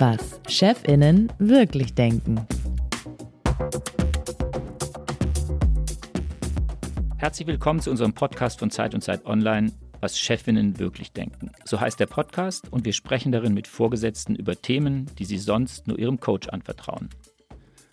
Was 0.00 0.40
Chefinnen 0.48 1.32
wirklich 1.38 1.94
denken. 1.94 2.44
Herzlich 7.18 7.46
willkommen 7.46 7.78
zu 7.78 7.90
unserem 7.92 8.12
Podcast 8.12 8.58
von 8.58 8.72
Zeit 8.72 8.94
und 8.94 9.02
Zeit 9.02 9.24
Online, 9.24 9.70
was 10.00 10.18
Chefinnen 10.18 10.80
wirklich 10.80 11.12
denken. 11.12 11.52
So 11.64 11.80
heißt 11.80 12.00
der 12.00 12.06
Podcast 12.06 12.72
und 12.72 12.84
wir 12.84 12.92
sprechen 12.92 13.30
darin 13.30 13.54
mit 13.54 13.68
Vorgesetzten 13.68 14.34
über 14.34 14.60
Themen, 14.60 15.06
die 15.20 15.26
sie 15.26 15.38
sonst 15.38 15.86
nur 15.86 15.96
ihrem 15.96 16.18
Coach 16.18 16.48
anvertrauen. 16.48 17.08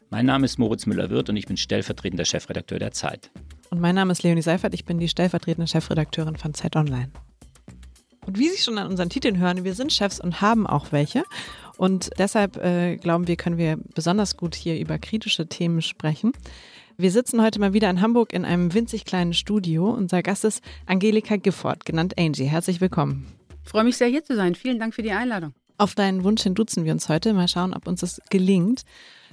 Mein 0.10 0.26
Name 0.26 0.46
ist 0.46 0.58
Moritz 0.58 0.86
Müller-Wirth 0.86 1.30
und 1.30 1.36
ich 1.36 1.48
bin 1.48 1.58
stellvertretender 1.58 2.23
Chefredakteur 2.23 2.80
der 2.80 2.92
Zeit. 2.92 3.30
Und 3.70 3.82
mein 3.82 3.96
Name 3.96 4.14
ist 4.14 4.23
Leonie 4.23 4.41
Seifert, 4.41 4.73
ich 4.73 4.86
bin 4.86 5.00
die 5.00 5.09
stellvertretende 5.09 5.68
Chefredakteurin 5.68 6.38
von 6.38 6.54
Zeit 6.54 6.77
Online. 6.77 7.12
Und 8.26 8.40
wie 8.40 8.48
Sie 8.48 8.58
schon 8.58 8.78
an 8.78 8.88
unseren 8.88 9.09
Titeln 9.09 9.38
hören, 9.38 9.66
wir 9.66 9.73
sind 9.73 9.91
Chefs 9.91 10.22
und 10.22 10.40
haben 10.40 10.66
auch 10.66 10.94
welche. 10.94 11.23
Und 11.78 12.09
deshalb 12.17 12.55
äh, 12.55 12.95
glauben 12.95 13.28
wir, 13.28 13.36
können 13.36 13.58
wir 13.58 13.78
besonders 13.95 14.38
gut 14.38 14.55
hier 14.55 14.80
über 14.80 14.98
kritische 14.98 15.48
Themen 15.48 15.81
sprechen. 15.81 16.31
Wir 16.98 17.12
sitzen 17.12 17.42
heute 17.42 17.59
mal 17.59 17.73
wieder 17.73 17.89
in 17.89 18.02
Hamburg 18.02 18.31
in 18.31 18.45
einem 18.45 18.73
winzig 18.73 19.03
kleinen 19.03 19.34
Studio. 19.34 19.89
Unser 19.89 20.23
Gast 20.23 20.45
ist 20.45 20.64
Angelika 20.86 21.36
Gifford, 21.36 21.86
genannt 21.86 22.17
Angie. 22.17 22.45
Herzlich 22.45 22.80
willkommen. 22.80 23.28
Ich 23.66 23.72
freue 23.72 23.84
mich 23.84 23.98
sehr, 23.98 24.08
hier 24.08 24.23
zu 24.23 24.36
sein. 24.38 24.55
Vielen 24.55 24.80
Dank 24.80 24.95
für 24.95 25.03
die 25.03 25.12
Einladung. 25.12 25.53
Auf 25.78 25.95
deinen 25.95 26.23
Wunsch 26.23 26.44
hin 26.44 26.55
duzen 26.55 26.86
wir 26.86 26.94
uns 26.94 27.09
heute. 27.09 27.34
Mal 27.34 27.48
schauen, 27.48 27.73
ob 27.73 27.88
uns 27.88 28.00
das 28.00 28.22
gelingt. 28.30 28.84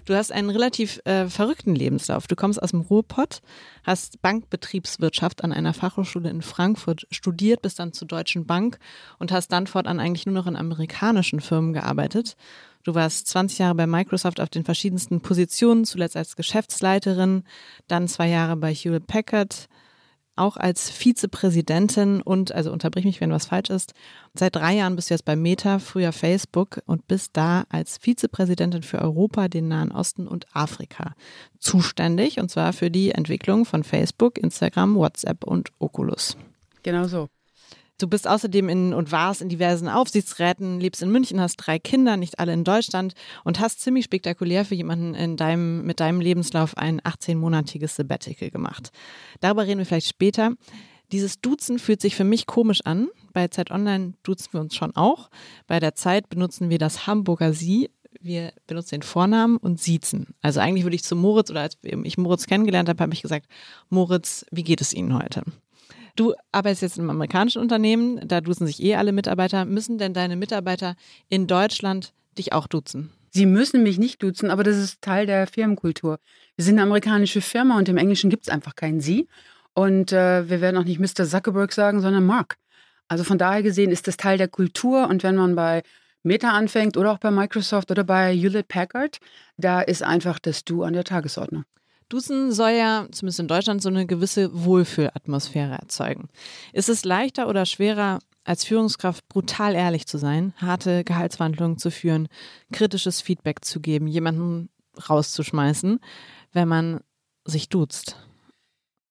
Du 0.04 0.14
hast 0.14 0.32
einen 0.32 0.50
relativ 0.50 1.00
äh, 1.04 1.26
verrückten 1.28 1.74
Lebenslauf. 1.74 2.26
Du 2.26 2.36
kommst 2.36 2.62
aus 2.62 2.72
dem 2.72 2.82
Ruhrpott, 2.82 3.40
hast 3.84 4.20
Bankbetriebswirtschaft 4.20 5.42
an 5.42 5.52
einer 5.52 5.72
Fachhochschule 5.72 6.28
in 6.28 6.42
Frankfurt 6.42 7.06
studiert, 7.10 7.62
bist 7.62 7.78
dann 7.78 7.94
zur 7.94 8.06
Deutschen 8.06 8.44
Bank 8.44 8.78
und 9.18 9.32
hast 9.32 9.48
dann 9.48 9.66
fortan 9.66 10.00
eigentlich 10.00 10.26
nur 10.26 10.34
noch 10.34 10.46
in 10.46 10.56
amerikanischen 10.56 11.40
Firmen 11.40 11.72
gearbeitet. 11.72 12.36
Du 12.82 12.94
warst 12.94 13.28
20 13.28 13.60
Jahre 13.60 13.74
bei 13.74 13.86
Microsoft 13.86 14.40
auf 14.40 14.50
den 14.50 14.64
verschiedensten 14.64 15.22
Positionen, 15.22 15.86
zuletzt 15.86 16.18
als 16.18 16.36
Geschäftsleiterin, 16.36 17.44
dann 17.88 18.06
zwei 18.06 18.28
Jahre 18.28 18.56
bei 18.56 18.74
Hewlett 18.74 19.06
Packard, 19.06 19.68
auch 20.36 20.56
als 20.56 20.90
Vizepräsidentin 20.90 22.22
und, 22.22 22.52
also 22.52 22.72
unterbrich 22.72 23.04
mich, 23.04 23.20
wenn 23.20 23.30
was 23.30 23.46
falsch 23.46 23.70
ist, 23.70 23.94
seit 24.34 24.56
drei 24.56 24.74
Jahren 24.74 24.96
bist 24.96 25.10
du 25.10 25.14
jetzt 25.14 25.24
bei 25.24 25.36
Meta, 25.36 25.78
früher 25.78 26.12
Facebook 26.12 26.82
und 26.86 27.06
bist 27.06 27.36
da 27.36 27.64
als 27.68 27.98
Vizepräsidentin 27.98 28.82
für 28.82 29.00
Europa, 29.00 29.48
den 29.48 29.68
Nahen 29.68 29.92
Osten 29.92 30.26
und 30.26 30.46
Afrika 30.54 31.14
zuständig 31.58 32.40
und 32.40 32.50
zwar 32.50 32.72
für 32.72 32.90
die 32.90 33.12
Entwicklung 33.12 33.64
von 33.64 33.84
Facebook, 33.84 34.38
Instagram, 34.38 34.96
WhatsApp 34.96 35.44
und 35.44 35.70
Oculus. 35.78 36.36
Genau 36.82 37.06
so. 37.06 37.28
Du 37.98 38.08
bist 38.08 38.26
außerdem 38.26 38.68
in 38.68 38.92
und 38.92 39.12
warst 39.12 39.40
in 39.40 39.48
diversen 39.48 39.88
Aufsichtsräten, 39.88 40.80
lebst 40.80 41.00
in 41.00 41.10
München, 41.10 41.40
hast 41.40 41.56
drei 41.56 41.78
Kinder, 41.78 42.16
nicht 42.16 42.40
alle 42.40 42.52
in 42.52 42.64
Deutschland 42.64 43.14
und 43.44 43.60
hast 43.60 43.80
ziemlich 43.80 44.04
spektakulär 44.04 44.64
für 44.64 44.74
jemanden 44.74 45.14
in 45.14 45.36
deinem, 45.36 45.86
mit 45.86 46.00
deinem 46.00 46.20
Lebenslauf 46.20 46.76
ein 46.76 47.00
18-monatiges 47.02 47.94
Sabbatical 47.94 48.50
gemacht. 48.50 48.90
Darüber 49.40 49.64
reden 49.64 49.78
wir 49.78 49.86
vielleicht 49.86 50.08
später. 50.08 50.54
Dieses 51.12 51.40
Duzen 51.40 51.78
fühlt 51.78 52.00
sich 52.00 52.16
für 52.16 52.24
mich 52.24 52.46
komisch 52.46 52.80
an. 52.84 53.08
Bei 53.32 53.46
Zeit 53.46 53.70
Online 53.70 54.14
duzen 54.24 54.52
wir 54.52 54.60
uns 54.60 54.74
schon 54.74 54.96
auch. 54.96 55.30
Bei 55.68 55.78
der 55.78 55.94
Zeit 55.94 56.28
benutzen 56.28 56.70
wir 56.70 56.78
das 56.78 57.06
Hamburger 57.06 57.52
Sie. 57.52 57.90
Wir 58.20 58.52
benutzen 58.66 58.96
den 58.96 59.02
Vornamen 59.02 59.56
und 59.56 59.80
siezen. 59.80 60.34
Also 60.42 60.58
eigentlich 60.58 60.84
würde 60.84 60.96
ich 60.96 61.04
zu 61.04 61.14
Moritz 61.14 61.50
oder 61.50 61.60
als 61.60 61.78
ich 61.82 62.18
Moritz 62.18 62.46
kennengelernt 62.46 62.88
habe, 62.88 63.00
habe 63.00 63.14
ich 63.14 63.22
gesagt, 63.22 63.46
Moritz, 63.88 64.44
wie 64.50 64.64
geht 64.64 64.80
es 64.80 64.92
Ihnen 64.92 65.16
heute? 65.16 65.44
Du 66.16 66.34
arbeitest 66.52 66.82
jetzt 66.82 66.98
einem 66.98 67.10
amerikanischen 67.10 67.60
Unternehmen, 67.60 68.20
da 68.26 68.40
duzen 68.40 68.66
sich 68.66 68.82
eh 68.82 68.94
alle 68.94 69.12
Mitarbeiter. 69.12 69.64
Müssen 69.64 69.98
denn 69.98 70.14
deine 70.14 70.36
Mitarbeiter 70.36 70.94
in 71.28 71.46
Deutschland 71.46 72.12
dich 72.38 72.52
auch 72.52 72.68
duzen? 72.68 73.10
Sie 73.30 73.46
müssen 73.46 73.82
mich 73.82 73.98
nicht 73.98 74.22
duzen, 74.22 74.48
aber 74.48 74.62
das 74.62 74.76
ist 74.76 75.02
Teil 75.02 75.26
der 75.26 75.48
Firmenkultur. 75.48 76.20
Wir 76.54 76.64
sind 76.64 76.74
eine 76.74 76.82
amerikanische 76.82 77.40
Firma 77.40 77.76
und 77.76 77.88
im 77.88 77.96
Englischen 77.96 78.30
gibt 78.30 78.44
es 78.44 78.48
einfach 78.48 78.76
keinen 78.76 79.00
Sie. 79.00 79.26
Und 79.74 80.12
äh, 80.12 80.48
wir 80.48 80.60
werden 80.60 80.76
auch 80.76 80.84
nicht 80.84 81.00
Mr. 81.00 81.26
Zuckerberg 81.26 81.72
sagen, 81.72 82.00
sondern 82.00 82.24
Mark. 82.24 82.58
Also 83.08 83.24
von 83.24 83.38
daher 83.38 83.64
gesehen 83.64 83.90
ist 83.90 84.06
das 84.06 84.16
Teil 84.16 84.38
der 84.38 84.46
Kultur. 84.46 85.08
Und 85.08 85.24
wenn 85.24 85.34
man 85.34 85.56
bei 85.56 85.82
Meta 86.22 86.50
anfängt 86.50 86.96
oder 86.96 87.10
auch 87.10 87.18
bei 87.18 87.32
Microsoft 87.32 87.90
oder 87.90 88.04
bei 88.04 88.32
Hewlett 88.32 88.68
Packard, 88.68 89.18
da 89.56 89.80
ist 89.80 90.04
einfach 90.04 90.38
das 90.38 90.64
Du 90.64 90.84
an 90.84 90.92
der 90.92 91.02
Tagesordnung. 91.02 91.64
Duzen 92.14 92.52
soll 92.52 92.70
ja, 92.70 93.08
zumindest 93.10 93.40
in 93.40 93.48
Deutschland, 93.48 93.82
so 93.82 93.88
eine 93.88 94.06
gewisse 94.06 94.64
Wohlfühlatmosphäre 94.64 95.74
erzeugen. 95.74 96.28
Ist 96.72 96.88
es 96.88 97.04
leichter 97.04 97.48
oder 97.48 97.66
schwerer, 97.66 98.20
als 98.44 98.64
Führungskraft 98.64 99.28
brutal 99.28 99.74
ehrlich 99.74 100.06
zu 100.06 100.18
sein, 100.18 100.54
harte 100.58 101.02
Gehaltsverhandlungen 101.02 101.76
zu 101.76 101.90
führen, 101.90 102.28
kritisches 102.72 103.20
Feedback 103.20 103.64
zu 103.64 103.80
geben, 103.80 104.06
jemanden 104.06 104.68
rauszuschmeißen, 105.08 105.98
wenn 106.52 106.68
man 106.68 107.00
sich 107.44 107.68
duzt? 107.68 108.16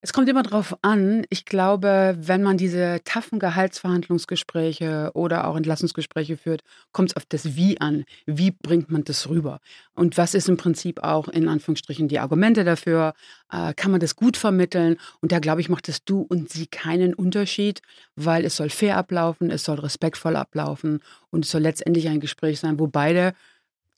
Es 0.05 0.11
kommt 0.11 0.27
immer 0.27 0.43
darauf 0.43 0.77
an. 0.81 1.25
Ich 1.29 1.45
glaube, 1.45 2.17
wenn 2.19 2.43
man 2.43 2.57
diese 2.57 2.99
taffen 3.05 3.39
Gehaltsverhandlungsgespräche 3.39 5.11
oder 5.13 5.47
auch 5.47 5.55
Entlassungsgespräche 5.55 6.35
führt, 6.35 6.61
kommt 6.91 7.11
es 7.11 7.15
auf 7.15 7.23
das 7.25 7.55
Wie 7.55 7.79
an. 7.79 8.03
Wie 8.25 8.51
bringt 8.51 8.91
man 8.91 9.05
das 9.05 9.29
rüber? 9.29 9.61
Und 9.95 10.17
was 10.17 10.33
ist 10.33 10.49
im 10.49 10.57
Prinzip 10.57 11.01
auch 11.01 11.29
in 11.29 11.47
Anführungsstrichen 11.47 12.09
die 12.09 12.19
Argumente 12.19 12.65
dafür? 12.65 13.13
Äh, 13.49 13.73
kann 13.75 13.91
man 13.91 14.01
das 14.01 14.17
gut 14.17 14.35
vermitteln? 14.35 14.97
Und 15.21 15.31
da 15.31 15.39
glaube 15.39 15.61
ich, 15.61 15.69
macht 15.69 15.87
das 15.87 16.03
Du 16.03 16.19
und 16.19 16.49
Sie 16.49 16.67
keinen 16.67 17.13
Unterschied, 17.13 17.81
weil 18.17 18.43
es 18.43 18.57
soll 18.57 18.71
fair 18.71 18.97
ablaufen, 18.97 19.51
es 19.51 19.63
soll 19.63 19.79
respektvoll 19.79 20.35
ablaufen 20.35 20.99
und 21.29 21.45
es 21.45 21.51
soll 21.51 21.61
letztendlich 21.61 22.09
ein 22.09 22.19
Gespräch 22.19 22.59
sein, 22.59 22.77
wo 22.77 22.87
beide 22.87 23.35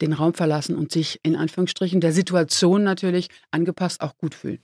den 0.01 0.13
Raum 0.13 0.35
verlassen 0.35 0.75
und 0.75 0.91
sich 0.91 1.19
in 1.23 1.35
Anführungsstrichen 1.35 1.99
der 1.99 2.11
Situation 2.11 2.83
natürlich 2.83 3.29
angepasst 3.49 4.01
auch 4.01 4.15
gut 4.19 4.35
fühlen. 4.35 4.59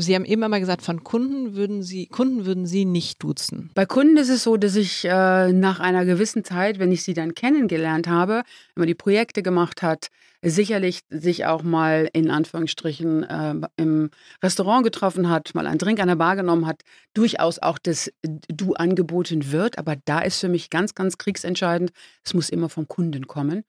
Sie 0.00 0.14
haben 0.14 0.24
eben 0.24 0.44
einmal 0.44 0.60
gesagt, 0.60 0.82
von 0.82 1.02
Kunden 1.02 1.56
würden 1.56 1.82
Sie, 1.82 2.06
Kunden 2.06 2.46
würden 2.46 2.66
Sie 2.66 2.84
nicht 2.84 3.20
duzen. 3.20 3.70
Bei 3.74 3.84
Kunden 3.84 4.16
ist 4.16 4.28
es 4.28 4.44
so, 4.44 4.56
dass 4.56 4.76
ich 4.76 5.04
äh, 5.04 5.52
nach 5.52 5.80
einer 5.80 6.04
gewissen 6.04 6.44
Zeit, 6.44 6.78
wenn 6.78 6.92
ich 6.92 7.02
sie 7.02 7.14
dann 7.14 7.34
kennengelernt 7.34 8.06
habe, 8.06 8.44
wenn 8.74 8.82
man 8.82 8.86
die 8.86 8.94
Projekte 8.94 9.42
gemacht 9.42 9.82
hat, 9.82 10.06
sicherlich 10.40 11.00
sich 11.10 11.46
auch 11.46 11.64
mal 11.64 12.08
in 12.12 12.30
Anführungsstrichen 12.30 13.24
äh, 13.24 13.54
im 13.76 14.10
Restaurant 14.40 14.84
getroffen 14.84 15.28
hat, 15.28 15.52
mal 15.56 15.66
einen 15.66 15.78
Drink 15.78 15.98
an 15.98 16.06
der 16.06 16.14
Bar 16.14 16.36
genommen 16.36 16.68
hat, 16.68 16.82
durchaus 17.12 17.58
auch 17.58 17.78
das 17.78 18.12
Du 18.22 18.74
angeboten 18.74 19.50
wird. 19.50 19.78
Aber 19.78 19.96
da 20.04 20.20
ist 20.20 20.38
für 20.38 20.48
mich 20.48 20.70
ganz, 20.70 20.94
ganz 20.94 21.18
kriegsentscheidend, 21.18 21.90
es 22.24 22.34
muss 22.34 22.50
immer 22.50 22.68
vom 22.68 22.86
Kunden 22.86 23.26
kommen. 23.26 23.64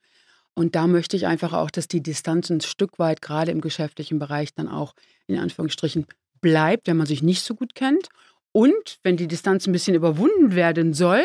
Und 0.54 0.74
da 0.76 0.86
möchte 0.86 1.16
ich 1.16 1.26
einfach 1.26 1.52
auch, 1.52 1.70
dass 1.70 1.88
die 1.88 2.02
Distanz 2.02 2.50
ein 2.50 2.60
Stück 2.60 2.98
weit 2.98 3.22
gerade 3.22 3.50
im 3.50 3.60
geschäftlichen 3.60 4.18
Bereich 4.18 4.54
dann 4.54 4.68
auch 4.68 4.94
in 5.26 5.38
Anführungsstrichen 5.38 6.06
bleibt, 6.40 6.86
wenn 6.86 6.96
man 6.96 7.06
sich 7.06 7.22
nicht 7.22 7.42
so 7.42 7.54
gut 7.54 7.74
kennt. 7.74 8.08
Und 8.52 8.98
wenn 9.02 9.16
die 9.16 9.28
Distanz 9.28 9.66
ein 9.66 9.72
bisschen 9.72 9.94
überwunden 9.94 10.54
werden 10.54 10.92
soll, 10.92 11.22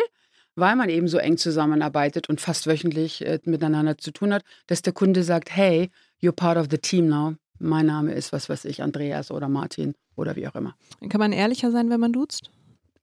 weil 0.56 0.76
man 0.76 0.90
eben 0.90 1.08
so 1.08 1.18
eng 1.18 1.38
zusammenarbeitet 1.38 2.30
und 2.30 2.40
fast 2.40 2.68
wöchentlich 2.68 3.26
äh, 3.26 3.40
miteinander 3.44 3.98
zu 3.98 4.12
tun 4.12 4.34
hat, 4.34 4.44
dass 4.68 4.82
der 4.82 4.94
Kunde 4.94 5.24
sagt, 5.24 5.56
hey, 5.56 5.90
you're 6.22 6.32
part 6.32 6.58
of 6.58 6.68
the 6.70 6.78
team 6.78 7.08
now. 7.08 7.36
Mein 7.60 7.86
Name 7.86 8.14
ist, 8.14 8.34
was 8.34 8.50
weiß 8.50 8.66
ich, 8.66 8.82
Andreas 8.84 9.32
oder 9.32 9.48
Martin 9.50 9.96
oder 10.16 10.36
wie 10.36 10.48
auch 10.48 10.56
immer. 10.56 10.76
Kann 11.10 11.20
man 11.20 11.32
ehrlicher 11.32 11.72
sein, 11.72 11.90
wenn 11.90 12.00
man 12.00 12.14
duzt? 12.14 12.52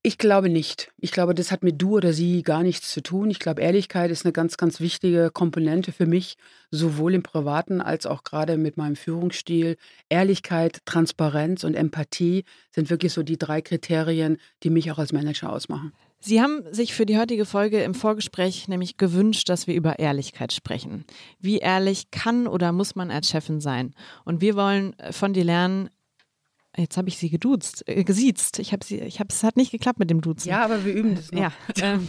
Ich 0.04 0.18
glaube 0.18 0.48
nicht. 0.48 0.90
Ich 0.98 1.12
glaube, 1.12 1.32
das 1.32 1.52
hat 1.52 1.62
mit 1.62 1.80
du 1.80 1.94
oder 1.96 2.12
sie 2.12 2.42
gar 2.42 2.64
nichts 2.64 2.90
zu 2.90 3.04
tun. 3.04 3.30
Ich 3.30 3.38
glaube, 3.38 3.62
Ehrlichkeit 3.62 4.10
ist 4.10 4.24
eine 4.24 4.32
ganz, 4.32 4.56
ganz 4.56 4.80
wichtige 4.80 5.30
Komponente 5.32 5.92
für 5.92 6.06
mich, 6.06 6.36
sowohl 6.72 7.14
im 7.14 7.22
Privaten 7.22 7.80
als 7.80 8.06
auch 8.06 8.24
gerade 8.24 8.56
mit 8.56 8.76
meinem 8.76 8.96
Führungsstil. 8.96 9.76
Ehrlichkeit, 10.08 10.80
Transparenz 10.86 11.62
und 11.62 11.74
Empathie 11.74 12.44
sind 12.72 12.90
wirklich 12.90 13.12
so 13.12 13.22
die 13.22 13.38
drei 13.38 13.60
Kriterien, 13.60 14.38
die 14.64 14.70
mich 14.70 14.90
auch 14.90 14.98
als 14.98 15.12
Manager 15.12 15.52
ausmachen. 15.52 15.92
Sie 16.18 16.40
haben 16.40 16.62
sich 16.72 16.94
für 16.94 17.06
die 17.06 17.18
heutige 17.18 17.44
Folge 17.44 17.82
im 17.82 17.94
Vorgespräch 17.94 18.66
nämlich 18.66 18.96
gewünscht, 18.96 19.48
dass 19.48 19.68
wir 19.68 19.74
über 19.76 20.00
Ehrlichkeit 20.00 20.52
sprechen. 20.52 21.04
Wie 21.38 21.58
ehrlich 21.58 22.10
kann 22.10 22.48
oder 22.48 22.72
muss 22.72 22.96
man 22.96 23.12
als 23.12 23.28
Chefin 23.28 23.60
sein? 23.60 23.94
Und 24.24 24.40
wir 24.40 24.56
wollen 24.56 24.96
von 25.12 25.32
dir 25.32 25.44
lernen, 25.44 25.90
Jetzt 26.76 26.96
habe 26.96 27.08
ich 27.08 27.18
sie 27.18 27.28
geduzt, 27.28 27.84
äh, 27.86 28.02
gesiezt. 28.02 28.58
Ich 28.58 28.72
habe 28.72 28.84
sie, 28.84 29.00
ich 29.00 29.20
habe 29.20 29.28
es 29.30 29.42
hat 29.42 29.56
nicht 29.56 29.72
geklappt 29.72 29.98
mit 29.98 30.08
dem 30.08 30.22
Duzen. 30.22 30.48
Ja, 30.48 30.64
aber 30.64 30.84
wir 30.84 30.94
üben 30.94 31.14
das 31.14 31.30
noch. 31.30 31.40
Ja. 31.40 31.52
Ähm, 31.80 32.08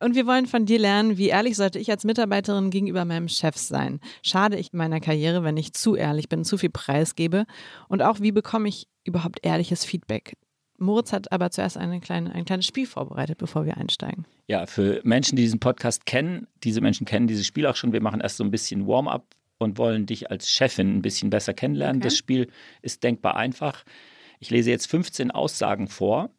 und 0.00 0.14
wir 0.14 0.26
wollen 0.26 0.46
von 0.46 0.66
dir 0.66 0.78
lernen, 0.78 1.16
wie 1.16 1.28
ehrlich 1.28 1.56
sollte 1.56 1.78
ich 1.78 1.90
als 1.90 2.04
Mitarbeiterin 2.04 2.70
gegenüber 2.70 3.04
meinem 3.06 3.28
Chef 3.28 3.56
sein? 3.56 4.00
Schade 4.22 4.58
ich 4.58 4.74
meiner 4.74 5.00
Karriere, 5.00 5.42
wenn 5.44 5.56
ich 5.56 5.72
zu 5.72 5.96
ehrlich 5.96 6.28
bin, 6.28 6.44
zu 6.44 6.58
viel 6.58 6.68
preisgebe? 6.68 7.46
Und 7.88 8.02
auch, 8.02 8.20
wie 8.20 8.32
bekomme 8.32 8.68
ich 8.68 8.86
überhaupt 9.04 9.38
ehrliches 9.42 9.84
Feedback? 9.86 10.36
Moritz 10.78 11.12
hat 11.12 11.32
aber 11.32 11.50
zuerst 11.50 11.78
eine 11.78 12.00
kleine, 12.00 12.32
ein 12.32 12.44
kleines 12.44 12.66
Spiel 12.66 12.86
vorbereitet, 12.86 13.38
bevor 13.38 13.64
wir 13.64 13.78
einsteigen. 13.78 14.26
Ja, 14.46 14.66
für 14.66 15.00
Menschen, 15.04 15.36
die 15.36 15.42
diesen 15.42 15.60
Podcast 15.60 16.04
kennen, 16.04 16.46
diese 16.62 16.82
Menschen 16.82 17.06
kennen 17.06 17.26
dieses 17.26 17.46
Spiel 17.46 17.66
auch 17.66 17.76
schon. 17.76 17.92
Wir 17.94 18.02
machen 18.02 18.20
erst 18.20 18.36
so 18.36 18.44
ein 18.44 18.50
bisschen 18.50 18.86
Warm-up 18.86 19.24
und 19.58 19.78
wollen 19.78 20.06
dich 20.06 20.30
als 20.30 20.48
Chefin 20.50 20.96
ein 20.96 21.02
bisschen 21.02 21.30
besser 21.30 21.54
kennenlernen. 21.54 21.96
Okay. 21.96 22.08
Das 22.08 22.16
Spiel 22.16 22.50
ist 22.82 23.02
denkbar 23.02 23.36
einfach. 23.36 23.84
Ich 24.38 24.50
lese 24.50 24.70
jetzt 24.70 24.86
15 24.86 25.30
Aussagen 25.30 25.88
vor 25.88 26.30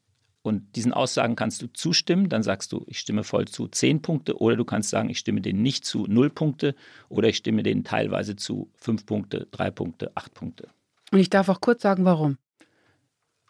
und 0.43 0.75
diesen 0.75 0.93
Aussagen 0.93 1.35
kannst 1.35 1.61
du 1.61 1.67
zustimmen. 1.67 2.29
Dann 2.29 2.43
sagst 2.43 2.71
du, 2.71 2.85
ich 2.87 2.99
stimme 2.99 3.23
voll 3.23 3.47
zu, 3.47 3.67
10 3.67 4.01
Punkte. 4.01 4.39
Oder 4.39 4.55
du 4.55 4.65
kannst 4.65 4.89
sagen, 4.89 5.09
ich 5.09 5.19
stimme 5.19 5.41
denen 5.41 5.61
nicht 5.61 5.83
zu, 5.83 6.05
0 6.07 6.29
Punkte. 6.29 6.75
Oder 7.09 7.29
ich 7.29 7.37
stimme 7.37 7.63
denen 7.63 7.83
teilweise 7.83 8.35
zu, 8.35 8.71
5 8.77 9.05
Punkte, 9.05 9.47
3 9.51 9.71
Punkte, 9.71 10.11
8 10.15 10.33
Punkte. 10.33 10.69
Und 11.11 11.19
ich 11.19 11.29
darf 11.29 11.49
auch 11.49 11.61
kurz 11.61 11.81
sagen, 11.81 12.05
warum. 12.05 12.37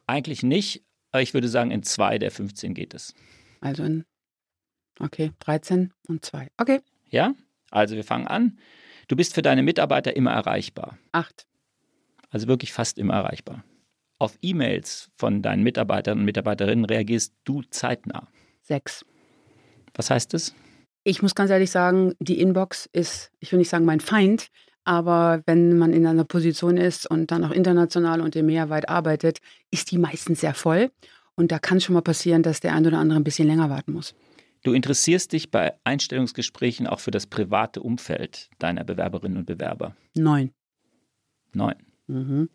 Eigentlich 0.08 0.42
nicht, 0.42 0.84
aber 1.12 1.22
ich 1.22 1.34
würde 1.34 1.50
sagen, 1.50 1.72
in 1.72 1.84
zwei 1.84 2.18
der 2.18 2.31
15 2.31 2.74
geht 2.74 2.94
es. 2.94 3.14
Also 3.60 3.84
in, 3.84 4.06
okay, 5.00 5.31
13 5.40 5.94
und 6.08 6.24
2. 6.24 6.50
Okay. 6.58 6.80
Ja? 7.10 7.34
Also 7.72 7.96
wir 7.96 8.04
fangen 8.04 8.28
an. 8.28 8.58
Du 9.07 9.15
bist 9.15 9.33
für 9.33 9.42
deine 9.42 9.63
Mitarbeiter 9.63 10.15
immer 10.15 10.31
erreichbar. 10.31 10.98
8. 11.13 11.48
Also 12.30 12.48
wirklich 12.48 12.74
fast 12.74 12.98
immer 12.98 13.13
erreichbar. 13.13 13.63
Auf 14.19 14.38
E-Mails 14.42 15.09
von 15.15 15.42
deinen 15.42 15.63
Mitarbeitern 15.63 16.19
und 16.19 16.25
Mitarbeiterinnen 16.25 16.86
reagierst 16.86 17.33
du 17.45 17.62
zeitnah. 17.69 18.27
6. 18.63 19.06
Was 19.94 20.09
heißt 20.09 20.33
das? 20.33 20.54
Ich 21.04 21.21
muss 21.21 21.36
ganz 21.36 21.51
ehrlich 21.51 21.71
sagen, 21.71 22.15
die 22.19 22.42
Inbox 22.42 22.89
ist, 22.92 23.31
ich 23.39 23.51
will 23.51 23.59
nicht 23.59 23.69
sagen 23.69 23.86
mein 23.86 24.01
Feind, 24.01 24.48
aber 24.83 25.42
wenn 25.45 25.77
man 25.77 25.94
in 25.94 26.06
einer 26.06 26.25
Position 26.25 26.75
ist 26.75 27.09
und 27.09 27.31
dann 27.31 27.45
auch 27.45 27.51
international 27.51 28.19
und 28.19 28.36
im 28.36 28.48
Meer 28.48 28.69
weit 28.69 28.89
arbeitet, 28.89 29.39
ist 29.71 29.92
die 29.92 29.98
meistens 29.98 30.42
sehr 30.42 30.54
voll. 30.54 30.92
Und 31.36 31.51
da 31.51 31.59
kann 31.59 31.80
schon 31.80 31.94
mal 31.94 32.01
passieren, 32.01 32.44
dass 32.44 32.59
der 32.59 32.74
ein 32.74 32.86
oder 32.86 32.98
andere 32.98 33.19
ein 33.19 33.24
bisschen 33.24 33.48
länger 33.48 33.69
warten 33.69 33.94
muss. 33.94 34.15
Du 34.68 34.74
interessierst 34.74 35.31
dich 35.31 35.50
bei 35.50 35.75
Einstellungsgesprächen 35.86 36.88
auch 36.88 37.00
für 37.00 37.10
das 37.10 37.25
private 37.25 37.81
Umfeld 37.81 38.50
deiner 38.60 38.84
Bewerberinnen 38.84 39.38
und 39.38 39.46
Bewerber. 39.46 39.96
Neun. 40.14 40.52
Neun. 41.54 41.75
Mhm. 42.08 42.50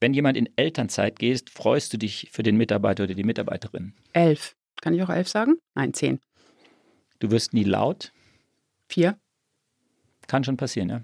Wenn 0.00 0.14
jemand 0.14 0.38
in 0.38 0.48
Elternzeit 0.56 1.18
geht, 1.18 1.50
freust 1.50 1.92
du 1.92 1.98
dich 1.98 2.30
für 2.32 2.42
den 2.42 2.56
Mitarbeiter 2.56 3.04
oder 3.04 3.12
die 3.12 3.22
Mitarbeiterin. 3.22 3.92
Elf. 4.14 4.56
Kann 4.80 4.94
ich 4.94 5.02
auch 5.02 5.10
elf 5.10 5.28
sagen? 5.28 5.56
Nein, 5.74 5.92
zehn. 5.92 6.20
Du 7.18 7.30
wirst 7.30 7.52
nie 7.52 7.64
laut. 7.64 8.14
Vier. 8.88 9.18
Kann 10.28 10.42
schon 10.42 10.56
passieren, 10.56 10.88
ja. 10.88 11.02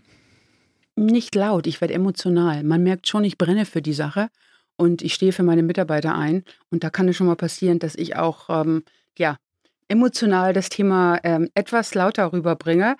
Nicht 0.96 1.34
laut, 1.34 1.66
ich 1.66 1.82
werde 1.82 1.92
emotional. 1.92 2.64
Man 2.64 2.82
merkt 2.82 3.06
schon, 3.06 3.24
ich 3.24 3.36
brenne 3.36 3.66
für 3.66 3.82
die 3.82 3.92
Sache 3.92 4.30
und 4.76 5.02
ich 5.02 5.12
stehe 5.12 5.32
für 5.32 5.42
meine 5.42 5.62
Mitarbeiter 5.62 6.16
ein. 6.16 6.42
Und 6.70 6.84
da 6.84 6.88
kann 6.88 7.06
es 7.06 7.16
schon 7.16 7.26
mal 7.26 7.36
passieren, 7.36 7.78
dass 7.78 7.96
ich 7.96 8.16
auch 8.16 8.48
ähm, 8.48 8.82
ja, 9.18 9.36
emotional 9.92 10.54
das 10.54 10.70
Thema 10.70 11.20
ähm, 11.22 11.50
etwas 11.54 11.94
lauter 11.94 12.32
rüberbringe. 12.32 12.96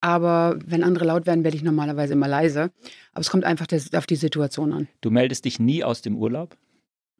Aber 0.00 0.58
wenn 0.66 0.84
andere 0.84 1.06
laut 1.06 1.26
werden, 1.26 1.44
werde 1.44 1.56
ich 1.56 1.62
normalerweise 1.62 2.12
immer 2.12 2.28
leise. 2.28 2.70
Aber 3.12 3.20
es 3.22 3.30
kommt 3.30 3.44
einfach 3.44 3.66
des, 3.66 3.94
auf 3.94 4.06
die 4.06 4.16
Situation 4.16 4.74
an. 4.74 4.88
Du 5.00 5.10
meldest 5.10 5.46
dich 5.46 5.58
nie 5.58 5.82
aus 5.82 6.02
dem 6.02 6.16
Urlaub. 6.16 6.58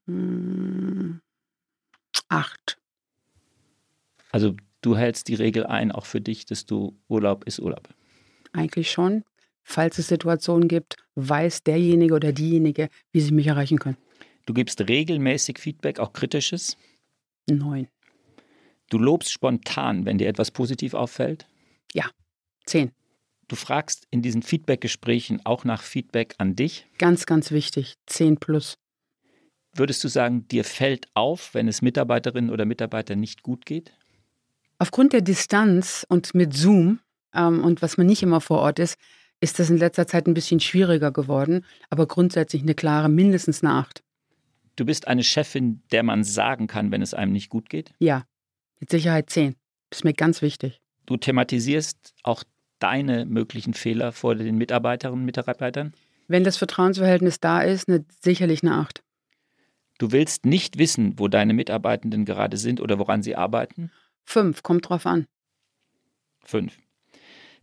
Hm, 0.06 1.21
acht. 2.29 2.79
Also 4.31 4.55
du 4.82 4.97
hältst 4.97 5.29
die 5.29 5.35
Regel 5.35 5.65
ein, 5.65 5.91
auch 5.91 6.05
für 6.05 6.20
dich, 6.20 6.44
dass 6.44 6.67
du 6.67 6.94
Urlaub 7.09 7.44
ist 7.44 7.59
Urlaub. 7.59 7.88
Eigentlich 8.53 8.91
schon. 8.91 9.25
Falls 9.62 9.97
es 9.97 10.09
Situationen 10.09 10.69
gibt, 10.69 10.97
weiß 11.15 11.62
derjenige 11.62 12.12
oder 12.12 12.32
diejenige, 12.32 12.91
wie 13.12 13.20
sie 13.23 13.32
mich 13.32 13.47
erreichen 13.47 13.79
können. 13.79 13.97
Du 14.44 14.53
gibst 14.53 14.87
regelmäßig 14.87 15.59
Feedback, 15.59 15.99
auch 15.99 16.12
kritisches. 16.12 16.77
Neun. 17.49 17.88
Du 18.94 19.00
lobst 19.00 19.32
spontan, 19.32 20.05
wenn 20.05 20.19
dir 20.19 20.29
etwas 20.29 20.52
positiv 20.52 20.94
auffällt. 20.94 21.49
Zehn. 22.64 22.93
Du 23.49 23.56
fragst 23.56 24.06
in 24.12 24.23
diesen 24.23 24.43
Feedback-Gesprächen 24.43 25.41
auch 25.44 25.64
nach 25.64 25.82
Feedback 25.82 26.37
an 26.38 26.55
dich. 26.55 26.87
Ganz, 26.99 27.26
ganz 27.26 27.50
wichtig. 27.50 27.94
Zehn 28.06 28.38
plus. 28.38 28.79
Würdest 29.75 30.05
du 30.05 30.08
sagen, 30.08 30.46
dir 30.46 30.62
fällt 30.62 31.08
auf, 31.14 31.55
wenn 31.55 31.67
es 31.67 31.82
Mitarbeiterinnen 31.82 32.50
oder 32.50 32.67
Mitarbeitern 32.67 33.19
nicht 33.19 33.43
gut 33.43 33.67
geht? 33.67 33.93
Aufgrund 34.79 35.12
der 35.12 35.23
Distanz 35.23 36.06
und 36.08 36.32
mit 36.35 36.55
Zoom 36.55 37.00
ähm, 37.35 37.64
und 37.64 37.82
was 37.82 37.96
man 37.96 38.06
nicht 38.06 38.23
immer 38.23 38.41
vor 38.41 38.61
Ort 38.61 38.79
ist, 38.79 38.96
ist 39.41 39.58
das 39.58 39.70
in 39.70 39.76
letzter 39.76 40.06
Zeit 40.06 40.29
ein 40.29 40.35
bisschen 40.35 40.61
schwieriger 40.61 41.11
geworden. 41.11 41.64
Aber 41.91 42.06
grundsätzlich 42.06 42.62
eine 42.62 42.76
klare, 42.76 43.08
mindestens 43.08 43.64
eine 43.64 43.75
Acht. 43.75 44.05
Du 44.76 44.85
bist 44.85 45.08
eine 45.08 45.25
Chefin, 45.25 45.82
der 45.91 46.05
man 46.05 46.23
sagen 46.23 46.69
kann, 46.69 46.93
wenn 46.93 47.02
es 47.02 47.12
einem 47.12 47.32
nicht 47.32 47.50
gut 47.50 47.69
geht. 47.69 47.93
Ja, 47.99 48.25
mit 48.81 48.91
Sicherheit 48.91 49.31
zehn. 49.31 49.56
Das 49.91 50.00
ist 50.00 50.05
mir 50.05 50.15
ganz 50.15 50.43
wichtig. 50.43 50.81
Du 51.06 51.17
thematisierst 51.17 52.15
auch 52.23 52.44
deine 52.79 53.25
möglichen 53.26 53.75
Fehler 53.75 54.12
vor 54.12 54.35
den 54.35 54.56
Mitarbeiterinnen 54.56 55.21
und 55.21 55.26
Mitarbeitern. 55.26 55.94
Wenn 56.29 56.44
das 56.44 56.56
Vertrauensverhältnis 56.56 57.41
da 57.41 57.61
ist, 57.61 57.88
eine, 57.88 58.05
sicherlich 58.23 58.62
eine 58.62 58.75
Acht. 58.75 59.03
Du 59.99 60.11
willst 60.11 60.44
nicht 60.44 60.79
wissen, 60.79 61.19
wo 61.19 61.29
deine 61.29 61.55
Mitarbeitenden 61.55 62.25
gerade 62.25 62.56
sind 62.56 62.81
oder 62.81 62.99
woran 62.99 63.23
sie 63.23 63.37
arbeiten. 63.37 63.91
Fünf, 64.25 64.62
kommt 64.62 64.88
drauf 64.88 65.06
an. 65.06 65.27
Fünf. 66.44 66.79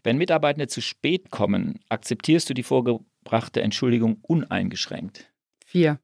Wenn 0.03 0.17
Mitarbeitende 0.17 0.67
zu 0.67 0.81
spät 0.81 1.29
kommen, 1.29 1.79
akzeptierst 1.89 2.49
du 2.49 2.53
die 2.53 2.63
vorgebrachte 2.63 3.61
Entschuldigung 3.61 4.17
uneingeschränkt. 4.21 5.31
Vier. 5.65 5.99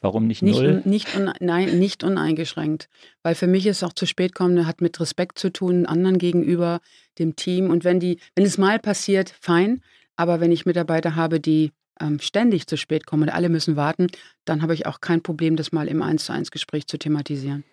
Warum 0.00 0.26
nicht 0.28 0.42
Nicht, 0.42 0.54
null? 0.60 0.82
nicht, 0.84 1.16
un, 1.16 1.32
nein, 1.40 1.78
nicht 1.78 2.04
uneingeschränkt. 2.04 2.88
Weil 3.22 3.34
für 3.34 3.48
mich 3.48 3.66
ist 3.66 3.82
auch 3.82 3.92
zu 3.92 4.06
spät 4.06 4.34
kommen, 4.34 4.66
hat 4.66 4.80
mit 4.80 5.00
Respekt 5.00 5.38
zu 5.38 5.50
tun, 5.52 5.86
anderen 5.86 6.18
gegenüber, 6.18 6.80
dem 7.18 7.34
Team. 7.34 7.70
Und 7.70 7.82
wenn 7.84 7.98
die, 7.98 8.20
wenn 8.36 8.44
es 8.44 8.58
mal 8.58 8.78
passiert, 8.78 9.34
fein. 9.40 9.82
Aber 10.14 10.40
wenn 10.40 10.52
ich 10.52 10.66
Mitarbeiter 10.66 11.16
habe, 11.16 11.40
die 11.40 11.72
ähm, 12.00 12.20
ständig 12.20 12.68
zu 12.68 12.76
spät 12.76 13.06
kommen 13.06 13.24
und 13.24 13.28
alle 13.30 13.48
müssen 13.48 13.74
warten, 13.74 14.06
dann 14.44 14.62
habe 14.62 14.74
ich 14.74 14.86
auch 14.86 15.00
kein 15.00 15.20
Problem, 15.22 15.56
das 15.56 15.72
mal 15.72 15.88
im 15.88 16.00
1 16.02 16.26
zu 16.26 16.32
1 16.32 16.52
Gespräch 16.52 16.86
zu 16.86 16.96
thematisieren. 16.98 17.64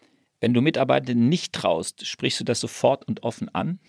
Wenn 0.41 0.53
du 0.53 0.61
Mitarbeitenden 0.61 1.29
nicht 1.29 1.53
traust, 1.53 2.05
sprichst 2.07 2.39
du 2.39 2.43
das 2.43 2.59
sofort 2.59 3.07
und 3.07 3.21
offen 3.23 3.53
an? 3.53 3.79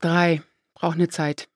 Drei, 0.00 0.42
braucht 0.74 0.96
eine 0.96 1.08
Zeit. 1.08 1.48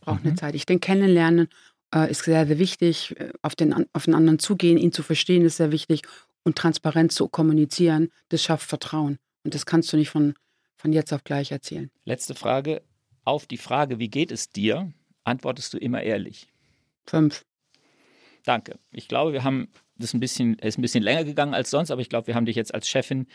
Braucht 0.00 0.22
Mhm. 0.24 0.28
eine 0.30 0.36
Zeit. 0.36 0.54
Ich 0.54 0.64
denke, 0.66 0.86
kennenlernen 0.86 1.48
äh, 1.94 2.10
ist 2.10 2.24
sehr, 2.24 2.46
sehr 2.46 2.58
wichtig. 2.58 3.14
Äh, 3.18 3.30
Auf 3.42 3.54
den, 3.54 3.72
an- 3.72 3.86
auf 3.92 4.04
den 4.04 4.14
anderen 4.14 4.38
zugehen, 4.38 4.78
ihn 4.78 4.92
zu 4.92 5.02
verstehen, 5.02 5.44
ist 5.44 5.56
sehr 5.58 5.72
wichtig. 5.72 6.02
Und 6.42 6.56
transparent 6.56 7.12
zu 7.12 7.28
kommunizieren, 7.28 8.10
das 8.30 8.42
schafft 8.42 8.66
Vertrauen. 8.68 9.18
Und 9.44 9.54
das 9.54 9.66
kannst 9.66 9.92
du 9.92 9.96
nicht 9.98 10.08
von, 10.10 10.34
von 10.76 10.92
jetzt 10.92 11.12
auf 11.12 11.22
gleich 11.24 11.52
erzählen. 11.52 11.90
Letzte 12.04 12.34
Frage. 12.34 12.82
Auf 13.24 13.46
die 13.46 13.58
Frage, 13.58 13.98
wie 13.98 14.08
geht 14.08 14.32
es 14.32 14.48
dir, 14.48 14.90
antwortest 15.24 15.74
du 15.74 15.78
immer 15.78 16.02
ehrlich. 16.02 16.48
Fünf. 17.06 17.44
Danke. 18.44 18.78
Ich 18.90 19.06
glaube, 19.08 19.32
wir 19.34 19.44
haben 19.44 19.68
das 19.96 20.14
ein 20.14 20.20
bisschen, 20.20 20.56
es 20.60 20.68
ist 20.74 20.78
ein 20.78 20.82
bisschen 20.82 21.02
länger 21.02 21.24
gegangen 21.24 21.52
als 21.52 21.68
sonst, 21.70 21.90
aber 21.90 22.00
ich 22.00 22.08
glaube, 22.08 22.26
wir 22.28 22.34
haben 22.34 22.46
dich 22.46 22.56
jetzt 22.56 22.72
als 22.74 22.88
Chefin 22.88 23.26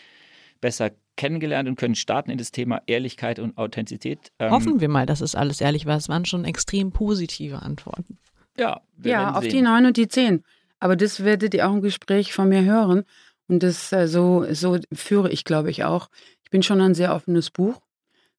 besser 0.62 0.90
kennengelernt 1.16 1.70
und 1.70 1.76
können 1.76 1.94
starten 1.96 2.32
in 2.32 2.40
das 2.40 2.52
Thema 2.52 2.82
Ehrlichkeit 2.88 3.38
und 3.38 3.58
Authentizität. 3.58 4.32
Ähm, 4.40 4.52
Hoffen 4.52 4.82
wir 4.82 4.90
mal, 4.90 5.06
dass 5.06 5.22
es 5.22 5.36
alles 5.36 5.62
ehrlich 5.62 5.86
war. 5.86 5.98
Es 5.98 6.10
waren 6.10 6.26
schon 6.26 6.44
extrem 6.46 6.92
positive 6.92 7.62
Antworten. 7.62 8.18
Ja, 8.58 8.82
Ja, 9.04 9.34
auf 9.34 9.44
sehen. 9.44 9.52
die 9.52 9.62
neun 9.62 9.86
und 9.86 9.98
die 9.98 10.08
zehn. 10.08 10.44
Aber 10.80 10.96
das 10.96 11.24
werdet 11.24 11.54
ihr 11.54 11.68
auch 11.68 11.74
im 11.74 11.82
Gespräch 11.82 12.34
von 12.34 12.50
mir 12.50 12.64
hören. 12.64 13.04
Und 13.48 13.64
das 13.64 13.92
äh, 13.92 14.08
so, 14.08 14.46
so 14.54 14.80
führe 14.94 15.30
ich, 15.32 15.44
glaube 15.44 15.70
ich, 15.70 15.84
auch. 15.84 16.10
Ich 16.44 16.50
bin 16.50 16.64
schon 16.64 16.82
ein 16.82 16.94
sehr 16.94 17.14
offenes 17.14 17.52
Buch, 17.52 17.82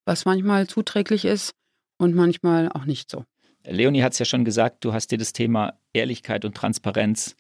was 0.05 0.25
manchmal 0.25 0.67
zuträglich 0.67 1.25
ist 1.25 1.55
und 1.99 2.15
manchmal 2.15 2.71
auch 2.71 2.85
nicht 2.85 3.11
so. 3.11 3.25
Leonie 3.65 4.03
hat 4.03 4.13
es 4.13 4.19
ja 4.19 4.25
schon 4.25 4.45
gesagt, 4.45 4.85
du 4.85 4.93
hast 4.93 5.09
dir 5.11 5.19
das 5.19 5.33
Thema 5.33 5.75
Ehrlichkeit 5.93 6.45
und 6.45 6.57
Transparenz 6.57 7.37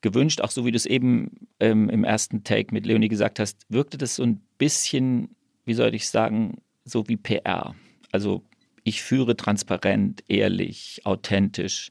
gewünscht, 0.00 0.40
auch 0.40 0.50
so 0.50 0.64
wie 0.64 0.70
du 0.70 0.76
es 0.76 0.86
eben 0.86 1.48
ähm, 1.58 1.88
im 1.88 2.04
ersten 2.04 2.44
Take 2.44 2.72
mit 2.72 2.86
Leonie 2.86 3.08
gesagt 3.08 3.40
hast, 3.40 3.62
wirkte 3.68 3.98
das 3.98 4.16
so 4.16 4.22
ein 4.22 4.40
bisschen, 4.58 5.34
wie 5.64 5.74
soll 5.74 5.94
ich 5.94 6.08
sagen, 6.08 6.58
so 6.84 7.08
wie 7.08 7.16
PR. 7.16 7.74
Also 8.12 8.44
ich 8.84 9.02
führe 9.02 9.36
transparent, 9.36 10.22
ehrlich, 10.28 11.00
authentisch. 11.04 11.90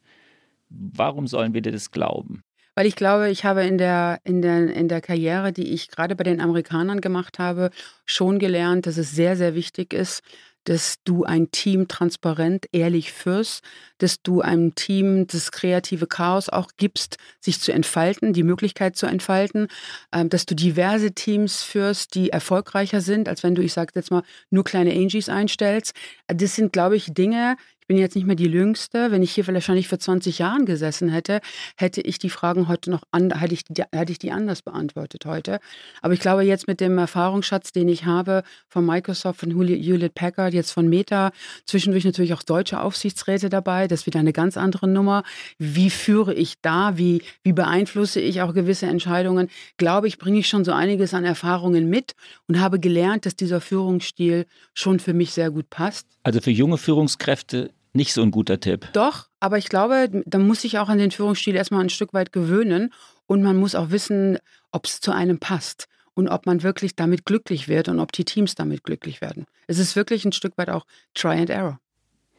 Warum 0.69 1.27
sollen 1.27 1.53
wir 1.53 1.62
dir 1.62 1.72
das 1.72 1.91
glauben? 1.91 2.43
Weil 2.75 2.88
ich 2.88 2.98
glaube, 2.98 3.29
ich 3.29 3.45
habe 3.45 3.63
in 3.63 3.77
der, 3.77 4.19
in 4.25 4.41
der, 4.41 4.74
in 4.74 4.89
der 4.89 5.00
Karriere, 5.00 5.53
die 5.53 5.74
ich 5.74 5.89
gerade 5.89 6.15
bei 6.15 6.25
den 6.25 6.41
Amerikanern 6.41 7.00
gemacht 7.00 7.39
habe, 7.39 7.69
schon 8.05 8.38
gelernt, 8.38 8.86
dass 8.86 8.98
es 8.98 9.12
sehr, 9.12 9.38
sehr 9.38 9.55
wichtig 9.55 9.93
ist, 9.93 10.22
dass 10.65 10.95
du 11.03 11.24
ein 11.24 11.51
Team 11.51 11.88
transparent, 11.88 12.65
ehrlich 12.72 13.13
führst, 13.13 13.63
dass 14.00 14.22
du 14.22 14.41
einem 14.41 14.75
Team 14.75 15.27
das 15.27 15.51
kreative 15.51 16.07
Chaos 16.07 16.50
auch 16.50 16.72
gibst, 16.77 17.17
sich 17.39 17.62
zu 17.62 17.72
entfalten, 17.72 18.34
die 18.34 18.43
Möglichkeit 18.43 18.98
zu 18.98 19.05
entfalten, 19.05 19.67
ähm, 20.12 20.27
dass 20.27 20.45
du 20.45 20.55
diverse 20.55 21.13
Teams 21.13 21.62
führst, 21.62 22.15
die 22.15 22.31
erfolgreicher 22.31 23.00
sind, 23.00 23.29
als 23.29 23.43
wenn 23.43 23.55
du, 23.55 23.62
ich 23.62 23.74
sage 23.74 23.91
jetzt 23.95 24.12
mal, 24.12 24.24
nur 24.50 24.63
kleine 24.63 24.91
Angies 24.91 25.29
einstellst. 25.29 25.95
Das 26.27 26.55
sind, 26.55 26.74
glaube 26.74 26.95
ich, 26.98 27.13
Dinge, 27.13 27.55
Ich 27.85 27.87
bin 27.87 27.97
jetzt 27.99 28.15
nicht 28.15 28.25
mehr 28.25 28.35
die 28.35 28.47
Jüngste. 28.47 29.11
Wenn 29.11 29.21
ich 29.21 29.31
hier 29.33 29.45
wahrscheinlich 29.45 29.87
vor 29.87 29.99
20 29.99 30.39
Jahren 30.39 30.65
gesessen 30.65 31.07
hätte, 31.07 31.39
hätte 31.77 32.01
ich 32.01 32.17
die 32.17 32.31
Fragen 32.31 32.67
heute 32.67 32.89
noch 32.89 33.03
an, 33.11 33.31
hätte 33.39 33.53
ich, 33.53 33.61
hätte 33.91 34.11
ich 34.11 34.17
die 34.17 34.31
anders 34.31 34.63
beantwortet 34.63 35.27
heute. 35.27 35.59
Aber 36.01 36.15
ich 36.15 36.19
glaube, 36.19 36.41
jetzt 36.41 36.67
mit 36.67 36.81
dem 36.81 36.97
Erfahrungsschatz, 36.97 37.73
den 37.73 37.87
ich 37.87 38.05
habe 38.05 38.41
von 38.69 38.87
Microsoft, 38.87 39.39
von 39.39 39.51
Hewlett 39.51 40.15
Packard, 40.15 40.55
jetzt 40.55 40.71
von 40.71 40.89
Meta, 40.89 41.29
zwischendurch 41.67 42.05
natürlich 42.05 42.33
auch 42.33 42.41
deutsche 42.41 42.81
Aufsichtsräte 42.81 43.49
dabei, 43.49 43.87
das 43.87 43.99
ist 43.99 44.05
wieder 44.07 44.19
eine 44.19 44.33
ganz 44.33 44.57
andere 44.57 44.87
Nummer. 44.87 45.21
Wie 45.59 45.91
führe 45.91 46.33
ich 46.33 46.55
da? 46.63 46.97
Wie, 46.97 47.21
wie 47.43 47.53
beeinflusse 47.53 48.19
ich 48.19 48.41
auch 48.41 48.55
gewisse 48.55 48.87
Entscheidungen? 48.87 49.47
Glaube 49.77 50.07
ich, 50.07 50.17
bringe 50.17 50.39
ich 50.39 50.47
schon 50.47 50.65
so 50.65 50.71
einiges 50.71 51.13
an 51.13 51.23
Erfahrungen 51.23 51.87
mit 51.87 52.13
und 52.47 52.59
habe 52.59 52.79
gelernt, 52.79 53.27
dass 53.27 53.35
dieser 53.35 53.61
Führungsstil 53.61 54.47
schon 54.73 54.99
für 54.99 55.13
mich 55.13 55.33
sehr 55.33 55.51
gut 55.51 55.69
passt. 55.69 56.14
Also 56.25 56.41
für 56.41 56.50
junge 56.50 56.79
Führungskräfte 56.79 57.70
nicht 57.94 58.12
so 58.12 58.24
ein 58.24 58.32
guter 58.32 58.60
Tipp. 58.60 58.89
Doch, 58.94 59.29
aber 59.39 59.60
ich 59.60 59.70
glaube, 59.70 60.10
da 60.25 60.39
muss 60.39 60.62
sich 60.62 60.79
auch 60.79 60.89
an 60.89 60.98
den 60.98 61.12
Führungsstil 61.12 61.55
erstmal 61.55 61.82
ein 61.82 61.89
Stück 61.89 62.15
weit 62.15 62.34
gewöhnen 62.34 62.91
und 63.27 63.44
man 63.44 63.55
muss 63.55 63.75
auch 63.75 63.91
wissen, 63.91 64.39
ob 64.72 64.88
es 64.88 65.00
zu 65.01 65.12
einem 65.12 65.38
passt 65.38 65.86
und 66.15 66.27
ob 66.27 66.48
man 66.48 66.63
wirklich 66.63 66.96
damit 66.96 67.25
glücklich 67.25 67.67
wird 67.67 67.89
und 67.89 68.00
ob 68.00 68.12
die 68.12 68.25
Teams 68.25 68.55
damit 68.55 68.84
glücklich 68.84 69.22
werden. 69.22 69.46
Es 69.67 69.77
ist 69.77 69.96
wirklich 69.96 70.25
ein 70.25 70.32
Stück 70.32 70.58
weit 70.58 70.72
auch 70.72 70.88
Try 71.13 71.38
and 71.38 71.51
Error. 71.51 71.79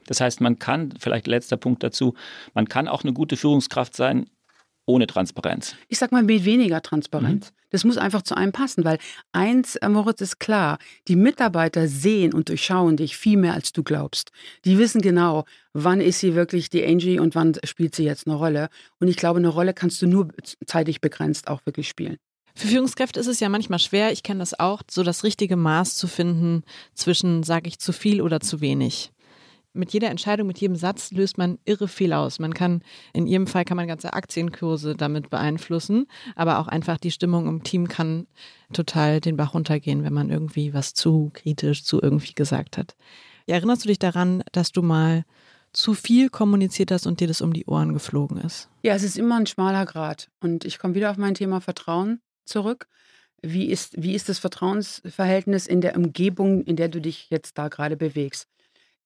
Das 0.08 0.20
heißt, 0.20 0.40
man 0.40 0.58
kann, 0.58 0.92
vielleicht 0.98 1.28
letzter 1.28 1.56
Punkt 1.56 1.84
dazu, 1.84 2.14
man 2.54 2.68
kann 2.68 2.88
auch 2.88 3.04
eine 3.04 3.12
gute 3.12 3.36
Führungskraft 3.36 3.94
sein, 3.94 4.28
ohne 4.86 5.06
Transparenz. 5.06 5.76
Ich 5.88 5.98
sag 5.98 6.12
mal 6.12 6.22
mit 6.22 6.44
weniger 6.44 6.80
Transparenz. 6.80 7.50
Mhm. 7.50 7.56
Das 7.70 7.84
muss 7.84 7.98
einfach 7.98 8.22
zu 8.22 8.36
einem 8.36 8.52
passen, 8.52 8.84
weil 8.84 8.98
eins, 9.32 9.76
äh, 9.76 9.88
Moritz, 9.88 10.20
ist 10.20 10.38
klar, 10.38 10.78
die 11.08 11.16
Mitarbeiter 11.16 11.88
sehen 11.88 12.32
und 12.32 12.48
durchschauen 12.48 12.96
dich 12.96 13.16
viel 13.16 13.36
mehr, 13.36 13.54
als 13.54 13.72
du 13.72 13.82
glaubst. 13.82 14.30
Die 14.64 14.78
wissen 14.78 15.02
genau, 15.02 15.44
wann 15.72 16.00
ist 16.00 16.20
sie 16.20 16.34
wirklich 16.34 16.70
die 16.70 16.86
Angie 16.86 17.18
und 17.18 17.34
wann 17.34 17.54
spielt 17.64 17.94
sie 17.94 18.04
jetzt 18.04 18.26
eine 18.26 18.36
Rolle. 18.36 18.68
Und 19.00 19.08
ich 19.08 19.16
glaube, 19.16 19.40
eine 19.40 19.48
Rolle 19.48 19.74
kannst 19.74 20.00
du 20.00 20.06
nur 20.06 20.28
zeitlich 20.64 21.00
begrenzt 21.00 21.48
auch 21.48 21.60
wirklich 21.66 21.88
spielen. 21.88 22.16
Für 22.54 22.68
Führungskräfte 22.68 23.20
ist 23.20 23.26
es 23.26 23.40
ja 23.40 23.50
manchmal 23.50 23.78
schwer, 23.78 24.12
ich 24.12 24.22
kenne 24.22 24.40
das 24.40 24.58
auch, 24.58 24.80
so 24.90 25.02
das 25.02 25.24
richtige 25.24 25.56
Maß 25.56 25.96
zu 25.96 26.08
finden 26.08 26.62
zwischen, 26.94 27.42
sage 27.42 27.68
ich, 27.68 27.78
zu 27.78 27.92
viel 27.92 28.22
oder 28.22 28.40
zu 28.40 28.62
wenig 28.62 29.12
mit 29.76 29.92
jeder 29.92 30.10
Entscheidung, 30.10 30.46
mit 30.46 30.58
jedem 30.58 30.76
Satz 30.76 31.12
löst 31.12 31.38
man 31.38 31.58
irre 31.64 31.88
viel 31.88 32.12
aus. 32.12 32.38
Man 32.38 32.54
kann, 32.54 32.82
in 33.12 33.26
ihrem 33.26 33.46
Fall 33.46 33.64
kann 33.64 33.76
man 33.76 33.86
ganze 33.86 34.12
Aktienkurse 34.12 34.94
damit 34.94 35.30
beeinflussen, 35.30 36.06
aber 36.34 36.58
auch 36.58 36.68
einfach 36.68 36.98
die 36.98 37.10
Stimmung 37.10 37.46
im 37.48 37.62
Team 37.62 37.88
kann 37.88 38.26
total 38.72 39.20
den 39.20 39.36
Bach 39.36 39.54
runtergehen, 39.54 40.02
wenn 40.02 40.12
man 40.12 40.30
irgendwie 40.30 40.74
was 40.74 40.94
zu 40.94 41.30
kritisch 41.32 41.84
zu 41.84 42.00
irgendwie 42.02 42.34
gesagt 42.34 42.78
hat. 42.78 42.96
Erinnerst 43.46 43.84
du 43.84 43.88
dich 43.88 43.98
daran, 43.98 44.42
dass 44.52 44.72
du 44.72 44.82
mal 44.82 45.24
zu 45.72 45.94
viel 45.94 46.30
kommuniziert 46.30 46.90
hast 46.90 47.06
und 47.06 47.20
dir 47.20 47.28
das 47.28 47.42
um 47.42 47.52
die 47.52 47.66
Ohren 47.66 47.92
geflogen 47.92 48.38
ist? 48.38 48.68
Ja, 48.82 48.94
es 48.94 49.02
ist 49.02 49.18
immer 49.18 49.36
ein 49.36 49.46
schmaler 49.46 49.84
Grad. 49.84 50.30
Und 50.40 50.64
ich 50.64 50.78
komme 50.78 50.94
wieder 50.94 51.10
auf 51.10 51.18
mein 51.18 51.34
Thema 51.34 51.60
Vertrauen 51.60 52.20
zurück. 52.44 52.88
Wie 53.42 53.66
ist, 53.66 54.02
wie 54.02 54.14
ist 54.14 54.28
das 54.28 54.38
Vertrauensverhältnis 54.38 55.66
in 55.66 55.82
der 55.82 55.96
Umgebung, 55.96 56.64
in 56.64 56.76
der 56.76 56.88
du 56.88 57.00
dich 57.00 57.28
jetzt 57.30 57.58
da 57.58 57.68
gerade 57.68 57.96
bewegst? 57.96 58.48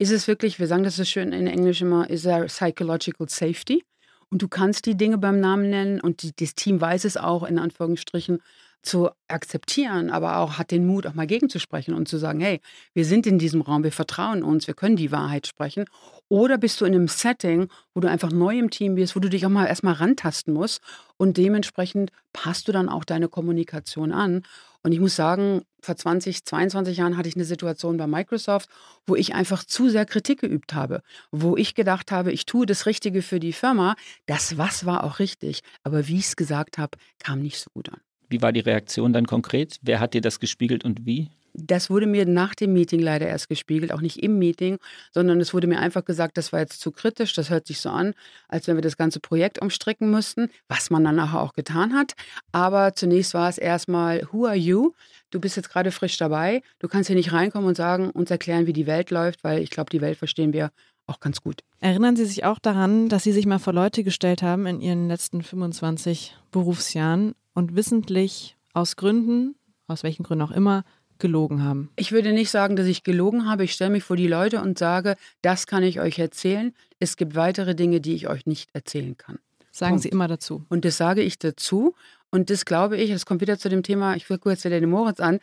Ist 0.01 0.11
es 0.11 0.27
wirklich, 0.27 0.59
wir 0.59 0.67
sagen 0.67 0.83
das 0.83 0.97
so 0.97 1.05
schön 1.05 1.33
in 1.33 1.47
Englisch 1.47 1.83
immer, 1.83 2.09
ist 2.09 2.25
er 2.25 2.47
psychological 2.47 3.29
safety. 3.29 3.85
Und 4.31 4.41
du 4.41 4.49
kannst 4.49 4.87
die 4.87 4.97
Dinge 4.97 5.19
beim 5.19 5.41
Namen 5.41 5.69
nennen 5.69 6.01
und 6.01 6.23
die, 6.23 6.33
das 6.35 6.55
Team 6.55 6.81
weiß 6.81 7.05
es 7.05 7.19
auch, 7.19 7.43
in 7.43 7.59
Anführungsstrichen, 7.59 8.41
zu 8.83 9.11
akzeptieren, 9.29 10.09
aber 10.09 10.39
auch 10.39 10.57
hat 10.57 10.71
den 10.71 10.87
Mut, 10.87 11.07
auch 11.07 11.13
mal 11.13 11.27
gegenzusprechen 11.27 11.93
und 11.93 12.09
zu 12.09 12.17
sagen, 12.17 12.41
hey, 12.41 12.61
wir 12.95 13.05
sind 13.05 13.27
in 13.27 13.39
diesem 13.39 13.61
Raum, 13.61 13.85
wir 13.85 13.93
vertrauen 13.93 14.43
uns, 14.43 14.67
wir 14.67 14.75
können 14.75 14.97
die 14.97 15.13
Wahrheit 15.13 15.47
sprechen. 15.47 15.85
Oder 16.29 16.57
bist 16.57 16.81
du 16.81 16.87
in 16.87 16.95
einem 16.95 17.09
Setting, 17.09 17.69
wo 17.93 18.01
du 18.01 18.09
einfach 18.09 18.33
neu 18.33 18.59
im 18.59 18.71
Team 18.71 18.95
bist, 18.95 19.17
wo 19.17 19.21
du 19.21 19.29
dich 19.29 19.45
auch 19.45 19.51
mal 19.51 19.67
erstmal 19.67 19.95
rantasten 19.95 20.55
musst 20.55 20.81
und 21.19 21.37
dementsprechend 21.37 22.11
passt 22.33 22.69
du 22.69 22.73
dann 22.73 22.89
auch 22.89 23.05
deine 23.05 23.29
Kommunikation 23.29 24.13
an. 24.13 24.45
Und 24.83 24.93
ich 24.93 25.01
muss 25.01 25.17
sagen, 25.17 25.63
vor 25.83 25.97
20, 25.97 26.45
22 26.45 26.97
Jahren 26.97 27.17
hatte 27.17 27.29
ich 27.29 27.37
eine 27.37 27.45
Situation 27.45 27.97
bei 27.97 28.07
Microsoft, 28.07 28.69
wo 29.07 29.15
ich 29.15 29.35
einfach 29.35 29.65
zu 29.65 29.89
sehr 29.89 30.07
Kritik 30.07 30.41
geübt 30.41 30.75
habe, 30.75 31.03
wo 31.31 31.57
ich 31.57 31.75
gedacht 31.75 32.11
habe, 32.13 32.33
ich 32.33 32.47
tue 32.47 32.67
das 32.67 32.87
Richtige 32.87 33.23
für 33.23 33.41
die 33.41 33.53
Firma. 33.53 33.95
Das 34.27 34.57
was 34.57 34.87
war 34.87 35.05
auch 35.05 35.19
richtig, 35.19 35.61
aber 35.83 36.09
wie 36.09 36.17
ich 36.17 36.27
es 36.27 36.37
gesagt 36.37 36.79
habe, 36.79 36.97
kam 37.19 37.41
nicht 37.41 37.59
so 37.59 37.71
gut 37.75 37.91
an. 37.91 38.01
Wie 38.29 38.41
war 38.41 38.53
die 38.53 38.61
Reaktion 38.61 39.13
dann 39.13 39.27
konkret? 39.27 39.79
Wer 39.83 40.01
hat 40.01 40.15
dir 40.15 40.21
das 40.21 40.41
gespiegelt 40.41 40.85
und 40.85 41.05
wie? 41.05 41.31
Das 41.55 41.91
wurde 41.91 42.07
mir 42.07 42.27
nach 42.27 42.55
dem 42.55 42.73
Meeting 42.73 43.01
leider 43.01 43.27
erst 43.27 43.49
gespiegelt, 43.49 43.93
auch 43.93 44.01
nicht 44.01 44.23
im 44.23 44.39
Meeting, 44.39 44.79
sondern 45.13 45.41
es 45.41 45.53
wurde 45.53 45.67
mir 45.67 45.79
einfach 45.79 46.05
gesagt, 46.05 46.37
das 46.39 46.53
war 46.53 46.61
jetzt 46.61 46.81
zu 46.81 46.93
kritisch, 46.93 47.33
das 47.35 47.51
hört 47.51 47.67
sich 47.67 47.81
so 47.81 47.91
an, 47.91 48.15
als 48.49 48.67
wenn 48.67 48.77
wir 48.77 48.83
das 48.83 48.97
ganze 48.97 49.21
Projekt 49.21 49.61
umstricken 49.61 50.11
müssten, 50.11 50.49
was 50.69 50.91
man 50.91 51.05
dann 51.05 51.17
nachher 51.17 51.41
auch 51.41 51.53
getan 51.53 51.95
hat. 51.95 52.15
Aber 52.53 52.95
zunächst 52.95 53.35
war 53.35 53.49
es 53.49 53.59
erstmal, 53.59 54.27
who 54.33 54.47
are 54.47 54.57
you? 54.57 54.93
Du 55.31 55.41
bist 55.41 55.57
jetzt 55.57 55.71
gerade 55.71 55.93
frisch 55.93 56.17
dabei, 56.17 56.63
du 56.79 56.89
kannst 56.89 57.09
hier 57.09 57.17
nicht 57.17 57.33
reinkommen 57.33 57.69
und 57.69 57.77
sagen, 57.77 58.11
uns 58.11 58.31
erklären, 58.31 58.67
wie 58.67 58.73
die 58.73 58.87
Welt 58.87 59.11
läuft, 59.11 59.45
weil 59.45 59.63
ich 59.63 59.71
glaube, 59.71 59.91
die 59.91 60.01
Welt 60.01 60.19
verstehen 60.19 60.53
wir 60.53 60.71
auch 61.07 61.21
ganz 61.21 61.41
gut. 61.41 61.63
Erinnern 61.81 62.17
Sie 62.17 62.25
sich 62.25 62.45
auch 62.45 62.59
daran, 62.59 63.09
dass 63.09 63.25
Sie 63.25 63.33
sich 63.33 63.47
mal 63.47 63.59
vor 63.59 63.73
Leute 63.73 64.05
gestellt 64.05 64.43
haben 64.43 64.67
in 64.67 64.81
Ihren 64.81 65.09
letzten 65.09 65.43
25 65.43 66.37
Berufsjahren 66.51 67.35
und 67.53 67.75
wissentlich 67.75 68.57
aus 68.73 68.97
Gründen, 68.97 69.57
aus 69.87 70.03
welchen 70.03 70.23
Gründen 70.23 70.45
auch 70.45 70.53
immer, 70.53 70.85
gelogen 71.21 71.63
haben? 71.63 71.91
Ich 71.97 72.13
würde 72.13 72.33
nicht 72.33 72.51
sagen, 72.51 72.77
dass 72.77 72.87
ich 72.87 73.05
gelogen 73.05 73.49
habe. 73.49 73.65
Ich 73.65 73.73
stelle 73.73 73.91
mich 73.91 74.03
vor 74.03 74.17
die 74.17 74.27
Leute 74.27 74.61
und 74.61 74.79
sage, 74.79 75.17
das 75.43 75.67
kann 75.67 75.83
ich 75.83 76.01
euch 76.01 76.19
erzählen. 76.19 76.75
Es 76.99 77.17
gibt 77.17 77.35
weitere 77.37 77.75
Dinge, 77.75 78.01
die 78.01 78.15
ich 78.15 78.29
euch 78.29 78.47
nicht 78.47 78.71
erzählen 78.75 79.17
kann. 79.17 79.39
Sagen 79.71 79.93
Punkt. 79.93 80.03
Sie 80.03 80.09
immer 80.09 80.29
dazu. 80.29 80.65
Und 80.69 80.85
das 80.85 80.97
sage 80.97 81.23
ich 81.23 81.39
dazu. 81.39 81.95
Und 82.31 82.51
das 82.51 82.65
glaube 82.65 82.97
ich, 82.97 83.11
das 83.11 83.27
kommt 83.27 83.41
wieder 83.41 83.59
zu 83.59 83.69
dem 83.69 83.83
Thema, 83.83 84.17
ich 84.17 84.27
gucke 84.27 84.51
jetzt 84.51 84.65
wieder 84.65 84.81
den 84.81 84.91
Moritz 84.91 85.21
an. 85.21 85.41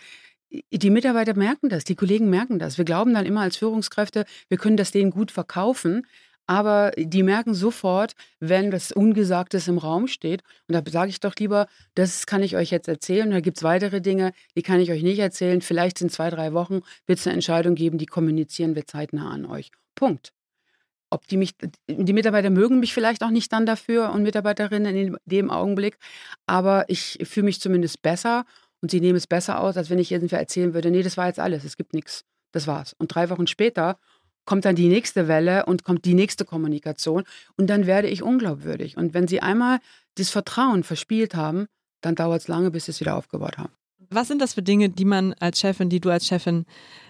Die 0.71 0.89
Mitarbeiter 0.89 1.33
merken 1.35 1.67
das, 1.67 1.83
die 1.83 1.95
Kollegen 1.95 2.29
merken 2.29 2.57
das. 2.57 2.77
Wir 2.77 2.85
glauben 2.85 3.13
dann 3.13 3.25
immer 3.25 3.41
als 3.41 3.57
Führungskräfte, 3.57 4.25
wir 4.47 4.57
können 4.57 4.77
das 4.77 4.91
denen 4.91 5.11
gut 5.11 5.31
verkaufen 5.31 6.05
aber 6.47 6.91
die 6.97 7.23
merken 7.23 7.53
sofort, 7.53 8.13
wenn 8.39 8.71
das 8.71 8.91
Ungesagtes 8.91 9.67
im 9.67 9.77
Raum 9.77 10.07
steht. 10.07 10.41
Und 10.67 10.73
da 10.73 10.81
sage 10.89 11.09
ich 11.09 11.19
doch 11.19 11.35
lieber, 11.35 11.67
das 11.93 12.25
kann 12.25 12.41
ich 12.41 12.55
euch 12.55 12.71
jetzt 12.71 12.87
erzählen. 12.87 13.29
Da 13.29 13.41
gibt 13.41 13.57
es 13.57 13.63
weitere 13.63 14.01
Dinge, 14.01 14.31
die 14.55 14.63
kann 14.63 14.79
ich 14.79 14.91
euch 14.91 15.03
nicht 15.03 15.19
erzählen. 15.19 15.61
Vielleicht 15.61 16.01
in 16.01 16.09
zwei, 16.09 16.29
drei 16.29 16.53
Wochen 16.53 16.81
wird 17.05 17.19
es 17.19 17.27
eine 17.27 17.35
Entscheidung 17.35 17.75
geben, 17.75 17.97
die 17.97 18.05
kommunizieren 18.05 18.75
wir 18.75 18.87
zeitnah 18.87 19.29
an 19.29 19.45
euch. 19.45 19.69
Punkt. 19.93 20.31
Ob 21.09 21.27
die 21.27 21.37
mich, 21.37 21.53
die 21.87 22.13
Mitarbeiter 22.13 22.49
mögen 22.49 22.79
mich 22.79 22.93
vielleicht 22.93 23.23
auch 23.23 23.29
nicht 23.29 23.51
dann 23.53 23.65
dafür 23.65 24.11
und 24.11 24.23
Mitarbeiterinnen 24.23 24.95
in 24.95 25.17
dem 25.25 25.49
Augenblick, 25.49 25.97
aber 26.47 26.85
ich 26.89 27.19
fühle 27.23 27.45
mich 27.45 27.61
zumindest 27.61 28.01
besser 28.01 28.45
und 28.81 28.91
sie 28.91 28.99
nehmen 28.99 29.15
es 29.15 29.25
besser 29.25 29.61
aus, 29.61 29.77
als 29.77 29.89
wenn 29.89 29.99
ich 29.99 30.11
irgendwie 30.11 30.35
erzählen 30.35 30.73
würde, 30.73 30.91
nee, 30.91 31.03
das 31.03 31.15
war 31.15 31.27
jetzt 31.27 31.39
alles, 31.39 31.63
es 31.63 31.77
gibt 31.77 31.93
nichts. 31.93 32.25
Das 32.51 32.67
war's. 32.67 32.93
Und 32.97 33.13
drei 33.13 33.29
Wochen 33.29 33.47
später 33.47 33.99
kommt 34.47 34.65
dann 34.65 34.75
die 34.75 34.87
nächste 34.87 35.27
Welle 35.27 35.67
und 35.67 35.83
kommt 35.83 36.05
die 36.05 36.15
nächste 36.15 36.45
Kommunikation 36.45 37.25
und 37.57 37.69
dann 37.69 37.85
werde 37.85 38.07
ich 38.07 38.23
unglaubwürdig. 38.23 38.97
Und 38.97 39.13
wenn 39.13 39.27
Sie 39.27 39.41
einmal 39.41 39.79
das 40.15 40.31
Vertrauen 40.31 40.83
verspielt 40.83 41.35
haben, 41.35 41.67
dann 42.01 42.15
dauert 42.15 42.41
es 42.41 42.47
lange, 42.47 42.71
bis 42.71 42.85
Sie 42.85 42.91
es 42.91 42.99
wieder 42.99 43.15
aufgebaut 43.15 43.59
haben. 43.59 43.73
Was 44.09 44.29
sind 44.29 44.41
das 44.41 44.53
für 44.53 44.63
Dinge, 44.63 44.89
die 44.89 45.05
man 45.05 45.33
als 45.33 45.59
Chefin, 45.59 45.89
die 45.89 45.99
du 45.99 46.09
als 46.09 46.25
Chefin 46.25 46.65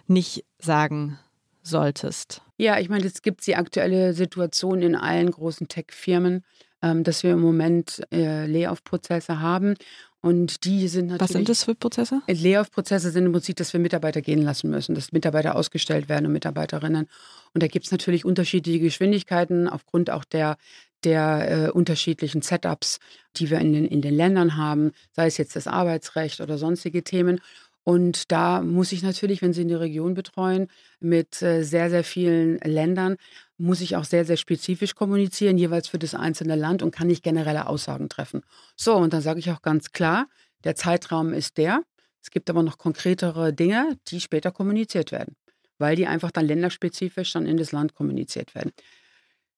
nicht 0.08 0.44
sagen 0.58 1.20
solltest? 1.62 2.42
Ja, 2.58 2.80
ich 2.80 2.90
meine, 2.90 3.06
es 3.06 3.22
gibt 3.22 3.46
die 3.46 3.56
aktuelle 3.56 4.14
Situation 4.14 4.82
in 4.82 4.96
allen 4.96 5.30
großen 5.30 5.68
Tech-Firmen, 5.68 6.44
ähm, 6.82 7.04
dass 7.04 7.22
wir 7.22 7.34
im 7.34 7.42
Moment 7.42 8.02
äh, 8.12 8.48
Layoff-Prozesse 8.48 9.40
haben. 9.40 9.76
Und 10.22 10.66
die 10.66 10.88
sind 10.88 11.08
natürlich. 11.08 11.22
Was 11.22 11.32
sind 11.32 11.50
das 11.50 11.64
für 11.64 11.76
Prozesse? 11.76 12.22
Layoff-Prozesse 12.28 13.12
sind 13.12 13.26
im 13.28 13.32
Prinzip, 13.32 13.56
dass 13.58 13.72
wir 13.74 13.80
Mitarbeiter 13.80 14.22
gehen 14.22 14.42
lassen 14.42 14.70
müssen, 14.70 14.96
dass 14.96 15.12
Mitarbeiter 15.12 15.56
ausgestellt 15.56 16.10
werden 16.10 16.26
und 16.26 16.34
Mitarbeiterinnen. 16.34 17.08
Und 17.54 17.64
da 17.64 17.68
gibt 17.68 17.86
es 17.86 17.92
natürlich 17.92 18.26
unterschiedliche 18.26 18.80
Geschwindigkeiten 18.80 19.68
aufgrund 19.70 20.10
auch 20.10 20.26
der, 20.26 20.58
der 21.04 21.68
äh, 21.68 21.70
unterschiedlichen 21.70 22.42
Setups, 22.42 23.00
die 23.36 23.50
wir 23.50 23.60
in 23.60 23.74
den, 23.74 23.86
in 23.86 24.02
den 24.02 24.16
Ländern 24.16 24.58
haben, 24.58 24.92
sei 25.12 25.28
es 25.28 25.38
jetzt 25.38 25.56
das 25.56 25.68
Arbeitsrecht 25.68 26.42
oder 26.42 26.58
sonstige 26.58 27.04
Themen. 27.04 27.40
Und 27.84 28.34
da 28.34 28.62
muss 28.62 28.92
ich 28.92 29.04
natürlich, 29.04 29.42
wenn 29.42 29.54
Sie 29.54 29.62
eine 29.62 29.80
Region 29.80 30.14
betreuen, 30.14 30.68
mit 31.00 31.42
äh, 31.42 31.64
sehr, 31.64 31.90
sehr 31.90 32.04
vielen 32.04 32.58
Ländern, 32.58 33.16
muss 33.58 33.82
ich 33.82 33.96
auch 33.96 34.04
sehr, 34.04 34.26
sehr 34.26 34.38
spezifisch 34.38 34.96
kommunizieren, 34.96 35.58
jeweils 35.58 35.88
für 35.88 36.00
das 36.00 36.14
einzelne 36.14 36.56
Land 36.56 36.84
und 36.84 36.92
kann 36.92 37.08
nicht 37.08 37.24
generelle 37.24 37.68
Aussagen 37.68 38.10
treffen. 38.10 38.42
So, 38.76 38.96
und 38.96 39.14
dann 39.14 39.22
sage 39.22 39.40
ich 39.40 39.52
auch 39.52 39.62
ganz 39.62 39.92
klar, 39.92 40.28
der 40.64 40.76
Zeitraum 40.76 41.34
ist 41.34 41.58
der. 41.58 41.82
Es 42.22 42.32
gibt 42.32 42.50
aber 42.50 42.64
noch 42.64 42.78
konkretere 42.78 43.54
Dinge, 43.54 43.98
die 44.08 44.20
später 44.20 44.52
kommuniziert 44.52 45.12
werden, 45.12 45.36
weil 45.78 45.96
die 45.96 46.08
einfach 46.08 46.32
dann 46.32 46.46
länderspezifisch 46.46 47.34
dann 47.34 47.46
in 47.46 47.58
das 47.58 47.72
Land 47.72 47.94
kommuniziert 47.94 48.54
werden. 48.54 48.72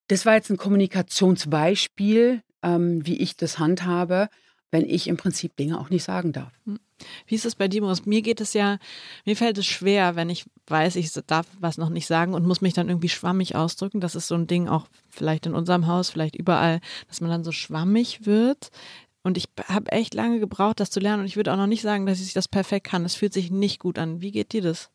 Das 0.08 0.26
war 0.26 0.36
jetzt 0.36 0.50
ein 0.50 0.58
Kommunikationsbeispiel, 0.58 2.42
ähm, 2.64 3.06
wie 3.06 3.18
ich 3.18 3.36
das 3.38 3.60
handhabe. 3.60 4.30
Wenn 4.72 4.86
ich 4.86 5.08
im 5.08 5.18
Prinzip 5.18 5.56
Dinge 5.56 5.80
auch 5.80 5.90
nicht 5.90 6.04
sagen 6.04 6.32
darf. 6.32 6.52
Hm. 6.66 6.80
Wie 7.28 7.36
ist 7.36 7.46
es 7.46 7.56
bei 7.56 7.68
dir, 7.68 7.82
Boris? 7.82 8.06
Mir 8.06 8.22
geht 8.22 8.42
es 8.42 8.54
ja, 8.54 8.78
mir 9.26 9.36
fällt 9.36 9.58
es 9.58 9.66
schwer, 9.66 10.16
wenn 10.16 10.30
ich 10.30 10.46
weiß, 10.68 10.96
ich 10.98 11.12
darf 11.28 11.48
was 11.60 11.78
noch 11.78 11.90
nicht 11.90 12.08
sagen 12.08 12.34
und 12.34 12.46
muss 12.46 12.62
mich 12.62 12.74
dann 12.74 12.90
irgendwie 12.90 13.10
schwammig 13.10 13.56
ausdrücken. 13.56 14.02
Das 14.02 14.16
ist 14.16 14.28
so 14.28 14.36
ein 14.36 14.48
Ding 14.48 14.68
auch 14.68 14.88
vielleicht 15.10 15.46
in 15.46 15.54
unserem 15.54 15.88
Haus, 15.88 16.10
vielleicht 16.10 16.36
überall, 16.36 16.82
dass 17.08 17.22
man 17.22 17.30
dann 17.30 17.44
so 17.44 17.52
schwammig 17.52 18.26
wird. 18.26 18.70
Und 19.22 19.38
ich 19.38 19.46
habe 19.68 19.92
echt 19.92 20.14
lange 20.14 20.40
gebraucht, 20.40 20.80
das 20.80 20.92
zu 20.92 21.00
lernen. 21.00 21.22
Und 21.22 21.28
ich 21.28 21.36
würde 21.36 21.52
auch 21.54 21.58
noch 21.58 21.68
nicht 21.68 21.82
sagen, 21.82 22.06
dass 22.06 22.22
ich 22.22 22.34
das 22.34 22.48
perfekt 22.48 22.88
kann. 22.88 23.06
Es 23.06 23.16
fühlt 23.16 23.34
sich 23.34 23.52
nicht 23.52 23.80
gut 23.80 24.00
an. 24.00 24.22
Wie 24.22 24.32
geht 24.32 24.54
dir 24.54 24.62
das? 24.62 24.90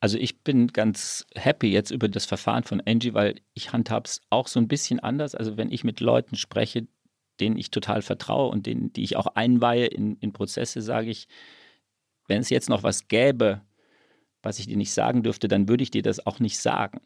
Also 0.00 0.18
ich 0.18 0.42
bin 0.42 0.68
ganz 0.68 1.24
happy 1.34 1.68
jetzt 1.68 1.90
über 1.90 2.08
das 2.08 2.26
Verfahren 2.26 2.64
von 2.64 2.82
Angie, 2.84 3.14
weil 3.14 3.36
ich 3.54 3.72
handhabe 3.72 4.06
es 4.06 4.20
auch 4.28 4.48
so 4.48 4.60
ein 4.60 4.68
bisschen 4.68 5.00
anders. 5.00 5.34
Also 5.34 5.56
wenn 5.56 5.70
ich 5.70 5.84
mit 5.84 6.00
Leuten 6.00 6.36
spreche, 6.36 6.86
denen 7.40 7.56
ich 7.56 7.70
total 7.70 8.02
vertraue 8.02 8.50
und 8.50 8.66
denen, 8.66 8.92
die 8.92 9.02
ich 9.02 9.16
auch 9.16 9.26
einweihe 9.26 9.86
in, 9.86 10.16
in 10.16 10.32
Prozesse, 10.32 10.82
sage 10.82 11.10
ich, 11.10 11.28
wenn 12.26 12.40
es 12.40 12.50
jetzt 12.50 12.68
noch 12.68 12.82
was 12.82 13.08
gäbe, 13.08 13.60
was 14.42 14.58
ich 14.58 14.66
dir 14.66 14.76
nicht 14.76 14.92
sagen 14.92 15.22
dürfte, 15.22 15.48
dann 15.48 15.68
würde 15.68 15.82
ich 15.82 15.90
dir 15.90 16.02
das 16.02 16.26
auch 16.26 16.38
nicht 16.38 16.58
sagen. 16.58 17.00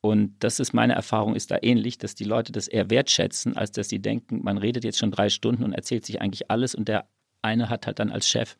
Und 0.00 0.36
das 0.40 0.60
ist 0.60 0.72
meine 0.72 0.94
Erfahrung, 0.94 1.34
ist 1.34 1.50
da 1.50 1.58
ähnlich, 1.60 1.98
dass 1.98 2.14
die 2.14 2.24
Leute 2.24 2.52
das 2.52 2.68
eher 2.68 2.90
wertschätzen, 2.90 3.56
als 3.56 3.72
dass 3.72 3.88
sie 3.88 4.00
denken, 4.00 4.42
man 4.42 4.58
redet 4.58 4.84
jetzt 4.84 4.98
schon 4.98 5.10
drei 5.10 5.28
Stunden 5.28 5.64
und 5.64 5.72
erzählt 5.72 6.06
sich 6.06 6.20
eigentlich 6.20 6.50
alles 6.50 6.74
und 6.74 6.88
der 6.88 7.08
eine 7.42 7.68
hat 7.68 7.86
halt 7.86 7.98
dann 7.98 8.10
als 8.10 8.28
Chef 8.28 8.56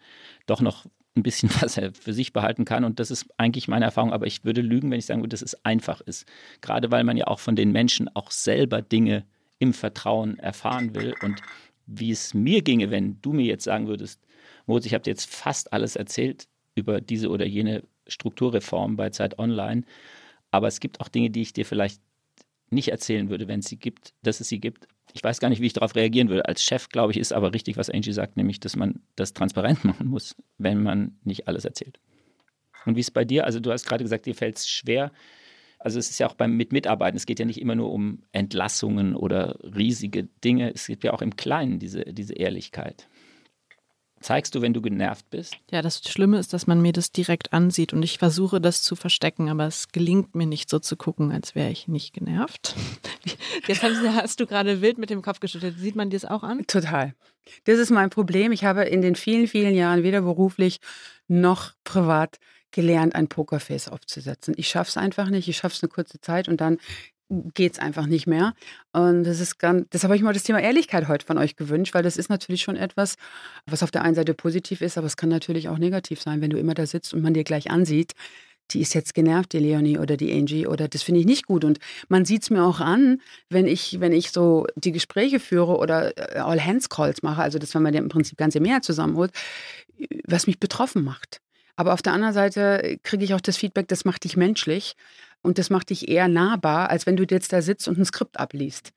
doch 0.46 0.60
noch 0.60 0.86
ein 1.16 1.22
bisschen, 1.22 1.50
was 1.60 1.76
er 1.76 1.92
für 1.92 2.12
sich 2.12 2.32
behalten 2.32 2.64
kann. 2.64 2.84
Und 2.84 2.98
das 2.98 3.10
ist 3.10 3.26
eigentlich 3.36 3.68
meine 3.68 3.84
Erfahrung, 3.84 4.12
aber 4.12 4.26
ich 4.26 4.44
würde 4.44 4.62
lügen, 4.62 4.90
wenn 4.90 4.98
ich 4.98 5.06
sagen 5.06 5.20
würde, 5.20 5.30
dass 5.30 5.42
es 5.42 5.64
einfach 5.64 6.00
ist. 6.00 6.26
Gerade 6.60 6.90
weil 6.90 7.04
man 7.04 7.16
ja 7.16 7.26
auch 7.26 7.40
von 7.40 7.56
den 7.56 7.72
Menschen 7.72 8.08
auch 8.14 8.30
selber 8.30 8.82
Dinge 8.82 9.24
im 9.58 9.72
Vertrauen 9.72 10.38
erfahren 10.38 10.94
will. 10.94 11.14
Und 11.22 11.40
wie 11.86 12.10
es 12.10 12.34
mir 12.34 12.62
ginge, 12.62 12.90
wenn 12.90 13.20
du 13.22 13.32
mir 13.32 13.46
jetzt 13.46 13.64
sagen 13.64 13.88
würdest, 13.88 14.20
Moritz, 14.66 14.86
ich 14.86 14.94
habe 14.94 15.04
dir 15.04 15.10
jetzt 15.10 15.28
fast 15.28 15.72
alles 15.72 15.96
erzählt 15.96 16.46
über 16.74 17.00
diese 17.00 17.30
oder 17.30 17.46
jene 17.46 17.82
Strukturreform 18.06 18.96
bei 18.96 19.10
Zeit 19.10 19.38
Online, 19.38 19.84
aber 20.50 20.68
es 20.68 20.80
gibt 20.80 21.00
auch 21.00 21.08
Dinge, 21.08 21.30
die 21.30 21.42
ich 21.42 21.52
dir 21.52 21.66
vielleicht 21.66 22.00
nicht 22.70 22.88
erzählen 22.88 23.30
würde, 23.30 23.48
wenn 23.48 23.60
es 23.60 23.66
sie 23.66 23.78
gibt, 23.78 24.12
dass 24.22 24.40
es 24.40 24.48
sie 24.48 24.60
gibt. 24.60 24.86
Ich 25.14 25.24
weiß 25.24 25.40
gar 25.40 25.48
nicht, 25.48 25.60
wie 25.62 25.66
ich 25.66 25.72
darauf 25.72 25.94
reagieren 25.94 26.28
würde. 26.28 26.46
Als 26.46 26.62
Chef, 26.62 26.90
glaube 26.90 27.12
ich, 27.12 27.18
ist 27.18 27.32
aber 27.32 27.54
richtig, 27.54 27.76
was 27.78 27.88
Angie 27.88 28.12
sagt, 28.12 28.36
nämlich, 28.36 28.60
dass 28.60 28.76
man 28.76 29.00
das 29.16 29.32
transparent 29.32 29.84
machen 29.84 30.08
muss, 30.08 30.36
wenn 30.58 30.82
man 30.82 31.18
nicht 31.24 31.48
alles 31.48 31.64
erzählt. 31.64 31.98
Und 32.84 32.96
wie 32.96 33.00
ist 33.00 33.08
es 33.08 33.12
bei 33.12 33.24
dir? 33.24 33.44
Also 33.44 33.60
du 33.60 33.72
hast 33.72 33.86
gerade 33.86 34.04
gesagt, 34.04 34.26
dir 34.26 34.34
fällt 34.34 34.58
es 34.58 34.68
schwer. 34.68 35.10
Also 35.78 35.98
es 35.98 36.10
ist 36.10 36.18
ja 36.18 36.28
auch 36.28 36.34
beim 36.34 36.56
mit 36.56 36.72
Mitarbeiten, 36.72 37.16
es 37.16 37.26
geht 37.26 37.38
ja 37.38 37.44
nicht 37.44 37.60
immer 37.60 37.74
nur 37.74 37.92
um 37.92 38.22
Entlassungen 38.32 39.14
oder 39.14 39.58
riesige 39.62 40.24
Dinge, 40.44 40.72
es 40.74 40.86
gibt 40.86 41.04
ja 41.04 41.12
auch 41.12 41.22
im 41.22 41.36
Kleinen 41.36 41.78
diese, 41.78 42.04
diese 42.04 42.34
Ehrlichkeit 42.34 43.08
zeigst 44.20 44.54
du, 44.54 44.62
wenn 44.62 44.74
du 44.74 44.80
genervt 44.80 45.28
bist? 45.30 45.56
Ja, 45.70 45.82
das 45.82 46.02
Schlimme 46.04 46.38
ist, 46.38 46.52
dass 46.52 46.66
man 46.66 46.80
mir 46.80 46.92
das 46.92 47.12
direkt 47.12 47.52
ansieht 47.52 47.92
und 47.92 48.02
ich 48.02 48.18
versuche 48.18 48.60
das 48.60 48.82
zu 48.82 48.96
verstecken, 48.96 49.48
aber 49.48 49.66
es 49.66 49.88
gelingt 49.88 50.34
mir 50.34 50.46
nicht 50.46 50.68
so 50.68 50.78
zu 50.78 50.96
gucken, 50.96 51.32
als 51.32 51.54
wäre 51.54 51.70
ich 51.70 51.88
nicht 51.88 52.14
genervt. 52.14 52.74
Jetzt 53.66 53.82
hast 53.82 54.40
du 54.40 54.46
gerade 54.46 54.80
wild 54.80 54.98
mit 54.98 55.10
dem 55.10 55.22
Kopf 55.22 55.40
geschüttelt. 55.40 55.78
Sieht 55.78 55.96
man 55.96 56.10
dir 56.10 56.18
das 56.18 56.30
auch 56.30 56.42
an? 56.42 56.66
Total. 56.66 57.14
Das 57.64 57.78
ist 57.78 57.90
mein 57.90 58.10
Problem. 58.10 58.52
Ich 58.52 58.64
habe 58.64 58.84
in 58.84 59.02
den 59.02 59.14
vielen, 59.14 59.48
vielen 59.48 59.74
Jahren 59.74 60.02
weder 60.02 60.20
beruflich 60.20 60.80
noch 61.28 61.72
privat 61.84 62.38
gelernt, 62.70 63.14
ein 63.14 63.28
Pokerface 63.28 63.88
aufzusetzen. 63.88 64.54
Ich 64.56 64.68
schaffe 64.68 64.90
es 64.90 64.96
einfach 64.96 65.30
nicht. 65.30 65.48
Ich 65.48 65.58
schaffe 65.58 65.74
es 65.74 65.82
eine 65.82 65.90
kurze 65.90 66.20
Zeit 66.20 66.48
und 66.48 66.60
dann 66.60 66.78
geht 67.54 67.74
es 67.74 67.78
einfach 67.78 68.06
nicht 68.06 68.26
mehr. 68.26 68.54
Und 68.92 69.24
das 69.24 69.40
ist 69.40 69.58
ganz, 69.58 69.86
deshalb 69.92 70.10
habe 70.10 70.16
ich 70.16 70.22
mal 70.22 70.32
das 70.32 70.44
Thema 70.44 70.60
Ehrlichkeit 70.60 71.08
heute 71.08 71.26
von 71.26 71.38
euch 71.38 71.56
gewünscht, 71.56 71.94
weil 71.94 72.02
das 72.02 72.16
ist 72.16 72.30
natürlich 72.30 72.62
schon 72.62 72.76
etwas, 72.76 73.16
was 73.66 73.82
auf 73.82 73.90
der 73.90 74.02
einen 74.02 74.14
Seite 74.14 74.34
positiv 74.34 74.80
ist, 74.80 74.96
aber 74.96 75.06
es 75.06 75.16
kann 75.16 75.28
natürlich 75.28 75.68
auch 75.68 75.78
negativ 75.78 76.22
sein, 76.22 76.40
wenn 76.40 76.50
du 76.50 76.58
immer 76.58 76.74
da 76.74 76.86
sitzt 76.86 77.12
und 77.12 77.22
man 77.22 77.34
dir 77.34 77.44
gleich 77.44 77.70
ansieht, 77.70 78.14
die 78.70 78.80
ist 78.80 78.94
jetzt 78.94 79.14
genervt, 79.14 79.52
die 79.52 79.58
Leonie 79.58 79.98
oder 79.98 80.16
die 80.16 80.32
Angie, 80.32 80.66
oder 80.66 80.88
das 80.88 81.02
finde 81.02 81.20
ich 81.20 81.26
nicht 81.26 81.46
gut. 81.46 81.64
Und 81.64 81.78
man 82.08 82.24
sieht 82.24 82.42
es 82.42 82.50
mir 82.50 82.64
auch 82.64 82.80
an, 82.80 83.20
wenn 83.48 83.66
ich, 83.66 84.00
wenn 84.00 84.12
ich 84.12 84.30
so 84.30 84.66
die 84.76 84.92
Gespräche 84.92 85.40
führe 85.40 85.76
oder 85.78 86.16
äh, 86.18 86.38
All-Hands-Calls 86.38 87.22
mache, 87.22 87.42
also 87.42 87.58
das, 87.58 87.74
wenn 87.74 87.82
man 87.82 87.94
im 87.94 88.08
Prinzip 88.08 88.36
ganze 88.36 88.60
Meer 88.60 88.82
zusammenholt, 88.82 89.32
was 90.24 90.46
mich 90.46 90.60
betroffen 90.60 91.02
macht. 91.02 91.40
Aber 91.78 91.94
auf 91.94 92.02
der 92.02 92.12
anderen 92.12 92.34
Seite 92.34 92.98
kriege 93.04 93.24
ich 93.24 93.34
auch 93.34 93.40
das 93.40 93.56
Feedback, 93.56 93.86
das 93.86 94.04
macht 94.04 94.24
dich 94.24 94.36
menschlich. 94.36 94.96
Und 95.42 95.58
das 95.58 95.70
macht 95.70 95.90
dich 95.90 96.08
eher 96.08 96.26
nahbar, 96.26 96.90
als 96.90 97.06
wenn 97.06 97.16
du 97.16 97.24
jetzt 97.30 97.52
da 97.52 97.62
sitzt 97.62 97.86
und 97.86 97.96
ein 97.96 98.04
Skript 98.04 98.40
abliest. 98.40 98.90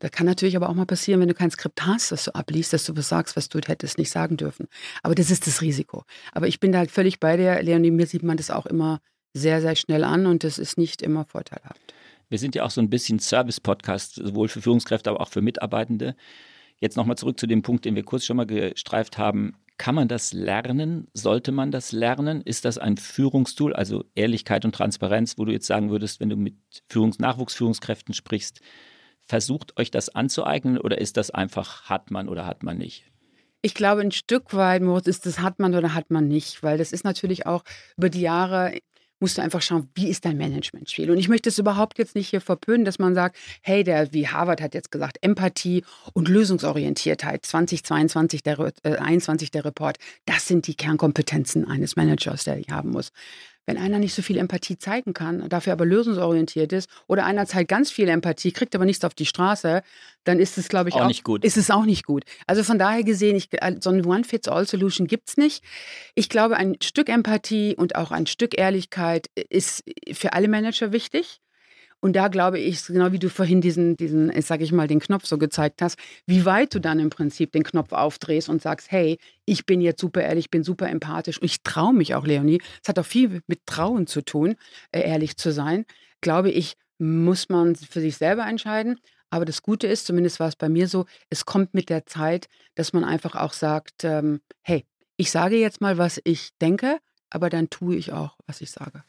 Das 0.00 0.10
kann 0.10 0.26
natürlich 0.26 0.54
aber 0.54 0.68
auch 0.68 0.74
mal 0.74 0.84
passieren, 0.84 1.22
wenn 1.22 1.28
du 1.28 1.34
kein 1.34 1.50
Skript 1.50 1.86
hast, 1.86 2.12
dass 2.12 2.26
du 2.26 2.34
abliest, 2.34 2.74
dass 2.74 2.84
du 2.84 2.94
was 2.94 3.08
sagst, 3.08 3.36
was 3.36 3.48
du 3.48 3.58
hättest 3.60 3.96
nicht 3.96 4.10
sagen 4.10 4.36
dürfen. 4.36 4.68
Aber 5.02 5.14
das 5.14 5.30
ist 5.30 5.46
das 5.46 5.62
Risiko. 5.62 6.04
Aber 6.32 6.46
ich 6.46 6.60
bin 6.60 6.72
da 6.72 6.78
halt 6.78 6.90
völlig 6.90 7.20
bei 7.20 7.38
dir, 7.38 7.62
Leonie. 7.62 7.90
Mir 7.90 8.06
sieht 8.06 8.22
man 8.22 8.36
das 8.36 8.50
auch 8.50 8.66
immer 8.66 9.00
sehr, 9.32 9.62
sehr 9.62 9.74
schnell 9.74 10.04
an 10.04 10.26
und 10.26 10.44
das 10.44 10.58
ist 10.58 10.76
nicht 10.76 11.00
immer 11.00 11.24
vorteilhaft. 11.24 11.94
Wir 12.28 12.38
sind 12.38 12.54
ja 12.54 12.64
auch 12.64 12.70
so 12.70 12.82
ein 12.82 12.90
bisschen 12.90 13.18
Service-Podcast, 13.18 14.16
sowohl 14.16 14.48
für 14.48 14.60
Führungskräfte, 14.60 15.08
aber 15.08 15.22
auch 15.22 15.30
für 15.30 15.40
Mitarbeitende. 15.40 16.14
Jetzt 16.80 16.98
nochmal 16.98 17.16
zurück 17.16 17.40
zu 17.40 17.46
dem 17.46 17.62
Punkt, 17.62 17.86
den 17.86 17.96
wir 17.96 18.02
kurz 18.02 18.26
schon 18.26 18.36
mal 18.36 18.46
gestreift 18.46 19.16
haben. 19.16 19.54
Kann 19.80 19.94
man 19.94 20.08
das 20.08 20.34
lernen? 20.34 21.08
Sollte 21.14 21.52
man 21.52 21.70
das 21.70 21.90
lernen? 21.90 22.42
Ist 22.42 22.66
das 22.66 22.76
ein 22.76 22.98
Führungstool, 22.98 23.72
also 23.72 24.04
Ehrlichkeit 24.14 24.66
und 24.66 24.74
Transparenz, 24.74 25.38
wo 25.38 25.46
du 25.46 25.52
jetzt 25.52 25.66
sagen 25.66 25.88
würdest, 25.88 26.20
wenn 26.20 26.28
du 26.28 26.36
mit 26.36 26.54
Führungs 26.90 27.18
Nachwuchsführungskräften 27.18 28.12
sprichst, 28.12 28.60
versucht 29.24 29.78
euch 29.78 29.90
das 29.90 30.10
anzueignen 30.10 30.76
oder 30.76 30.98
ist 30.98 31.16
das 31.16 31.30
einfach 31.30 31.88
hat 31.88 32.10
man 32.10 32.28
oder 32.28 32.44
hat 32.44 32.62
man 32.62 32.76
nicht? 32.76 33.04
Ich 33.62 33.72
glaube, 33.72 34.02
ein 34.02 34.12
Stück 34.12 34.52
weit, 34.52 34.82
Moritz, 34.82 35.06
ist 35.06 35.24
das 35.24 35.40
hat 35.40 35.58
man 35.58 35.74
oder 35.74 35.94
hat 35.94 36.10
man 36.10 36.28
nicht, 36.28 36.62
weil 36.62 36.76
das 36.76 36.92
ist 36.92 37.04
natürlich 37.04 37.46
auch 37.46 37.64
über 37.96 38.10
die 38.10 38.20
Jahre 38.20 38.76
musst 39.20 39.38
du 39.38 39.42
einfach 39.42 39.62
schauen, 39.62 39.88
wie 39.94 40.08
ist 40.08 40.24
dein 40.24 40.36
Management-Spiel. 40.36 41.10
Und 41.10 41.18
ich 41.18 41.28
möchte 41.28 41.50
es 41.50 41.58
überhaupt 41.58 41.98
jetzt 41.98 42.14
nicht 42.14 42.28
hier 42.28 42.40
verpönen, 42.40 42.84
dass 42.84 42.98
man 42.98 43.14
sagt, 43.14 43.36
hey, 43.62 43.84
der, 43.84 44.12
wie 44.12 44.26
Harvard 44.26 44.60
hat 44.60 44.74
jetzt 44.74 44.90
gesagt, 44.90 45.18
Empathie 45.20 45.84
und 46.14 46.28
Lösungsorientiertheit, 46.28 47.44
2022 47.44 48.42
der, 48.42 48.58
äh, 48.82 48.96
21 48.96 49.50
der 49.50 49.64
Report, 49.64 49.98
das 50.24 50.48
sind 50.48 50.66
die 50.66 50.74
Kernkompetenzen 50.74 51.66
eines 51.66 51.96
Managers, 51.96 52.44
der 52.44 52.58
ich 52.58 52.70
haben 52.70 52.90
muss. 52.90 53.10
Wenn 53.66 53.76
einer 53.76 53.98
nicht 53.98 54.14
so 54.14 54.22
viel 54.22 54.38
Empathie 54.38 54.78
zeigen 54.78 55.12
kann, 55.12 55.48
dafür 55.48 55.72
aber 55.72 55.84
lösungsorientiert 55.84 56.72
ist, 56.72 56.88
oder 57.06 57.24
einer 57.24 57.46
zeigt 57.46 57.68
ganz 57.68 57.90
viel 57.90 58.08
Empathie, 58.08 58.52
kriegt 58.52 58.74
aber 58.74 58.84
nichts 58.84 59.04
auf 59.04 59.14
die 59.14 59.26
Straße, 59.26 59.82
dann 60.24 60.40
ist 60.40 60.58
es, 60.58 60.68
glaube 60.68 60.88
ich, 60.88 60.96
auch, 60.96 61.02
auch, 61.02 61.06
nicht 61.08 61.24
gut. 61.24 61.44
Ist 61.44 61.56
es 61.56 61.70
auch 61.70 61.84
nicht 61.84 62.04
gut. 62.04 62.24
Also 62.46 62.64
von 62.64 62.78
daher 62.78 63.04
gesehen, 63.04 63.36
ich, 63.36 63.48
äh, 63.52 63.76
so 63.80 63.90
eine 63.90 64.04
One-Fits-All-Solution 64.04 65.06
gibt 65.06 65.28
es 65.28 65.36
nicht. 65.36 65.62
Ich 66.14 66.28
glaube, 66.28 66.56
ein 66.56 66.76
Stück 66.82 67.08
Empathie 67.08 67.76
und 67.76 67.96
auch 67.96 68.10
ein 68.10 68.26
Stück 68.26 68.58
Ehrlichkeit 68.58 69.30
ist 69.48 69.84
für 70.12 70.32
alle 70.32 70.48
Manager 70.48 70.92
wichtig. 70.92 71.40
Und 72.00 72.14
da 72.14 72.28
glaube 72.28 72.58
ich, 72.58 72.86
genau 72.86 73.12
wie 73.12 73.18
du 73.18 73.28
vorhin 73.28 73.60
diesen, 73.60 73.96
diesen, 73.96 74.32
sag 74.40 74.62
ich 74.62 74.72
mal, 74.72 74.88
den 74.88 75.00
Knopf 75.00 75.26
so 75.26 75.36
gezeigt 75.36 75.82
hast, 75.82 75.98
wie 76.26 76.46
weit 76.46 76.74
du 76.74 76.80
dann 76.80 76.98
im 76.98 77.10
Prinzip 77.10 77.52
den 77.52 77.62
Knopf 77.62 77.92
aufdrehst 77.92 78.48
und 78.48 78.62
sagst, 78.62 78.90
hey, 78.90 79.18
ich 79.44 79.66
bin 79.66 79.80
jetzt 79.80 80.00
super 80.00 80.22
ehrlich, 80.22 80.46
ich 80.46 80.50
bin 80.50 80.64
super 80.64 80.88
empathisch 80.88 81.38
und 81.38 81.44
ich 81.44 81.62
traue 81.62 81.92
mich 81.92 82.14
auch, 82.14 82.26
Leonie. 82.26 82.60
Es 82.82 82.88
hat 82.88 82.98
auch 82.98 83.04
viel 83.04 83.42
mit 83.46 83.66
Trauen 83.66 84.06
zu 84.06 84.22
tun, 84.22 84.56
äh, 84.92 85.02
ehrlich 85.02 85.36
zu 85.36 85.52
sein. 85.52 85.84
Glaube 86.22 86.50
ich, 86.50 86.74
muss 86.98 87.48
man 87.48 87.76
für 87.76 88.00
sich 88.00 88.16
selber 88.16 88.46
entscheiden. 88.46 88.98
Aber 89.30 89.44
das 89.44 89.62
Gute 89.62 89.86
ist, 89.86 90.06
zumindest 90.06 90.40
war 90.40 90.48
es 90.48 90.56
bei 90.56 90.68
mir 90.68 90.88
so, 90.88 91.06
es 91.28 91.44
kommt 91.44 91.72
mit 91.74 91.88
der 91.88 92.06
Zeit, 92.06 92.48
dass 92.74 92.92
man 92.92 93.04
einfach 93.04 93.36
auch 93.36 93.52
sagt, 93.52 94.04
ähm, 94.04 94.40
hey, 94.62 94.84
ich 95.16 95.30
sage 95.30 95.56
jetzt 95.56 95.80
mal, 95.80 95.98
was 95.98 96.20
ich 96.24 96.50
denke, 96.60 96.98
aber 97.28 97.50
dann 97.50 97.70
tue 97.70 97.94
ich 97.94 98.12
auch, 98.12 98.36
was 98.46 98.60
ich 98.60 98.70
sage. 98.70 99.04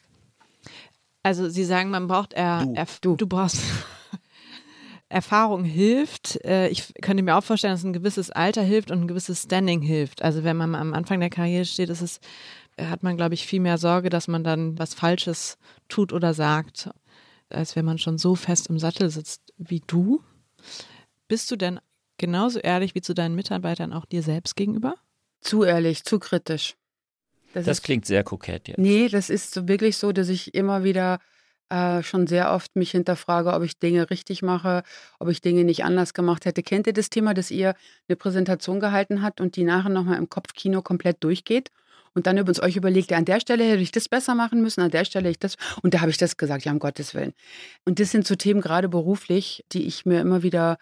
Also 1.23 1.49
Sie 1.49 1.63
sagen, 1.63 1.89
man 1.89 2.07
braucht 2.07 2.33
er, 2.33 2.65
du. 2.65 2.73
Erf 2.73 2.99
du. 2.99 3.15
du 3.15 3.27
brauchst 3.27 3.61
Erfahrung 5.09 5.63
hilft. 5.63 6.43
Äh, 6.45 6.69
ich 6.69 6.93
könnte 7.01 7.21
mir 7.23 7.37
auch 7.37 7.43
vorstellen, 7.43 7.73
dass 7.73 7.83
ein 7.83 7.93
gewisses 7.93 8.31
Alter 8.31 8.63
hilft 8.63 8.91
und 8.91 9.01
ein 9.01 9.07
gewisses 9.07 9.43
Standing 9.43 9.81
hilft. 9.81 10.21
Also 10.21 10.43
wenn 10.43 10.57
man 10.57 10.73
am 10.73 10.93
Anfang 10.93 11.19
der 11.19 11.29
Karriere 11.29 11.65
steht, 11.65 11.89
ist 11.89 12.01
es, 12.01 12.19
hat 12.79 13.03
man, 13.03 13.17
glaube 13.17 13.33
ich, 13.33 13.45
viel 13.45 13.59
mehr 13.59 13.77
Sorge, 13.77 14.09
dass 14.09 14.27
man 14.27 14.43
dann 14.43 14.79
was 14.79 14.93
Falsches 14.93 15.57
tut 15.89 16.13
oder 16.13 16.33
sagt, 16.33 16.89
als 17.49 17.75
wenn 17.75 17.85
man 17.85 17.97
schon 17.97 18.17
so 18.17 18.35
fest 18.35 18.67
im 18.67 18.79
Sattel 18.79 19.09
sitzt 19.09 19.53
wie 19.57 19.81
du. 19.85 20.23
Bist 21.27 21.51
du 21.51 21.55
denn 21.55 21.79
genauso 22.17 22.59
ehrlich 22.59 22.95
wie 22.95 23.01
zu 23.01 23.13
deinen 23.13 23.35
Mitarbeitern 23.35 23.93
auch 23.93 24.05
dir 24.05 24.23
selbst 24.23 24.55
gegenüber? 24.55 24.95
Zu 25.41 25.63
ehrlich, 25.63 26.03
zu 26.03 26.19
kritisch. 26.19 26.75
Das, 27.53 27.65
das 27.65 27.79
ist, 27.79 27.83
klingt 27.83 28.05
sehr 28.05 28.23
kokett 28.23 28.67
jetzt. 28.67 28.77
Nee, 28.77 29.07
das 29.07 29.29
ist 29.29 29.67
wirklich 29.67 29.97
so, 29.97 30.11
dass 30.11 30.29
ich 30.29 30.53
immer 30.53 30.83
wieder 30.83 31.19
äh, 31.69 32.03
schon 32.03 32.27
sehr 32.27 32.51
oft 32.51 32.75
mich 32.75 32.91
hinterfrage, 32.91 33.53
ob 33.53 33.63
ich 33.63 33.79
Dinge 33.79 34.09
richtig 34.09 34.41
mache, 34.41 34.83
ob 35.19 35.29
ich 35.29 35.41
Dinge 35.41 35.63
nicht 35.63 35.83
anders 35.83 36.13
gemacht 36.13 36.45
hätte. 36.45 36.63
Kennt 36.63 36.87
ihr 36.87 36.93
das 36.93 37.09
Thema, 37.09 37.33
dass 37.33 37.49
ihr 37.49 37.75
eine 38.07 38.15
Präsentation 38.15 38.79
gehalten 38.79 39.21
habt 39.21 39.39
und 39.39 39.55
die 39.55 39.63
nachher 39.63 39.89
nochmal 39.89 40.17
im 40.17 40.29
Kopfkino 40.29 40.81
komplett 40.81 41.23
durchgeht? 41.23 41.69
Und 42.13 42.27
dann 42.27 42.37
übrigens 42.37 42.61
euch 42.61 42.75
überlegt, 42.75 43.13
an 43.13 43.23
der 43.23 43.39
Stelle 43.39 43.63
hätte 43.63 43.81
ich 43.81 43.91
das 43.91 44.09
besser 44.09 44.35
machen 44.35 44.61
müssen, 44.61 44.81
an 44.81 44.91
der 44.91 45.05
Stelle 45.05 45.29
hätte 45.29 45.31
ich 45.31 45.39
das. 45.39 45.55
Und 45.81 45.93
da 45.93 46.01
habe 46.01 46.11
ich 46.11 46.17
das 46.17 46.35
gesagt, 46.35 46.65
ja, 46.65 46.73
um 46.73 46.79
Gottes 46.79 47.15
Willen. 47.15 47.33
Und 47.85 48.01
das 48.01 48.11
sind 48.11 48.27
so 48.27 48.35
Themen, 48.35 48.59
gerade 48.59 48.89
beruflich, 48.89 49.63
die 49.71 49.87
ich 49.87 50.05
mir 50.05 50.19
immer 50.19 50.43
wieder 50.43 50.77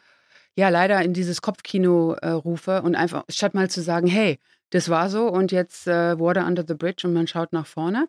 ja 0.56 0.70
leider 0.70 1.02
in 1.04 1.14
dieses 1.14 1.42
Kopfkino 1.42 2.14
äh, 2.14 2.30
rufe 2.30 2.82
und 2.82 2.96
einfach 2.96 3.26
statt 3.30 3.54
mal 3.54 3.70
zu 3.70 3.82
sagen, 3.82 4.08
hey, 4.08 4.40
das 4.72 4.90
war 4.90 5.10
so 5.10 5.28
und 5.28 5.52
jetzt 5.52 5.88
äh, 5.88 6.20
Water 6.20 6.46
under 6.46 6.64
the 6.68 6.74
bridge 6.74 7.08
und 7.08 7.14
man 7.14 7.28
schaut 7.28 7.54
nach 7.54 7.66
vorne. 7.66 8.08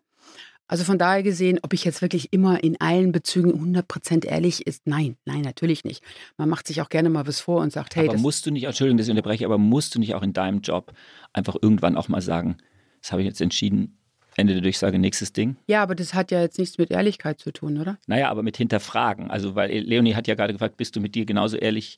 Also 0.67 0.85
von 0.85 0.97
daher 0.97 1.21
gesehen, 1.21 1.59
ob 1.63 1.73
ich 1.73 1.83
jetzt 1.83 2.01
wirklich 2.01 2.31
immer 2.31 2.63
in 2.63 2.79
allen 2.79 3.11
Bezügen 3.11 3.51
100% 3.75 4.25
ehrlich 4.25 4.65
ist, 4.65 4.87
nein, 4.87 5.17
nein, 5.25 5.41
natürlich 5.41 5.83
nicht. 5.83 6.01
Man 6.37 6.47
macht 6.47 6.65
sich 6.65 6.81
auch 6.81 6.87
gerne 6.87 7.09
mal 7.09 7.27
was 7.27 7.41
vor 7.41 7.61
und 7.61 7.73
sagt, 7.73 7.97
hey, 7.97 8.07
aber 8.07 8.17
musst 8.17 8.45
du 8.45 8.51
nicht, 8.51 8.63
Entschuldigung, 8.63 8.97
dass 8.97 9.07
ich 9.07 9.11
unterbreche, 9.11 9.43
aber 9.43 9.57
musst 9.57 9.93
du 9.93 9.99
nicht 9.99 10.15
auch 10.15 10.23
in 10.23 10.31
deinem 10.31 10.61
Job 10.61 10.93
einfach 11.33 11.57
irgendwann 11.61 11.97
auch 11.97 12.07
mal 12.07 12.21
sagen, 12.21 12.55
das 13.01 13.11
habe 13.11 13.21
ich 13.21 13.27
jetzt 13.27 13.41
entschieden, 13.41 13.97
Ende 14.37 14.53
der 14.53 14.61
Durchsage, 14.61 14.97
nächstes 14.97 15.33
Ding. 15.33 15.57
Ja, 15.67 15.83
aber 15.83 15.93
das 15.93 16.13
hat 16.13 16.31
ja 16.31 16.39
jetzt 16.39 16.57
nichts 16.57 16.77
mit 16.77 16.89
Ehrlichkeit 16.89 17.39
zu 17.39 17.51
tun, 17.51 17.77
oder? 17.77 17.97
Naja, 18.07 18.29
aber 18.29 18.43
mit 18.43 18.55
Hinterfragen. 18.55 19.29
Also, 19.29 19.55
weil 19.55 19.71
Leonie 19.71 20.15
hat 20.15 20.27
ja 20.27 20.35
gerade 20.35 20.53
gefragt, 20.53 20.77
bist 20.77 20.95
du 20.95 21.01
mit 21.01 21.15
dir 21.15 21.25
genauso 21.25 21.57
ehrlich, 21.57 21.97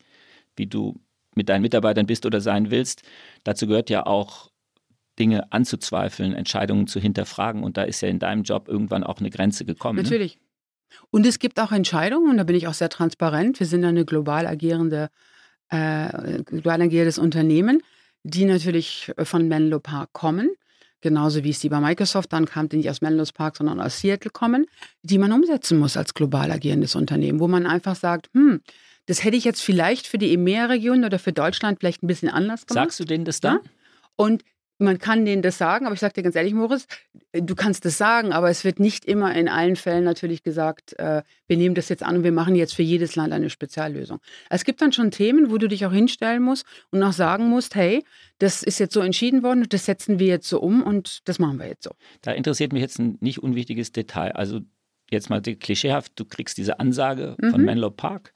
wie 0.56 0.65
du 0.65 0.99
mit 1.36 1.49
deinen 1.49 1.62
Mitarbeitern 1.62 2.08
bist 2.08 2.26
oder 2.26 2.41
sein 2.41 2.71
willst? 2.71 3.04
Dazu 3.43 3.67
gehört 3.67 3.91
ja 3.91 4.06
auch, 4.08 4.49
Dinge 5.19 5.52
anzuzweifeln, 5.52 6.34
Entscheidungen 6.34 6.88
zu 6.88 6.99
hinterfragen. 6.99 7.63
Und 7.63 7.78
da 7.78 7.84
ist 7.84 8.02
ja 8.02 8.10
in 8.10 8.19
deinem 8.19 8.43
Job 8.43 8.67
irgendwann 8.67 9.04
auch 9.04 9.19
eine 9.19 9.30
Grenze 9.30 9.65
gekommen. 9.65 9.97
Ne? 9.97 10.04
Natürlich. 10.04 10.38
Ne? 10.38 10.41
Und 11.12 11.26
es 11.26 11.39
gibt 11.39 11.60
auch 11.60 11.71
Entscheidungen, 11.71 12.30
und 12.30 12.38
da 12.38 12.43
bin 12.43 12.56
ich 12.56 12.67
auch 12.67 12.73
sehr 12.73 12.89
transparent. 12.89 13.60
Wir 13.60 13.67
sind 13.67 13.84
eine 13.84 14.06
global 14.06 14.45
agierende, 14.45 15.10
äh, 15.69 16.43
global 16.43 16.82
agierendes 16.82 17.17
Unternehmen, 17.17 17.82
die 18.23 18.45
natürlich 18.45 19.12
von 19.23 19.47
Menlo 19.47 19.80
Park 19.80 20.13
kommen 20.13 20.49
genauso 21.04 21.43
wie 21.43 21.52
es 21.52 21.60
die 21.60 21.69
bei 21.69 21.80
Microsoft 21.80 22.34
dann 22.34 22.45
kam, 22.47 22.69
die 22.69 22.78
nicht 22.78 22.89
aus 22.89 23.02
Menlo 23.02 23.23
Park, 23.32 23.58
sondern 23.58 23.80
aus 23.80 23.99
Seattle 23.99 24.32
kommen, 24.32 24.65
die 25.04 25.19
man 25.19 25.32
umsetzen 25.32 25.78
muss 25.78 25.95
als 25.95 26.15
global 26.15 26.49
agierendes 26.49 26.95
Unternehmen, 26.95 27.39
wo 27.39 27.47
man 27.47 27.67
einfach 27.67 27.95
sagt, 27.95 28.30
hm, 28.34 28.62
das 29.06 29.23
hätte 29.23 29.38
ich 29.38 29.43
jetzt 29.43 29.62
vielleicht 29.62 30.08
für 30.08 30.17
die 30.17 30.34
EMEA-Region 30.34 31.04
oder 31.04 31.19
für 31.19 31.34
Deutschland 31.34 31.80
vielleicht 31.80 32.02
ein 32.02 32.08
bisschen 32.08 32.30
anders 32.30 32.65
gemacht. 32.65 32.86
Sagst 32.86 32.99
du 33.02 33.04
denen 33.04 33.26
das 33.26 33.41
dann? 33.41 33.60
Ja? 33.63 33.69
Und 34.15 34.43
man 34.80 34.98
kann 34.98 35.26
denen 35.26 35.42
das 35.42 35.58
sagen, 35.58 35.86
aber 35.86 35.94
ich 35.94 36.00
sage 36.00 36.14
dir 36.14 36.24
ganz 36.24 36.36
ehrlich, 36.36 36.54
Moritz, 36.54 36.88
du 37.32 37.56
kannst 37.56 37.86
das 37.86 37.98
sagen, 37.98 38.34
aber 38.34 38.50
es 38.50 38.64
wird 38.64 38.80
nicht 38.80 39.06
immer 39.06 39.36
in 39.36 39.48
allen 39.48 39.76
Fällen 39.76 40.04
natürlich 40.04 40.44
gesagt, 40.44 40.98
äh, 41.00 41.22
wir 41.48 41.58
nehmen 41.58 41.76
das 41.76 41.90
jetzt 41.90 42.04
an 42.04 42.18
und 42.18 42.24
wir 42.24 42.32
machen 42.32 42.56
jetzt 42.56 42.74
für 42.74 42.84
jedes 42.84 43.16
Land 43.16 43.34
eine 43.34 43.50
Speziallösung. 43.50 44.20
Es 44.50 44.64
gibt 44.64 44.82
dann 44.82 44.92
schon 44.92 45.12
Themen, 45.12 45.52
wo 45.52 45.58
du 45.58 45.68
dich 45.68 45.86
auch 45.86 45.94
hinstellen 45.94 46.42
musst 46.42 46.66
und 46.92 47.02
auch 47.04 47.14
sagen 47.14 47.50
musst, 47.50 47.76
hey, 47.76 48.04
das 48.40 48.64
ist 48.64 48.80
jetzt 48.80 48.94
so 48.94 49.00
entschieden 49.00 49.44
worden 49.44 49.66
das 49.70 49.86
setzen 49.86 50.20
wir 50.20 50.28
jetzt 50.28 50.50
so 50.50 50.60
um 50.60 50.84
und 50.84 51.28
das 51.28 51.40
machen 51.40 51.60
wir 51.60 51.68
jetzt 51.68 51.84
so. 51.84 51.92
Da 52.22 52.32
interessiert 52.32 52.74
mich 52.74 52.82
jetzt 52.82 53.00
ein 53.00 53.18
nicht 53.22 53.42
unwichtiges 53.42 53.92
Detail. 53.92 54.34
Also 54.34 54.62
jetzt 55.10 55.30
mal 55.30 55.42
klischeehaft, 55.42 56.14
du 56.16 56.26
kriegst 56.26 56.58
diese 56.58 56.80
Ansage 56.80 57.36
mhm. 57.40 57.52
von 57.52 57.64
Menlo 57.64 57.92
Park 57.92 58.34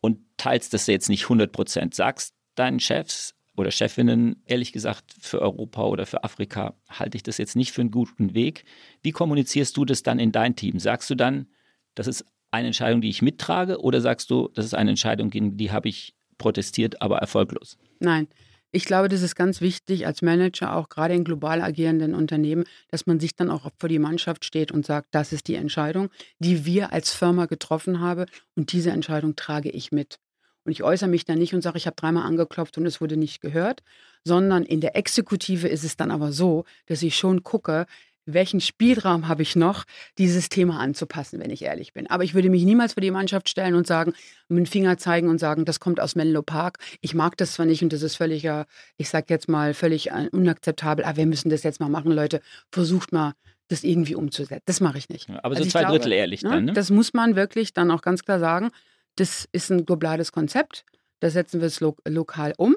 und 0.00 0.18
teilst 0.36 0.74
das 0.74 0.86
jetzt 0.86 1.08
nicht 1.08 1.24
100 1.24 1.52
Prozent. 1.52 1.94
Sagst 1.94 2.34
deinen 2.54 2.80
Chefs, 2.80 3.34
oder 3.60 3.70
Chefinnen, 3.70 4.42
ehrlich 4.46 4.72
gesagt, 4.72 5.14
für 5.20 5.40
Europa 5.40 5.84
oder 5.84 6.06
für 6.06 6.24
Afrika 6.24 6.74
halte 6.88 7.16
ich 7.16 7.22
das 7.22 7.38
jetzt 7.38 7.56
nicht 7.56 7.72
für 7.72 7.82
einen 7.82 7.90
guten 7.90 8.34
Weg. 8.34 8.64
Wie 9.02 9.12
kommunizierst 9.12 9.76
du 9.76 9.84
das 9.84 10.02
dann 10.02 10.18
in 10.18 10.32
dein 10.32 10.56
Team? 10.56 10.78
Sagst 10.78 11.08
du 11.10 11.14
dann, 11.14 11.46
das 11.94 12.06
ist 12.06 12.24
eine 12.50 12.68
Entscheidung, 12.68 13.00
die 13.00 13.10
ich 13.10 13.22
mittrage, 13.22 13.80
oder 13.80 14.00
sagst 14.00 14.30
du, 14.30 14.48
das 14.54 14.64
ist 14.64 14.74
eine 14.74 14.90
Entscheidung, 14.90 15.30
gegen 15.30 15.56
die 15.56 15.70
habe 15.70 15.88
ich 15.88 16.14
protestiert, 16.38 17.00
aber 17.02 17.18
erfolglos? 17.18 17.78
Nein. 18.00 18.28
Ich 18.72 18.84
glaube, 18.84 19.08
das 19.08 19.22
ist 19.22 19.34
ganz 19.34 19.60
wichtig 19.60 20.06
als 20.06 20.22
Manager, 20.22 20.76
auch 20.76 20.88
gerade 20.88 21.14
in 21.14 21.24
global 21.24 21.60
agierenden 21.60 22.14
Unternehmen, 22.14 22.64
dass 22.88 23.04
man 23.04 23.18
sich 23.18 23.34
dann 23.34 23.50
auch 23.50 23.68
vor 23.78 23.88
die 23.88 23.98
Mannschaft 23.98 24.44
steht 24.44 24.70
und 24.70 24.86
sagt, 24.86 25.08
das 25.10 25.32
ist 25.32 25.48
die 25.48 25.56
Entscheidung, 25.56 26.08
die 26.38 26.64
wir 26.64 26.92
als 26.92 27.12
Firma 27.12 27.46
getroffen 27.46 27.98
haben 27.98 28.26
und 28.54 28.72
diese 28.72 28.92
Entscheidung 28.92 29.34
trage 29.34 29.70
ich 29.70 29.90
mit. 29.90 30.20
Und 30.64 30.72
ich 30.72 30.82
äußere 30.82 31.08
mich 31.08 31.24
dann 31.24 31.38
nicht 31.38 31.54
und 31.54 31.62
sage, 31.62 31.78
ich 31.78 31.86
habe 31.86 31.96
dreimal 31.96 32.26
angeklopft 32.26 32.76
und 32.78 32.86
es 32.86 33.00
wurde 33.00 33.16
nicht 33.16 33.40
gehört, 33.40 33.82
sondern 34.24 34.64
in 34.64 34.80
der 34.80 34.96
Exekutive 34.96 35.68
ist 35.68 35.84
es 35.84 35.96
dann 35.96 36.10
aber 36.10 36.32
so, 36.32 36.64
dass 36.86 37.02
ich 37.02 37.16
schon 37.16 37.42
gucke, 37.42 37.86
welchen 38.26 38.60
Spielraum 38.60 39.28
habe 39.28 39.42
ich 39.42 39.56
noch, 39.56 39.84
dieses 40.18 40.48
Thema 40.48 40.78
anzupassen, 40.78 41.40
wenn 41.40 41.50
ich 41.50 41.62
ehrlich 41.62 41.92
bin. 41.92 42.08
Aber 42.08 42.24
ich 42.24 42.34
würde 42.34 42.50
mich 42.50 42.64
niemals 42.64 42.94
vor 42.94 43.00
die 43.00 43.10
Mannschaft 43.10 43.48
stellen 43.48 43.74
und 43.74 43.86
sagen, 43.86 44.12
mit 44.48 44.58
dem 44.58 44.66
Finger 44.66 44.98
zeigen 44.98 45.28
und 45.28 45.38
sagen, 45.38 45.64
das 45.64 45.80
kommt 45.80 46.00
aus 46.00 46.14
Menlo 46.14 46.42
Park. 46.42 46.78
Ich 47.00 47.14
mag 47.14 47.36
das 47.38 47.54
zwar 47.54 47.66
nicht 47.66 47.82
und 47.82 47.92
das 47.92 48.02
ist 48.02 48.16
völlig, 48.16 48.48
ich 48.96 49.08
sage 49.08 49.26
jetzt 49.28 49.48
mal, 49.48 49.74
völlig 49.74 50.10
äh, 50.10 50.28
unakzeptabel, 50.32 51.04
aber 51.04 51.16
wir 51.16 51.26
müssen 51.26 51.50
das 51.50 51.62
jetzt 51.62 51.80
mal 51.80 51.88
machen, 51.88 52.12
Leute. 52.12 52.40
Versucht 52.70 53.12
mal, 53.12 53.32
das 53.68 53.84
irgendwie 53.84 54.16
umzusetzen. 54.16 54.62
Das 54.66 54.80
mache 54.80 54.98
ich 54.98 55.08
nicht. 55.08 55.28
Ja, 55.28 55.38
aber 55.42 55.54
also 55.54 55.64
so 55.64 55.70
zwei 55.70 55.80
glaube, 55.80 55.98
Drittel 55.98 56.12
ehrlich 56.12 56.42
ne, 56.42 56.50
dann, 56.50 56.64
ne? 56.66 56.72
Das 56.72 56.90
muss 56.90 57.14
man 57.14 57.36
wirklich 57.36 57.72
dann 57.72 57.90
auch 57.90 58.02
ganz 58.02 58.24
klar 58.24 58.40
sagen. 58.40 58.70
Das 59.16 59.48
ist 59.52 59.70
ein 59.70 59.84
globales 59.86 60.32
Konzept. 60.32 60.84
Da 61.20 61.30
setzen 61.30 61.60
wir 61.60 61.66
es 61.66 61.80
lo 61.80 61.96
lokal 62.06 62.54
um. 62.56 62.76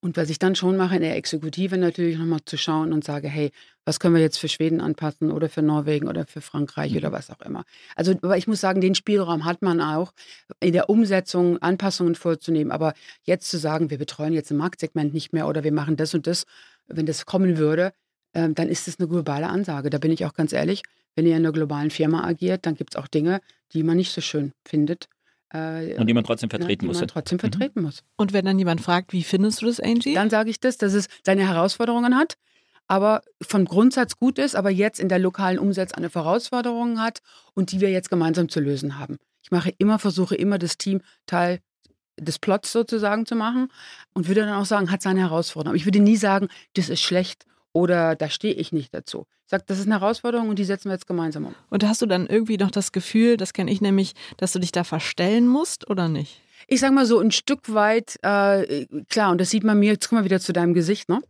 Und 0.00 0.16
was 0.16 0.30
ich 0.30 0.38
dann 0.38 0.54
schon 0.54 0.76
mache 0.76 0.96
in 0.96 1.02
der 1.02 1.16
Exekutive 1.16 1.78
natürlich 1.78 2.18
nochmal 2.18 2.40
zu 2.44 2.56
schauen 2.56 2.92
und 2.92 3.02
sage, 3.02 3.28
hey, 3.28 3.50
was 3.84 3.98
können 3.98 4.14
wir 4.14 4.22
jetzt 4.22 4.38
für 4.38 4.48
Schweden 4.48 4.80
anpassen 4.80 5.32
oder 5.32 5.48
für 5.48 5.62
Norwegen 5.62 6.06
oder 6.06 6.26
für 6.26 6.40
Frankreich 6.40 6.92
mhm. 6.92 6.98
oder 6.98 7.12
was 7.12 7.30
auch 7.30 7.40
immer. 7.40 7.64
Also, 7.96 8.12
aber 8.12 8.36
ich 8.36 8.46
muss 8.46 8.60
sagen, 8.60 8.80
den 8.80 8.94
Spielraum 8.94 9.44
hat 9.44 9.62
man 9.62 9.80
auch, 9.80 10.12
in 10.60 10.74
der 10.74 10.90
Umsetzung 10.90 11.58
Anpassungen 11.62 12.14
vorzunehmen. 12.14 12.70
Aber 12.70 12.92
jetzt 13.22 13.50
zu 13.50 13.58
sagen, 13.58 13.90
wir 13.90 13.98
betreuen 13.98 14.32
jetzt 14.32 14.50
ein 14.50 14.58
Marktsegment 14.58 15.14
nicht 15.14 15.32
mehr 15.32 15.48
oder 15.48 15.64
wir 15.64 15.72
machen 15.72 15.96
das 15.96 16.14
und 16.14 16.26
das, 16.26 16.44
wenn 16.86 17.06
das 17.06 17.26
kommen 17.26 17.56
würde, 17.56 17.92
äh, 18.32 18.50
dann 18.50 18.68
ist 18.68 18.86
das 18.86 19.00
eine 19.00 19.08
globale 19.08 19.48
Ansage. 19.48 19.90
Da 19.90 19.98
bin 19.98 20.12
ich 20.12 20.24
auch 20.26 20.34
ganz 20.34 20.52
ehrlich, 20.52 20.82
wenn 21.16 21.26
ihr 21.26 21.36
in 21.36 21.42
einer 21.42 21.52
globalen 21.52 21.90
Firma 21.90 22.22
agiert, 22.22 22.66
dann 22.66 22.76
gibt 22.76 22.94
es 22.94 22.96
auch 22.96 23.08
Dinge, 23.08 23.40
die 23.72 23.82
man 23.82 23.96
nicht 23.96 24.12
so 24.12 24.20
schön 24.20 24.52
findet. 24.64 25.08
Äh, 25.50 25.94
und 25.96 26.06
die 26.06 26.14
man 26.14 26.24
trotzdem 26.24 26.50
vertreten 26.50 26.86
ja, 26.86 26.88
muss. 26.88 27.06
Trotzdem 27.06 27.36
mhm. 27.36 27.40
vertreten 27.40 27.82
muss. 27.82 28.02
Und 28.16 28.32
wenn 28.32 28.44
dann 28.44 28.58
jemand 28.58 28.80
fragt, 28.80 29.12
wie 29.12 29.22
findest 29.22 29.62
du 29.62 29.66
das, 29.66 29.80
Angie? 29.80 30.14
Dann 30.14 30.30
sage 30.30 30.50
ich 30.50 30.60
das, 30.60 30.78
dass 30.78 30.92
es 30.94 31.06
seine 31.24 31.46
Herausforderungen 31.46 32.16
hat, 32.16 32.36
aber 32.88 33.22
vom 33.42 33.64
Grundsatz 33.64 34.16
gut 34.16 34.38
ist, 34.38 34.56
aber 34.56 34.70
jetzt 34.70 35.00
in 35.00 35.08
der 35.08 35.18
lokalen 35.18 35.58
Umsetzung 35.58 35.98
eine 35.98 36.10
Herausforderung 36.10 37.00
hat 37.00 37.20
und 37.54 37.72
die 37.72 37.80
wir 37.80 37.90
jetzt 37.90 38.10
gemeinsam 38.10 38.48
zu 38.48 38.60
lösen 38.60 38.98
haben. 38.98 39.18
Ich 39.42 39.50
mache 39.50 39.72
immer, 39.78 39.98
versuche 39.98 40.34
immer 40.34 40.58
das 40.58 40.78
Team 40.78 41.00
Teil 41.26 41.60
des 42.18 42.38
Plots 42.38 42.72
sozusagen 42.72 43.26
zu 43.26 43.36
machen 43.36 43.68
und 44.14 44.26
würde 44.26 44.40
dann 44.40 44.54
auch 44.54 44.64
sagen, 44.64 44.90
hat 44.90 45.02
seine 45.02 45.20
Herausforderungen. 45.20 45.72
Aber 45.72 45.76
ich 45.76 45.86
würde 45.86 46.00
nie 46.00 46.16
sagen, 46.16 46.48
das 46.74 46.88
ist 46.88 47.00
schlecht 47.00 47.44
oder 47.76 48.16
da 48.16 48.30
stehe 48.30 48.54
ich 48.54 48.72
nicht 48.72 48.94
dazu. 48.94 49.26
Ich 49.44 49.50
sage, 49.50 49.64
das 49.66 49.78
ist 49.78 49.84
eine 49.84 50.00
Herausforderung 50.00 50.48
und 50.48 50.58
die 50.58 50.64
setzen 50.64 50.88
wir 50.88 50.94
jetzt 50.94 51.06
gemeinsam 51.06 51.44
um. 51.44 51.54
Und 51.68 51.84
hast 51.84 52.00
du 52.00 52.06
dann 52.06 52.26
irgendwie 52.26 52.56
noch 52.56 52.70
das 52.70 52.90
Gefühl, 52.90 53.36
das 53.36 53.52
kenne 53.52 53.70
ich 53.70 53.82
nämlich, 53.82 54.14
dass 54.38 54.52
du 54.52 54.58
dich 54.58 54.72
da 54.72 54.82
verstellen 54.82 55.46
musst 55.46 55.90
oder 55.90 56.08
nicht? 56.08 56.40
Ich 56.68 56.80
sage 56.80 56.94
mal 56.94 57.04
so 57.04 57.20
ein 57.20 57.32
Stück 57.32 57.74
weit, 57.74 58.16
äh, 58.22 58.86
klar, 59.10 59.30
und 59.30 59.42
das 59.42 59.50
sieht 59.50 59.62
man 59.62 59.78
mir, 59.78 59.92
jetzt 59.92 60.08
kommen 60.08 60.22
wir 60.22 60.24
wieder 60.24 60.40
zu 60.40 60.54
deinem 60.54 60.72
Gesicht, 60.72 61.10
ne? 61.10 61.20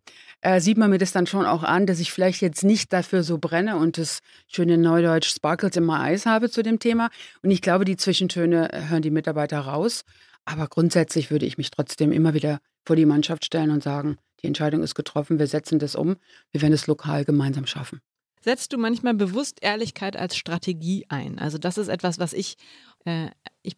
Äh, 0.40 0.60
sieht 0.60 0.78
man 0.78 0.88
mir 0.88 0.98
das 0.98 1.10
dann 1.10 1.26
schon 1.26 1.46
auch 1.46 1.64
an, 1.64 1.84
dass 1.84 1.98
ich 1.98 2.12
vielleicht 2.12 2.40
jetzt 2.42 2.62
nicht 2.62 2.92
dafür 2.92 3.24
so 3.24 3.38
brenne 3.38 3.76
und 3.76 3.98
das 3.98 4.20
schöne 4.46 4.78
Neudeutsch 4.78 5.34
Sparkles 5.34 5.76
in 5.76 5.84
my 5.84 5.94
eyes 5.94 6.26
habe 6.26 6.48
zu 6.48 6.62
dem 6.62 6.78
Thema. 6.78 7.10
Und 7.42 7.50
ich 7.50 7.60
glaube, 7.60 7.84
die 7.84 7.96
Zwischentöne 7.96 8.70
hören 8.88 9.02
die 9.02 9.10
Mitarbeiter 9.10 9.58
raus. 9.58 10.04
Aber 10.44 10.68
grundsätzlich 10.68 11.32
würde 11.32 11.44
ich 11.44 11.58
mich 11.58 11.72
trotzdem 11.72 12.12
immer 12.12 12.32
wieder 12.32 12.60
vor 12.86 12.96
die 12.96 13.04
Mannschaft 13.04 13.44
stellen 13.44 13.70
und 13.70 13.82
sagen, 13.82 14.16
die 14.42 14.46
Entscheidung 14.46 14.82
ist 14.82 14.94
getroffen, 14.94 15.38
wir 15.38 15.46
setzen 15.46 15.78
das 15.78 15.96
um, 15.96 16.16
wir 16.52 16.62
werden 16.62 16.72
es 16.72 16.86
lokal 16.86 17.24
gemeinsam 17.24 17.66
schaffen. 17.66 18.00
Setzt 18.40 18.72
du 18.72 18.78
manchmal 18.78 19.14
bewusst 19.14 19.58
Ehrlichkeit 19.62 20.16
als 20.16 20.36
Strategie 20.36 21.04
ein? 21.08 21.38
Also 21.38 21.58
das 21.58 21.78
ist 21.78 21.88
etwas, 21.88 22.20
was 22.20 22.32
ich, 22.32 22.56
äh, 23.04 23.30
ich 23.62 23.76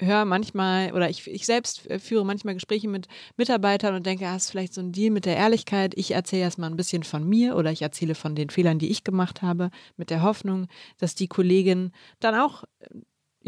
höre 0.00 0.24
manchmal 0.24 0.92
oder 0.92 1.10
ich, 1.10 1.26
ich 1.26 1.44
selbst 1.44 1.88
führe 1.98 2.24
manchmal 2.24 2.54
Gespräche 2.54 2.88
mit 2.88 3.08
Mitarbeitern 3.36 3.94
und 3.94 4.06
denke, 4.06 4.28
hast 4.28 4.50
vielleicht 4.50 4.72
so 4.72 4.80
ein 4.80 4.92
Deal 4.92 5.10
mit 5.10 5.26
der 5.26 5.36
Ehrlichkeit. 5.36 5.92
Ich 5.96 6.12
erzähle 6.12 6.42
erstmal 6.42 6.70
ein 6.70 6.76
bisschen 6.76 7.02
von 7.02 7.28
mir 7.28 7.56
oder 7.56 7.72
ich 7.72 7.82
erzähle 7.82 8.14
von 8.14 8.34
den 8.34 8.50
Fehlern, 8.50 8.78
die 8.78 8.90
ich 8.90 9.04
gemacht 9.04 9.42
habe, 9.42 9.70
mit 9.96 10.10
der 10.10 10.22
Hoffnung, 10.22 10.68
dass 10.98 11.14
die 11.14 11.28
Kollegin 11.28 11.92
dann 12.20 12.34
auch 12.34 12.64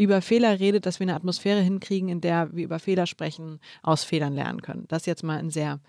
über 0.01 0.21
Fehler 0.21 0.59
redet, 0.59 0.85
dass 0.85 0.99
wir 0.99 1.05
eine 1.05 1.15
Atmosphäre 1.15 1.61
hinkriegen, 1.61 2.09
in 2.09 2.21
der 2.21 2.55
wir 2.55 2.65
über 2.65 2.79
Fehler 2.79 3.05
sprechen, 3.05 3.59
aus 3.83 4.03
Fehlern 4.03 4.33
lernen 4.33 4.61
können. 4.61 4.85
Das 4.87 5.03
ist 5.03 5.05
jetzt 5.05 5.23
mal 5.23 5.37
ein 5.37 5.51
sehr 5.51 5.79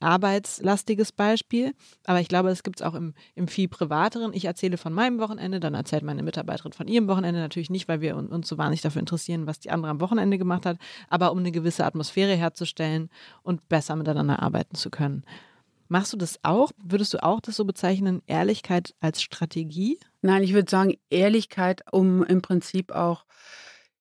arbeitslastiges 0.00 1.12
Beispiel, 1.12 1.74
aber 2.04 2.20
ich 2.20 2.26
glaube, 2.26 2.50
es 2.50 2.64
gibt 2.64 2.80
es 2.80 2.86
auch 2.86 2.94
im, 2.94 3.14
im 3.36 3.46
viel 3.46 3.68
privateren. 3.68 4.32
Ich 4.34 4.46
erzähle 4.46 4.76
von 4.76 4.92
meinem 4.92 5.20
Wochenende, 5.20 5.60
dann 5.60 5.74
erzählt 5.74 6.02
meine 6.02 6.24
Mitarbeiterin 6.24 6.72
von 6.72 6.88
ihrem 6.88 7.06
Wochenende. 7.06 7.40
Natürlich 7.40 7.70
nicht, 7.70 7.86
weil 7.86 8.00
wir 8.00 8.16
uns 8.16 8.48
so 8.48 8.58
wahnsinnig 8.58 8.80
dafür 8.80 9.00
interessieren, 9.00 9.46
was 9.46 9.60
die 9.60 9.70
andere 9.70 9.92
am 9.92 10.00
Wochenende 10.00 10.38
gemacht 10.38 10.66
hat, 10.66 10.78
aber 11.08 11.30
um 11.30 11.38
eine 11.38 11.52
gewisse 11.52 11.84
Atmosphäre 11.84 12.34
herzustellen 12.34 13.10
und 13.44 13.68
besser 13.68 13.94
miteinander 13.94 14.42
arbeiten 14.42 14.74
zu 14.74 14.90
können. 14.90 15.22
Machst 15.92 16.14
du 16.14 16.16
das 16.16 16.38
auch? 16.42 16.70
Würdest 16.82 17.12
du 17.12 17.22
auch 17.22 17.42
das 17.42 17.56
so 17.56 17.66
bezeichnen, 17.66 18.22
Ehrlichkeit 18.26 18.94
als 19.00 19.20
Strategie? 19.20 19.98
Nein, 20.22 20.42
ich 20.42 20.54
würde 20.54 20.70
sagen, 20.70 20.94
Ehrlichkeit, 21.10 21.82
um 21.92 22.24
im 22.24 22.40
Prinzip 22.40 22.92
auch 22.92 23.26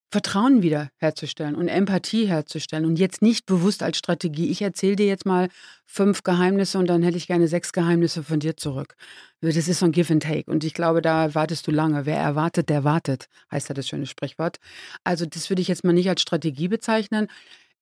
Vertrauen 0.09 0.61
wieder 0.61 0.89
herzustellen 0.95 1.53
und 1.53 1.67
Empathie 1.67 2.27
herzustellen 2.27 2.85
und 2.85 2.97
jetzt 2.97 3.21
nicht 3.21 3.45
bewusst 3.45 3.83
als 3.83 3.97
Strategie. 3.97 4.49
Ich 4.49 4.61
erzähle 4.61 4.95
dir 4.95 5.05
jetzt 5.05 5.25
mal 5.25 5.49
fünf 5.85 6.23
Geheimnisse 6.23 6.79
und 6.79 6.87
dann 6.87 7.03
hätte 7.03 7.17
ich 7.17 7.27
gerne 7.27 7.49
sechs 7.49 7.73
Geheimnisse 7.73 8.23
von 8.23 8.39
dir 8.39 8.55
zurück. 8.55 8.95
Das 9.41 9.57
ist 9.57 9.79
so 9.79 9.85
ein 9.85 9.91
Give 9.91 10.13
and 10.13 10.23
Take 10.23 10.49
und 10.49 10.63
ich 10.63 10.73
glaube, 10.73 11.01
da 11.01 11.35
wartest 11.35 11.67
du 11.67 11.71
lange. 11.71 12.05
Wer 12.05 12.19
erwartet, 12.19 12.69
der 12.69 12.85
wartet, 12.85 13.27
heißt 13.51 13.67
ja 13.67 13.75
das 13.75 13.89
schöne 13.89 14.05
Sprichwort. 14.05 14.59
Also 15.03 15.25
das 15.25 15.49
würde 15.49 15.61
ich 15.61 15.67
jetzt 15.67 15.83
mal 15.83 15.91
nicht 15.91 16.07
als 16.07 16.21
Strategie 16.21 16.69
bezeichnen. 16.69 17.27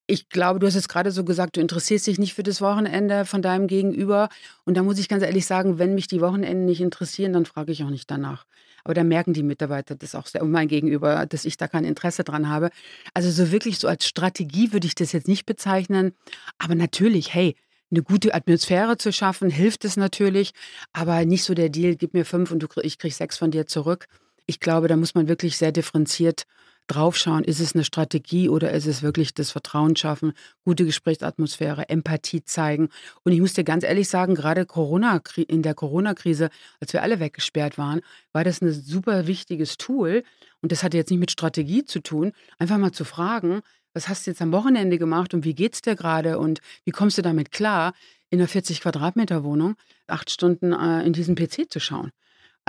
Ich 0.10 0.30
glaube, 0.30 0.60
du 0.60 0.66
hast 0.66 0.74
jetzt 0.74 0.90
gerade 0.90 1.12
so 1.12 1.24
gesagt, 1.24 1.56
du 1.56 1.62
interessierst 1.62 2.08
dich 2.08 2.18
nicht 2.18 2.34
für 2.34 2.42
das 2.42 2.62
Wochenende 2.62 3.26
von 3.26 3.44
deinem 3.44 3.68
Gegenüber. 3.68 4.30
Und 4.66 4.76
da 4.76 4.82
muss 4.82 4.98
ich 4.98 5.08
ganz 5.08 5.24
ehrlich 5.24 5.46
sagen, 5.46 5.78
wenn 5.78 5.94
mich 5.94 6.08
die 6.08 6.20
Wochenenden 6.20 6.66
nicht 6.66 6.82
interessieren, 6.82 7.34
dann 7.34 7.46
frage 7.46 7.72
ich 7.72 7.84
auch 7.84 7.92
nicht 7.92 8.10
danach. 8.10 8.46
Aber 8.84 8.96
da 8.96 9.04
merken 9.04 9.34
die 9.34 9.44
Mitarbeiter 9.44 9.96
das 9.96 10.16
auch 10.16 10.26
sehr, 10.26 10.42
und 10.42 10.50
mein 10.50 10.68
Gegenüber, 10.68 11.28
dass 11.28 11.46
ich 11.46 11.58
da 11.58 11.68
kein 11.68 11.84
Interesse 11.84 12.24
dran 12.24 12.50
habe. 12.50 12.72
Also 13.14 13.30
so 13.30 13.52
wirklich 13.52 13.78
so 13.78 13.88
als 13.88 14.08
Strategie 14.08 14.74
würde 14.74 14.88
ich 14.88 14.96
das 14.96 15.12
jetzt 15.12 15.28
nicht 15.28 15.46
bezeichnen. 15.46 16.14
Aber 16.58 16.74
natürlich, 16.74 17.34
hey, 17.36 17.56
eine 17.92 18.02
gute 18.02 18.34
Atmosphäre 18.34 18.98
zu 18.98 19.14
schaffen, 19.14 19.52
hilft 19.52 19.86
es 19.86 19.96
natürlich. 19.96 20.54
Aber 20.92 21.24
nicht 21.26 21.44
so 21.44 21.54
der 21.54 21.70
Deal, 21.70 21.96
gib 21.96 22.16
mir 22.16 22.26
fünf 22.26 22.50
und 22.50 22.64
du, 22.64 22.68
ich 22.82 22.98
krieg 22.98 23.14
sechs 23.14 23.38
von 23.38 23.52
dir 23.52 23.68
zurück. 23.68 24.08
Ich 24.48 24.60
glaube, 24.60 24.88
da 24.88 24.98
muss 24.98 25.14
man 25.14 25.28
wirklich 25.28 25.58
sehr 25.58 25.72
differenziert 25.72 26.46
draufschauen, 26.90 27.44
ist 27.44 27.60
es 27.60 27.74
eine 27.74 27.84
Strategie 27.84 28.50
oder 28.50 28.72
ist 28.72 28.88
es 28.88 29.02
wirklich 29.02 29.34
das 29.34 29.52
Vertrauen 29.52 29.96
schaffen, 29.96 30.34
gute 30.66 30.86
Gesprächsatmosphäre, 30.86 31.88
Empathie 31.90 32.44
zeigen. 32.44 32.90
Und 33.24 33.32
ich 33.32 33.40
muss 33.40 33.54
dir 33.54 33.64
ganz 33.64 33.84
ehrlich 33.84 34.10
sagen, 34.10 34.36
gerade 34.36 34.66
Corona, 34.66 35.22
in 35.48 35.62
der 35.62 35.76
Corona-Krise, 35.76 36.50
als 36.80 36.94
wir 36.94 37.04
alle 37.04 37.20
weggesperrt 37.20 37.78
waren, 37.78 38.02
war 38.34 38.44
das 38.44 38.62
ein 38.62 38.72
super 38.72 39.28
wichtiges 39.28 39.78
Tool. 39.78 40.24
Und 40.62 40.72
das 40.72 40.84
hatte 40.84 40.98
jetzt 40.98 41.10
nicht 41.10 41.20
mit 41.20 41.32
Strategie 41.32 41.86
zu 41.86 42.02
tun, 42.02 42.34
einfach 42.58 42.78
mal 42.78 42.92
zu 42.92 43.06
fragen, 43.06 43.62
was 43.94 44.08
hast 44.08 44.26
du 44.26 44.32
jetzt 44.32 44.42
am 44.42 44.52
Wochenende 44.52 44.98
gemacht 44.98 45.34
und 45.34 45.46
wie 45.46 45.56
geht's 45.56 45.82
dir 45.82 45.96
gerade 45.96 46.38
und 46.38 46.60
wie 46.86 46.92
kommst 46.92 47.18
du 47.18 47.22
damit 47.22 47.52
klar, 47.52 47.94
in 48.30 48.40
einer 48.40 48.48
40 48.48 48.82
Quadratmeter 48.82 49.44
Wohnung 49.44 49.76
acht 50.08 50.30
Stunden 50.30 50.74
äh, 50.74 51.04
in 51.04 51.14
diesen 51.14 51.36
PC 51.36 51.70
zu 51.70 51.80
schauen? 51.80 52.12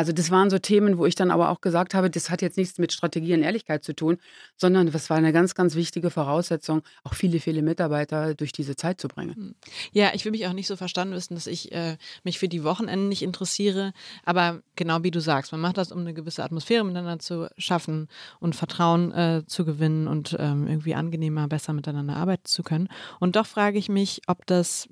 Also 0.01 0.13
das 0.13 0.31
waren 0.31 0.49
so 0.49 0.59
Themen, 0.59 0.97
wo 0.97 1.05
ich 1.05 1.15
dann 1.15 1.31
aber 1.31 1.51
auch 1.51 1.61
gesagt 1.61 1.93
habe, 1.93 2.09
das 2.09 2.31
hat 2.31 2.41
jetzt 2.41 2.57
nichts 2.57 2.79
mit 2.79 2.91
Strategie 2.91 3.35
und 3.35 3.43
Ehrlichkeit 3.43 3.85
zu 3.85 3.95
tun, 3.95 4.17
sondern 4.57 4.91
das 4.91 5.11
war 5.11 5.19
eine 5.19 5.31
ganz, 5.31 5.55
ganz 5.55 5.75
wichtige 5.75 6.09
Voraussetzung, 6.09 6.81
auch 7.05 7.13
viele, 7.13 7.39
viele 7.39 7.61
Mitarbeiter 7.61 8.35
durch 8.35 8.51
diese 8.51 8.77
Zeit 8.77 8.99
zu 8.99 9.09
bringen. 9.09 9.35
Hm. 9.35 9.55
Ja, 9.93 10.13
ich 10.15 10.25
will 10.25 10.33
mich 10.33 10.47
auch 10.47 10.55
nicht 10.55 10.69
so 10.69 10.77
verstanden 10.77 11.13
wissen, 11.13 11.35
dass 11.35 11.47
ich 11.47 11.71
äh, 11.73 11.99
mich 12.25 12.39
für 12.39 12.49
die 12.49 12.65
Wochenenden 12.65 13.11
nicht 13.11 13.21
interessiere, 13.21 13.93
aber 14.25 14.63
genau 14.75 15.03
wie 15.03 15.11
du 15.11 15.21
sagst, 15.21 15.53
man 15.53 15.61
macht 15.61 15.77
das, 15.77 15.93
um 15.93 15.99
eine 15.99 16.15
gewisse 16.15 16.45
Atmosphäre 16.45 16.83
miteinander 16.83 17.19
zu 17.19 17.51
schaffen 17.59 18.09
und 18.39 18.57
Vertrauen 18.57 19.13
äh, 19.13 19.43
zu 19.47 19.67
gewinnen 19.67 20.09
und 20.09 20.35
ähm, 20.39 20.67
irgendwie 20.67 20.95
angenehmer, 20.95 21.47
besser 21.47 21.75
miteinander 21.75 22.17
arbeiten 22.17 22.47
zu 22.47 22.63
können. 22.63 22.89
Und 23.19 23.37
doch 23.37 23.45
frage 23.45 23.77
ich 23.77 23.91
mich, 23.91 24.23
ob 24.29 24.47
das 24.47 24.89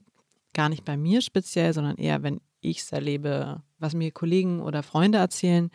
gar 0.52 0.68
nicht 0.68 0.84
bei 0.84 0.98
mir 0.98 1.22
speziell, 1.22 1.72
sondern 1.72 1.96
eher, 1.96 2.22
wenn 2.22 2.42
ich 2.60 2.80
es 2.80 2.92
erlebe, 2.92 3.62
was 3.78 3.94
mir 3.94 4.10
Kollegen 4.10 4.60
oder 4.60 4.82
Freunde 4.82 5.18
erzählen, 5.18 5.70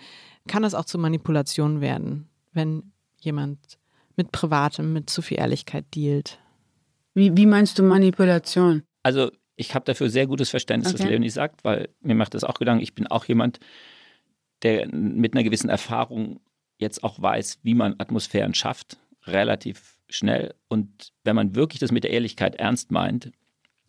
kann 0.48 0.64
das 0.64 0.74
auch 0.74 0.86
zu 0.86 0.98
Manipulationen 0.98 1.82
werden, 1.82 2.30
wenn 2.52 2.92
jemand 3.20 3.78
mit 4.16 4.32
Privatem, 4.32 4.94
mit 4.94 5.10
zu 5.10 5.22
viel 5.22 5.40
Ehrlichkeit 5.40 5.86
dealt. 5.96 6.40
Wie, 7.14 7.36
wie 7.36 7.46
meinst 7.46 7.80
du 7.80 7.84
Manipulation? 7.84 8.84
Also 9.04 9.32
ich 9.56 9.76
habe 9.76 9.86
dafür 9.86 10.10
sehr 10.10 10.28
gutes 10.28 10.50
Verständnis, 10.50 10.94
okay. 10.94 11.04
was 11.04 11.10
Leonie 11.10 11.30
sagt, 11.30 11.64
weil 11.64 11.90
mir 12.02 12.16
macht 12.16 12.34
das 12.34 12.44
auch 12.44 12.56
Gedanken, 12.56 12.84
ich 12.84 12.96
bin 12.96 13.08
auch 13.08 13.26
jemand, 13.26 13.60
der 14.64 14.88
mit 14.94 15.34
einer 15.34 15.44
gewissen 15.44 15.70
Erfahrung 15.70 16.40
jetzt 16.78 17.04
auch 17.04 17.22
weiß, 17.22 17.60
wie 17.64 17.76
man 17.76 17.96
Atmosphären 18.00 18.54
schafft, 18.54 18.98
relativ 19.26 20.00
schnell. 20.10 20.56
Und 20.68 21.14
wenn 21.24 21.36
man 21.36 21.56
wirklich 21.56 21.80
das 21.80 21.92
mit 21.92 22.04
der 22.04 22.12
Ehrlichkeit 22.12 22.56
ernst 22.56 22.92
meint, 22.92 23.32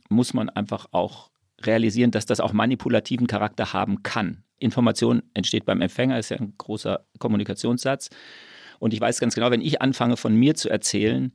muss 0.08 0.34
man 0.34 0.50
einfach 0.50 0.86
auch 0.92 1.30
realisieren, 1.66 2.10
dass 2.10 2.26
das 2.26 2.40
auch 2.40 2.52
manipulativen 2.52 3.26
Charakter 3.26 3.72
haben 3.72 4.02
kann. 4.02 4.44
Information 4.58 5.22
entsteht 5.34 5.64
beim 5.64 5.80
Empfänger, 5.80 6.18
ist 6.18 6.30
ja 6.30 6.38
ein 6.38 6.54
großer 6.56 7.04
Kommunikationssatz. 7.18 8.10
Und 8.78 8.94
ich 8.94 9.00
weiß 9.00 9.20
ganz 9.20 9.34
genau, 9.34 9.50
wenn 9.50 9.60
ich 9.60 9.82
anfange 9.82 10.16
von 10.16 10.34
mir 10.34 10.54
zu 10.54 10.68
erzählen, 10.68 11.32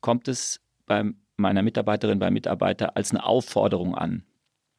kommt 0.00 0.28
es 0.28 0.60
bei 0.86 1.04
meiner 1.36 1.62
Mitarbeiterin, 1.62 2.18
beim 2.18 2.34
Mitarbeiter 2.34 2.96
als 2.96 3.10
eine 3.10 3.24
Aufforderung 3.24 3.94
an, 3.94 4.24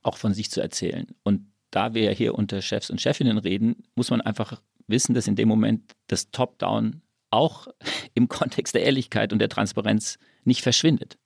auch 0.04 0.18
von 0.18 0.34
sich 0.34 0.52
zu 0.52 0.62
erzählen. 0.62 1.08
Und 1.24 1.52
da 1.72 1.94
wir 1.94 2.04
ja 2.04 2.12
hier 2.12 2.36
unter 2.36 2.62
Chefs 2.62 2.90
und 2.90 3.02
Chefinnen 3.02 3.38
reden, 3.38 3.84
muss 3.96 4.10
man 4.10 4.22
einfach 4.22 4.62
wissen, 4.88 5.14
dass 5.14 5.28
in 5.28 5.36
dem 5.36 5.48
Moment 5.48 5.94
das 6.08 6.32
Top-Down 6.32 7.02
auch 7.30 7.68
im 8.14 8.28
Kontext 8.28 8.76
der 8.76 8.84
Ehrlichkeit 8.84 9.34
und 9.34 9.40
der 9.40 9.50
Transparenz 9.50 10.18
nicht 10.44 10.62
verschwindet. 10.62 11.18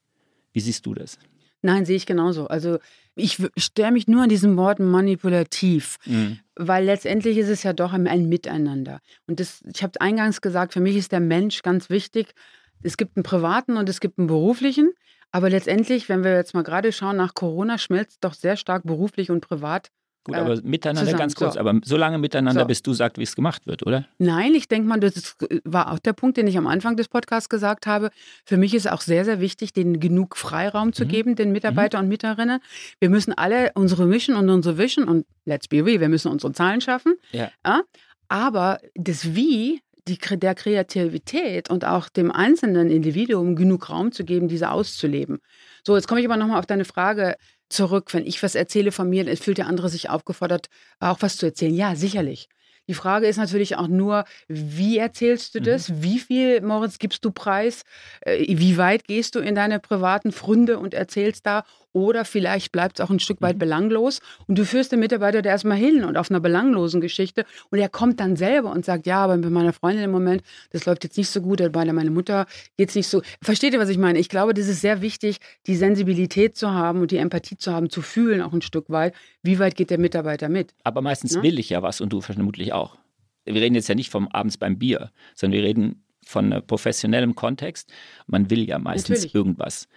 Wie 0.53 0.61
siehst 0.61 0.85
du 0.85 0.93
das? 0.93 1.17
Nein, 1.65 1.83
sehe 1.83 1.95
ich 1.95 2.05
genauso. 2.05 2.47
Also 2.47 2.77
ich 3.15 3.41
störe 3.57 3.91
mich 3.91 4.07
nur 4.07 4.21
an 4.21 4.29
diesem 4.29 4.55
Wort 4.55 4.77
manipulativ, 4.79 5.97
mhm. 6.05 6.39
weil 6.55 6.85
letztendlich 6.85 7.39
ist 7.39 7.49
es 7.49 7.63
ja 7.63 7.73
doch 7.73 7.91
ein 7.91 8.29
Miteinander. 8.29 8.99
Und 9.25 9.39
das, 9.39 9.63
ich 9.73 9.81
habe 9.81 9.99
eingangs 9.99 10.41
gesagt, 10.41 10.73
für 10.73 10.79
mich 10.79 10.95
ist 10.95 11.11
der 11.11 11.21
Mensch 11.21 11.63
ganz 11.63 11.89
wichtig. 11.89 12.35
Es 12.83 12.97
gibt 12.97 13.17
einen 13.17 13.23
privaten 13.23 13.77
und 13.77 13.89
es 13.89 13.99
gibt 13.99 14.19
einen 14.19 14.27
beruflichen. 14.27 14.91
Aber 15.31 15.49
letztendlich, 15.49 16.07
wenn 16.07 16.23
wir 16.23 16.35
jetzt 16.35 16.53
mal 16.53 16.61
gerade 16.61 16.91
schauen, 16.91 17.17
nach 17.17 17.33
Corona 17.33 17.79
schmilzt 17.79 18.23
doch 18.23 18.35
sehr 18.35 18.57
stark 18.57 18.83
beruflich 18.83 19.31
und 19.31 19.41
privat 19.41 19.89
Gut, 20.25 20.35
aber 20.35 20.55
äh, 20.55 20.61
miteinander 20.63 21.01
zusammen. 21.01 21.19
ganz 21.19 21.35
kurz, 21.35 21.53
so. 21.53 21.59
aber 21.59 21.79
so 21.83 21.95
lange 21.95 22.17
miteinander, 22.17 22.61
so. 22.61 22.67
bis 22.67 22.81
du 22.81 22.93
sagst, 22.93 23.17
wie 23.17 23.23
es 23.23 23.35
gemacht 23.35 23.67
wird, 23.67 23.85
oder? 23.85 24.05
Nein, 24.17 24.53
ich 24.55 24.67
denke 24.67 24.87
mal, 24.87 24.99
das 24.99 25.37
war 25.63 25.91
auch 25.91 25.99
der 25.99 26.13
Punkt, 26.13 26.37
den 26.37 26.47
ich 26.47 26.57
am 26.57 26.67
Anfang 26.67 26.97
des 26.97 27.07
Podcasts 27.07 27.47
gesagt 27.47 27.87
habe. 27.87 28.09
Für 28.43 28.57
mich 28.57 28.73
ist 28.73 28.91
auch 28.91 29.01
sehr, 29.01 29.23
sehr 29.23 29.39
wichtig, 29.39 29.71
denen 29.71 29.99
genug 29.99 30.35
Freiraum 30.35 30.93
zu 30.93 31.05
mhm. 31.05 31.09
geben, 31.09 31.35
den 31.35 31.51
Mitarbeiter 31.51 31.99
mhm. 31.99 32.05
und 32.05 32.09
Mitarbeiterinnen. 32.09 32.59
Wir 32.99 33.09
müssen 33.09 33.33
alle 33.33 33.71
unsere 33.75 34.05
Mission 34.05 34.35
und 34.35 34.49
unsere 34.49 34.77
Vision 34.77 35.07
und 35.07 35.25
let's 35.45 35.67
be 35.67 35.85
real, 35.85 35.99
wir 35.99 36.09
müssen 36.09 36.31
unsere 36.31 36.53
Zahlen 36.53 36.81
schaffen. 36.81 37.15
Ja. 37.31 37.51
ja? 37.65 37.81
Aber 38.27 38.79
das 38.95 39.35
Wie 39.35 39.81
die, 40.07 40.17
der 40.17 40.55
Kreativität 40.55 41.69
und 41.69 41.85
auch 41.85 42.09
dem 42.09 42.31
einzelnen 42.31 42.89
Individuum 42.89 43.55
genug 43.55 43.89
Raum 43.89 44.11
zu 44.11 44.23
geben, 44.23 44.47
diese 44.47 44.71
auszuleben. 44.71 45.39
So, 45.83 45.95
jetzt 45.95 46.07
komme 46.07 46.19
ich 46.19 46.27
aber 46.27 46.37
nochmal 46.37 46.59
auf 46.59 46.65
deine 46.65 46.85
Frage 46.85 47.35
zurück. 47.69 48.13
Wenn 48.13 48.25
ich 48.25 48.41
was 48.43 48.55
erzähle 48.55 48.91
von 48.91 49.09
mir, 49.09 49.35
fühlt 49.37 49.57
der 49.57 49.67
andere 49.67 49.89
sich 49.89 50.09
aufgefordert, 50.09 50.67
auch 50.99 51.17
was 51.21 51.37
zu 51.37 51.45
erzählen. 51.45 51.73
Ja, 51.73 51.95
sicherlich. 51.95 52.49
Die 52.87 52.93
Frage 52.93 53.27
ist 53.27 53.37
natürlich 53.37 53.77
auch 53.77 53.87
nur, 53.87 54.25
wie 54.47 54.97
erzählst 54.97 55.55
du 55.55 55.61
das? 55.61 55.89
Mhm. 55.89 56.03
Wie 56.03 56.19
viel, 56.19 56.61
Moritz, 56.61 56.99
gibst 56.99 57.25
du 57.25 57.31
preis? 57.31 57.81
Äh, 58.21 58.57
wie 58.57 58.77
weit 58.77 59.05
gehst 59.05 59.35
du 59.35 59.39
in 59.39 59.55
deine 59.55 59.79
privaten 59.79 60.31
Fründe 60.31 60.77
und 60.77 60.93
erzählst 60.93 61.45
da? 61.45 61.65
Oder 61.95 62.25
vielleicht 62.25 62.73
bleibt 62.73 62.99
es 62.99 63.05
auch 63.05 63.09
ein 63.09 63.21
Stück 63.21 63.41
weit 63.41 63.55
mhm. 63.55 63.59
belanglos 63.59 64.19
und 64.47 64.59
du 64.59 64.65
führst 64.65 64.91
den 64.91 64.99
Mitarbeiter 64.99 65.41
da 65.41 65.51
erstmal 65.51 65.77
hin 65.77 66.03
und 66.03 66.17
auf 66.17 66.29
einer 66.29 66.41
belanglosen 66.41 66.99
Geschichte 66.99 67.45
und 67.69 67.79
er 67.79 67.87
kommt 67.87 68.19
dann 68.19 68.35
selber 68.35 68.71
und 68.71 68.83
sagt, 68.83 69.07
ja, 69.07 69.23
aber 69.23 69.37
mit 69.37 69.49
meiner 69.49 69.71
Freundin 69.71 70.03
im 70.03 70.11
Moment, 70.11 70.43
das 70.71 70.85
läuft 70.85 71.05
jetzt 71.05 71.17
nicht 71.17 71.29
so 71.29 71.39
gut, 71.39 71.61
bei 71.71 71.85
meiner 71.85 72.11
Mutter 72.11 72.47
geht 72.75 72.89
es 72.89 72.95
nicht 72.95 73.07
so. 73.07 73.21
Versteht 73.41 73.71
ihr, 73.71 73.79
was 73.79 73.87
ich 73.87 73.97
meine? 73.97 74.19
Ich 74.19 74.27
glaube, 74.27 74.53
das 74.53 74.67
ist 74.67 74.81
sehr 74.81 75.01
wichtig, 75.01 75.37
die 75.67 75.75
Sensibilität 75.77 76.57
zu 76.57 76.71
haben 76.71 76.99
und 76.99 77.11
die 77.11 77.17
Empathie 77.17 77.55
zu 77.55 77.71
haben, 77.71 77.89
zu 77.89 78.01
fühlen 78.01 78.41
auch 78.41 78.51
ein 78.51 78.61
Stück 78.61 78.89
weit, 78.89 79.13
wie 79.41 79.57
weit 79.59 79.77
geht 79.77 79.89
der 79.89 79.97
Mitarbeiter 79.97 80.49
mit. 80.49 80.73
Aber 80.83 81.01
meistens 81.01 81.35
ja? 81.35 81.43
will 81.43 81.59
ich 81.59 81.69
ja 81.69 81.81
was 81.81 82.01
und 82.01 82.11
du 82.11 82.19
vermutlich 82.19 82.73
auch. 82.73 82.97
Wir 83.45 83.61
reden 83.61 83.75
jetzt 83.75 83.87
ja 83.87 83.95
nicht 83.95 84.11
vom 84.11 84.27
abends 84.27 84.57
beim 84.57 84.77
Bier, 84.77 85.11
sondern 85.33 85.61
wir 85.61 85.65
reden 85.65 86.03
von 86.25 86.61
professionellem 86.67 87.35
Kontext. 87.35 87.89
Man 88.27 88.49
will 88.49 88.67
ja 88.67 88.79
meistens 88.79 89.19
Natürlich. 89.19 89.35
irgendwas. 89.35 89.87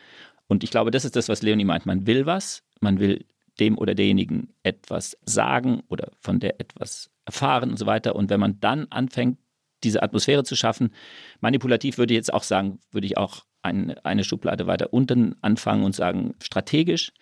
Und 0.48 0.64
ich 0.64 0.70
glaube, 0.70 0.90
das 0.90 1.04
ist 1.04 1.16
das, 1.16 1.28
was 1.28 1.42
Leonie 1.42 1.64
meint. 1.64 1.86
Man 1.86 2.06
will 2.06 2.26
was, 2.26 2.64
man 2.80 2.98
will 2.98 3.24
dem 3.60 3.76
oder 3.76 3.94
derjenigen 3.94 4.54
etwas 4.62 5.16
sagen 5.24 5.82
oder 5.88 6.10
von 6.20 6.40
der 6.40 6.60
etwas 6.60 7.10
erfahren 7.24 7.70
und 7.70 7.78
so 7.78 7.86
weiter. 7.86 8.16
Und 8.16 8.30
wenn 8.30 8.40
man 8.40 8.60
dann 8.60 8.86
anfängt, 8.90 9.38
diese 9.84 10.02
Atmosphäre 10.02 10.44
zu 10.44 10.56
schaffen, 10.56 10.92
manipulativ 11.40 11.98
würde 11.98 12.14
ich 12.14 12.18
jetzt 12.18 12.32
auch 12.32 12.42
sagen, 12.42 12.80
würde 12.90 13.06
ich 13.06 13.16
auch 13.16 13.44
ein, 13.62 13.96
eine 13.98 14.24
Schublade 14.24 14.66
weiter 14.66 14.92
unten 14.92 15.36
anfangen 15.40 15.84
und 15.84 15.94
sagen, 15.94 16.34
strategisch 16.42 17.12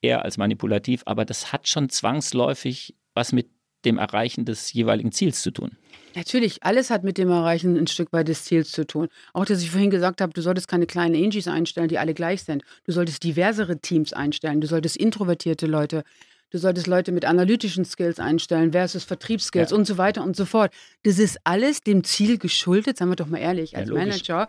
eher 0.00 0.24
als 0.24 0.36
manipulativ, 0.36 1.02
aber 1.06 1.24
das 1.24 1.52
hat 1.52 1.68
schon 1.68 1.88
zwangsläufig 1.88 2.96
was 3.14 3.32
mit 3.32 3.50
dem 3.84 3.98
Erreichen 3.98 4.44
des 4.44 4.72
jeweiligen 4.72 5.12
Ziels 5.12 5.42
zu 5.42 5.50
tun. 5.50 5.76
Natürlich, 6.14 6.62
alles 6.62 6.90
hat 6.90 7.04
mit 7.04 7.18
dem 7.18 7.30
Erreichen 7.30 7.76
ein 7.76 7.86
Stück 7.86 8.12
weit 8.12 8.28
des 8.28 8.44
Ziels 8.44 8.70
zu 8.72 8.86
tun. 8.86 9.08
Auch, 9.32 9.44
dass 9.44 9.62
ich 9.62 9.70
vorhin 9.70 9.90
gesagt 9.90 10.20
habe, 10.20 10.32
du 10.32 10.42
solltest 10.42 10.68
keine 10.68 10.86
kleinen 10.86 11.14
Angies 11.14 11.48
einstellen, 11.48 11.88
die 11.88 11.98
alle 11.98 12.14
gleich 12.14 12.42
sind. 12.42 12.62
Du 12.84 12.92
solltest 12.92 13.24
diversere 13.24 13.78
Teams 13.78 14.12
einstellen. 14.12 14.60
Du 14.60 14.66
solltest 14.66 14.96
introvertierte 14.96 15.66
Leute, 15.66 16.04
du 16.50 16.58
solltest 16.58 16.86
Leute 16.86 17.12
mit 17.12 17.24
analytischen 17.24 17.84
Skills 17.84 18.18
einstellen 18.18 18.72
versus 18.72 19.04
Vertriebsskills 19.04 19.70
ja. 19.70 19.76
und 19.76 19.86
so 19.86 19.96
weiter 19.96 20.22
und 20.22 20.36
so 20.36 20.44
fort. 20.44 20.72
Das 21.02 21.18
ist 21.18 21.38
alles 21.44 21.80
dem 21.80 22.04
Ziel 22.04 22.36
geschuldet, 22.36 22.98
sagen 22.98 23.10
wir 23.10 23.16
doch 23.16 23.28
mal 23.28 23.38
ehrlich, 23.38 23.76
als 23.76 23.88
ja, 23.88 23.94
Manager, 23.94 24.48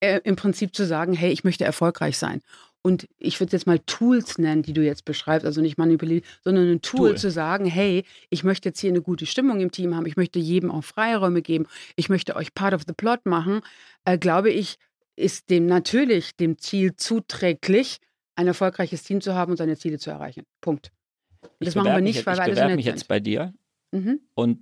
äh, 0.00 0.20
im 0.24 0.34
Prinzip 0.34 0.74
zu 0.74 0.84
sagen, 0.84 1.12
hey, 1.12 1.32
ich 1.32 1.44
möchte 1.44 1.64
erfolgreich 1.64 2.18
sein 2.18 2.40
und 2.86 3.08
ich 3.18 3.40
würde 3.40 3.52
jetzt 3.52 3.66
mal 3.66 3.78
Tools 3.78 4.36
nennen, 4.36 4.62
die 4.62 4.74
du 4.74 4.84
jetzt 4.84 5.06
beschreibst, 5.06 5.46
also 5.46 5.62
nicht 5.62 5.78
manipulieren, 5.78 6.22
sondern 6.42 6.70
ein 6.70 6.82
Tool, 6.82 7.10
Tool, 7.10 7.16
zu 7.16 7.30
sagen, 7.30 7.64
hey, 7.64 8.04
ich 8.28 8.44
möchte 8.44 8.68
jetzt 8.68 8.78
hier 8.78 8.90
eine 8.90 9.00
gute 9.00 9.24
Stimmung 9.24 9.60
im 9.60 9.70
Team 9.70 9.96
haben, 9.96 10.04
ich 10.04 10.18
möchte 10.18 10.38
jedem 10.38 10.70
auch 10.70 10.84
Freiräume 10.84 11.40
geben, 11.40 11.66
ich 11.96 12.10
möchte 12.10 12.36
euch 12.36 12.52
Part 12.54 12.74
of 12.74 12.82
the 12.86 12.92
Plot 12.92 13.24
machen, 13.24 13.62
äh, 14.04 14.18
glaube 14.18 14.50
ich, 14.50 14.76
ist 15.16 15.48
dem 15.48 15.64
natürlich 15.64 16.36
dem 16.36 16.58
Ziel 16.58 16.94
zuträglich, 16.94 18.00
ein 18.36 18.48
erfolgreiches 18.48 19.02
Team 19.02 19.22
zu 19.22 19.34
haben 19.34 19.52
und 19.52 19.56
seine 19.56 19.78
Ziele 19.78 19.98
zu 19.98 20.10
erreichen. 20.10 20.44
Punkt. 20.60 20.92
Und 21.40 21.50
das 21.60 21.74
machen 21.76 21.86
wir 21.86 22.02
nicht, 22.02 22.16
jetzt, 22.16 22.26
weil 22.26 22.36
wir 22.36 22.42
alle 22.42 22.54
so 22.54 22.64
nett 22.66 22.76
mich 22.76 22.84
sind. 22.84 22.96
jetzt 22.96 23.08
bei 23.08 23.18
dir 23.18 23.54
mhm. 23.92 24.20
und 24.34 24.58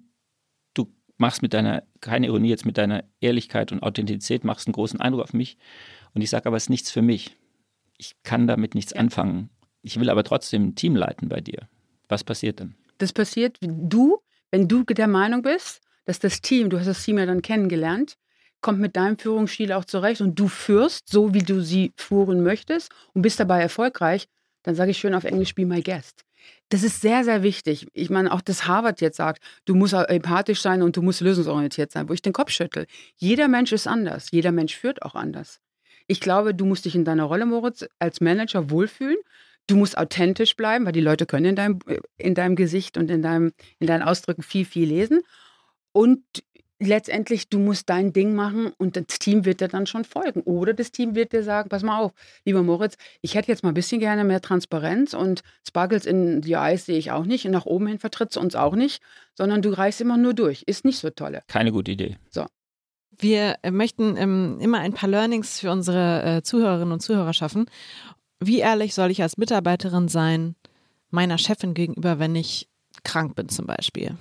du 0.75 0.87
machst 1.17 1.43
mit 1.43 1.55
deiner, 1.55 1.83
keine 2.01 2.29
Ironie 2.29 2.51
jetzt, 2.51 2.67
mit 2.67 2.79
deiner 2.79 3.03
Ehrlichkeit 3.21 3.73
und 3.73 3.83
Authentizität, 3.83 4.45
machst 4.45 4.69
einen 4.69 4.75
großen 4.75 5.01
Eindruck 5.01 5.25
auf 5.25 5.33
mich 5.33 5.59
Und 6.15 6.23
ich 6.23 6.31
sage 6.31 6.47
aber, 6.47 6.57
es 6.57 6.65
ist 6.65 6.71
nichts 6.71 6.93
für 6.93 7.03
mich. 7.03 7.37
Ich 8.03 8.17
kann 8.25 8.49
damit 8.49 8.75
nichts 8.75 8.93
ja. 8.93 8.99
anfangen. 8.99 9.49
Ich 9.81 10.01
will 10.01 10.11
aber 10.11 10.25
trotzdem 10.25 10.65
ein 10.65 10.75
Team 10.75 10.97
leiten 10.97 11.29
bei 11.29 11.41
dir. 11.41 11.69
Was 12.09 12.25
passiert 12.25 12.59
dann? 12.59 12.75
Das 12.99 13.13
passiert, 13.13 13.59
du, 13.61 14.19
wenn 14.51 14.67
du 14.67 14.83
der 14.83 15.07
Meinung 15.07 15.43
bist, 15.43 15.81
dass 16.05 16.19
das 16.19 16.41
Team, 16.41 16.69
du 16.69 16.81
hast 16.81 16.89
das 16.89 17.05
Team 17.05 17.19
ja 17.19 17.27
dann 17.27 17.43
kennengelernt, 17.43 18.17
kommt 18.61 18.81
mit 18.81 18.97
deinem 18.97 19.19
Führungsstil 19.19 19.73
auch 19.73 19.85
zurecht 19.85 20.21
und 20.21 20.37
du 20.37 20.49
führst 20.49 21.11
so, 21.11 21.33
wie 21.33 21.45
du 21.45 21.63
sie 21.63 21.93
führen 21.97 22.43
möchtest 22.43 22.91
und 23.15 23.23
bist 23.23 23.39
dabei 23.39 23.61
erfolgreich, 23.61 24.27
dann 24.65 24.75
sage 24.75 24.91
ich 24.91 24.99
schön 24.99 25.15
auf 25.15 25.25
Englisch, 25.25 25.55
be 25.55 25.65
my 25.65 25.81
guest. 25.81 26.25
Das 26.71 26.83
ist 26.83 27.03
sehr, 27.03 27.23
sehr 27.23 27.45
wichtig. 27.45 27.87
Ich 27.93 28.11
meine, 28.11 28.33
auch 28.33 28.41
das 28.41 28.67
Harvard 28.67 29.01
jetzt 29.01 29.19
sagt, 29.19 29.41
du 29.65 29.77
musst 29.77 29.95
empathisch 29.95 30.61
sein 30.61 30.83
und 30.83 30.97
du 30.97 31.03
musst 31.03 31.21
lösungsorientiert 31.21 31.93
sein, 31.93 32.09
wo 32.09 32.15
ich 32.15 32.23
den 32.23 32.33
Kopf 32.33 32.51
schüttel. 32.51 32.87
Jeder 33.17 33.47
Mensch 33.47 33.71
ist 33.71 33.87
anders. 33.87 34.33
Jeder 34.33 34.51
Mensch 34.51 34.77
führt 34.77 35.03
auch 35.03 35.15
anders. 35.15 35.61
Ich 36.13 36.21
glaube, 36.21 36.55
du 36.55 36.67
musst 36.67 36.85
dich 36.85 36.95
in 36.95 37.07
deiner 37.07 37.25
Rolle, 37.25 37.47
Moritz, 37.47 37.87
als 37.99 38.21
Manager 38.21 38.69
wohlfühlen. 38.69 39.17
Du 39.67 39.77
musst 39.77 39.97
authentisch 39.97 40.57
bleiben, 40.57 40.85
weil 40.85 40.93
die 40.93 41.01
Leute 41.01 41.25
können 41.25 41.47
in 41.47 41.57
deinem, 41.57 41.79
in 42.19 42.35
deinem 42.35 42.55
Gesicht 42.55 42.99
und 42.99 43.11
in, 43.11 43.23
deinem, 43.23 43.53
in 43.79 43.87
deinen 43.87 44.03
Ausdrücken 44.03 44.43
viel, 44.43 44.67
viel 44.67 44.87
lesen. 44.87 45.23
Und 45.93 46.23
letztendlich, 46.79 47.49
du 47.49 47.59
musst 47.59 47.89
dein 47.89 48.13
Ding 48.13 48.35
machen 48.35 48.73
und 48.77 48.97
das 48.97 49.21
Team 49.21 49.47
wird 49.47 49.63
dir 49.63 49.69
dann 49.69 49.87
schon 49.87 50.05
folgen. 50.05 50.43
Oder 50.43 50.75
das 50.75 50.93
Team 50.93 51.15
wird 51.15 51.33
dir 51.33 51.45
sagen, 51.45 51.71
pass 51.71 51.83
mal 51.83 51.99
auf, 51.99 52.13
lieber 52.45 52.63
Moritz, 52.63 52.99
ich 53.23 53.35
hätte 53.35 53.51
jetzt 53.51 53.63
mal 53.63 53.71
ein 53.71 53.75
bisschen 53.75 53.99
gerne 53.99 54.23
mehr 54.25 54.43
Transparenz 54.43 55.15
und 55.15 55.41
Sparkles 55.67 56.05
in 56.05 56.43
die 56.43 56.53
Eyes 56.53 56.85
sehe 56.85 56.99
ich 56.99 57.11
auch 57.11 57.25
nicht 57.25 57.47
und 57.47 57.53
nach 57.53 57.65
oben 57.65 57.87
hin 57.87 57.99
vertrittst 57.99 58.37
du 58.37 58.41
uns 58.41 58.55
auch 58.55 58.75
nicht, 58.75 59.03
sondern 59.35 59.63
du 59.63 59.71
reichst 59.71 60.03
immer 60.03 60.19
nur 60.19 60.35
durch. 60.35 60.63
Ist 60.67 60.85
nicht 60.85 60.99
so 60.99 61.09
tolle. 61.09 61.41
Keine 61.47 61.73
gute 61.73 61.93
Idee. 61.93 62.19
So. 62.29 62.45
Wir 63.23 63.57
äh, 63.63 63.71
möchten 63.71 64.17
ähm, 64.17 64.59
immer 64.61 64.81
ein 64.81 64.93
paar 64.93 65.09
Learnings 65.09 65.61
für 65.61 65.71
unsere 65.71 66.23
äh, 66.39 66.43
Zuhörerinnen 66.43 66.93
und 66.93 67.01
Zuhörer 67.01 67.33
schaffen. 67.33 67.67
Wie 68.41 68.59
ehrlich 68.59 68.95
soll 68.95 69.11
ich 69.11 69.23
als 69.23 69.39
Mitarbeiterin 69.39 70.09
sein 70.09 70.57
meiner 71.11 71.39
Chefin 71.39 71.75
gegenüber, 71.75 72.19
wenn 72.19 72.35
ich 72.35 72.69
krank 73.05 73.35
bin 73.35 73.49
zum 73.49 73.67
Beispiel? 73.67 74.17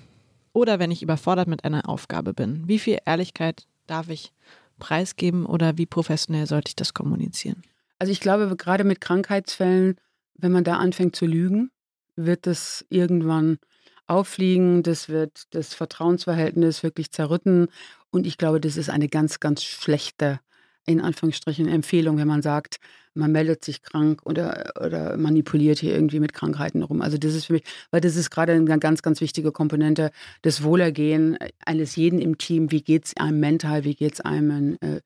oder 0.53 0.79
wenn 0.79 0.91
ich 0.91 1.03
überfordert 1.03 1.47
mit 1.47 1.63
einer 1.63 1.87
Aufgabe 1.87 2.33
bin? 2.33 2.67
Wie 2.67 2.79
viel 2.79 2.97
Ehrlichkeit 3.05 3.65
darf 3.87 4.09
ich 4.09 4.33
preisgeben 4.79 5.45
oder 5.45 5.77
wie 5.77 5.85
professionell 5.85 6.47
sollte 6.47 6.69
ich 6.69 6.75
das 6.75 6.93
kommunizieren? 6.93 7.63
Also 7.99 8.11
ich 8.11 8.19
glaube, 8.19 8.55
gerade 8.55 8.83
mit 8.83 8.99
Krankheitsfällen, 8.99 9.95
wenn 10.35 10.51
man 10.51 10.63
da 10.63 10.77
anfängt 10.77 11.15
zu 11.15 11.25
lügen, 11.25 11.71
wird 12.15 12.47
das 12.47 12.85
irgendwann 12.89 13.59
auffliegen, 14.07 14.83
das 14.83 15.07
wird 15.07 15.43
das 15.51 15.73
Vertrauensverhältnis 15.73 16.83
wirklich 16.83 17.11
zerrütten 17.11 17.67
und 18.11 18.27
ich 18.27 18.37
glaube, 18.37 18.61
das 18.61 18.77
ist 18.77 18.89
eine 18.89 19.09
ganz, 19.09 19.39
ganz 19.39 19.63
schlechte 19.63 20.39
in 20.85 20.99
Anführungsstrichen 21.01 21.67
Empfehlung, 21.67 22.17
wenn 22.17 22.27
man 22.27 22.41
sagt, 22.41 22.79
man 23.13 23.31
meldet 23.31 23.63
sich 23.63 23.81
krank 23.81 24.21
oder, 24.25 24.71
oder 24.83 25.17
manipuliert 25.17 25.79
hier 25.79 25.93
irgendwie 25.93 26.19
mit 26.19 26.33
Krankheiten 26.33 26.81
rum. 26.81 27.01
Also 27.01 27.17
das 27.17 27.35
ist 27.35 27.45
für 27.45 27.53
mich, 27.53 27.63
weil 27.91 28.01
das 28.01 28.15
ist 28.15 28.29
gerade 28.29 28.53
eine 28.53 28.79
ganz, 28.79 29.01
ganz 29.01 29.21
wichtige 29.21 29.51
Komponente, 29.51 30.11
das 30.41 30.63
Wohlergehen 30.63 31.37
eines 31.65 31.95
jeden 31.95 32.19
im 32.19 32.37
Team. 32.37 32.71
Wie 32.71 32.81
geht 32.81 33.05
es 33.05 33.17
einem 33.17 33.39
mental, 33.39 33.83
wie 33.83 33.95
geht 33.95 34.13
es 34.13 34.21
einem 34.21 34.77
äh, 34.81 35.01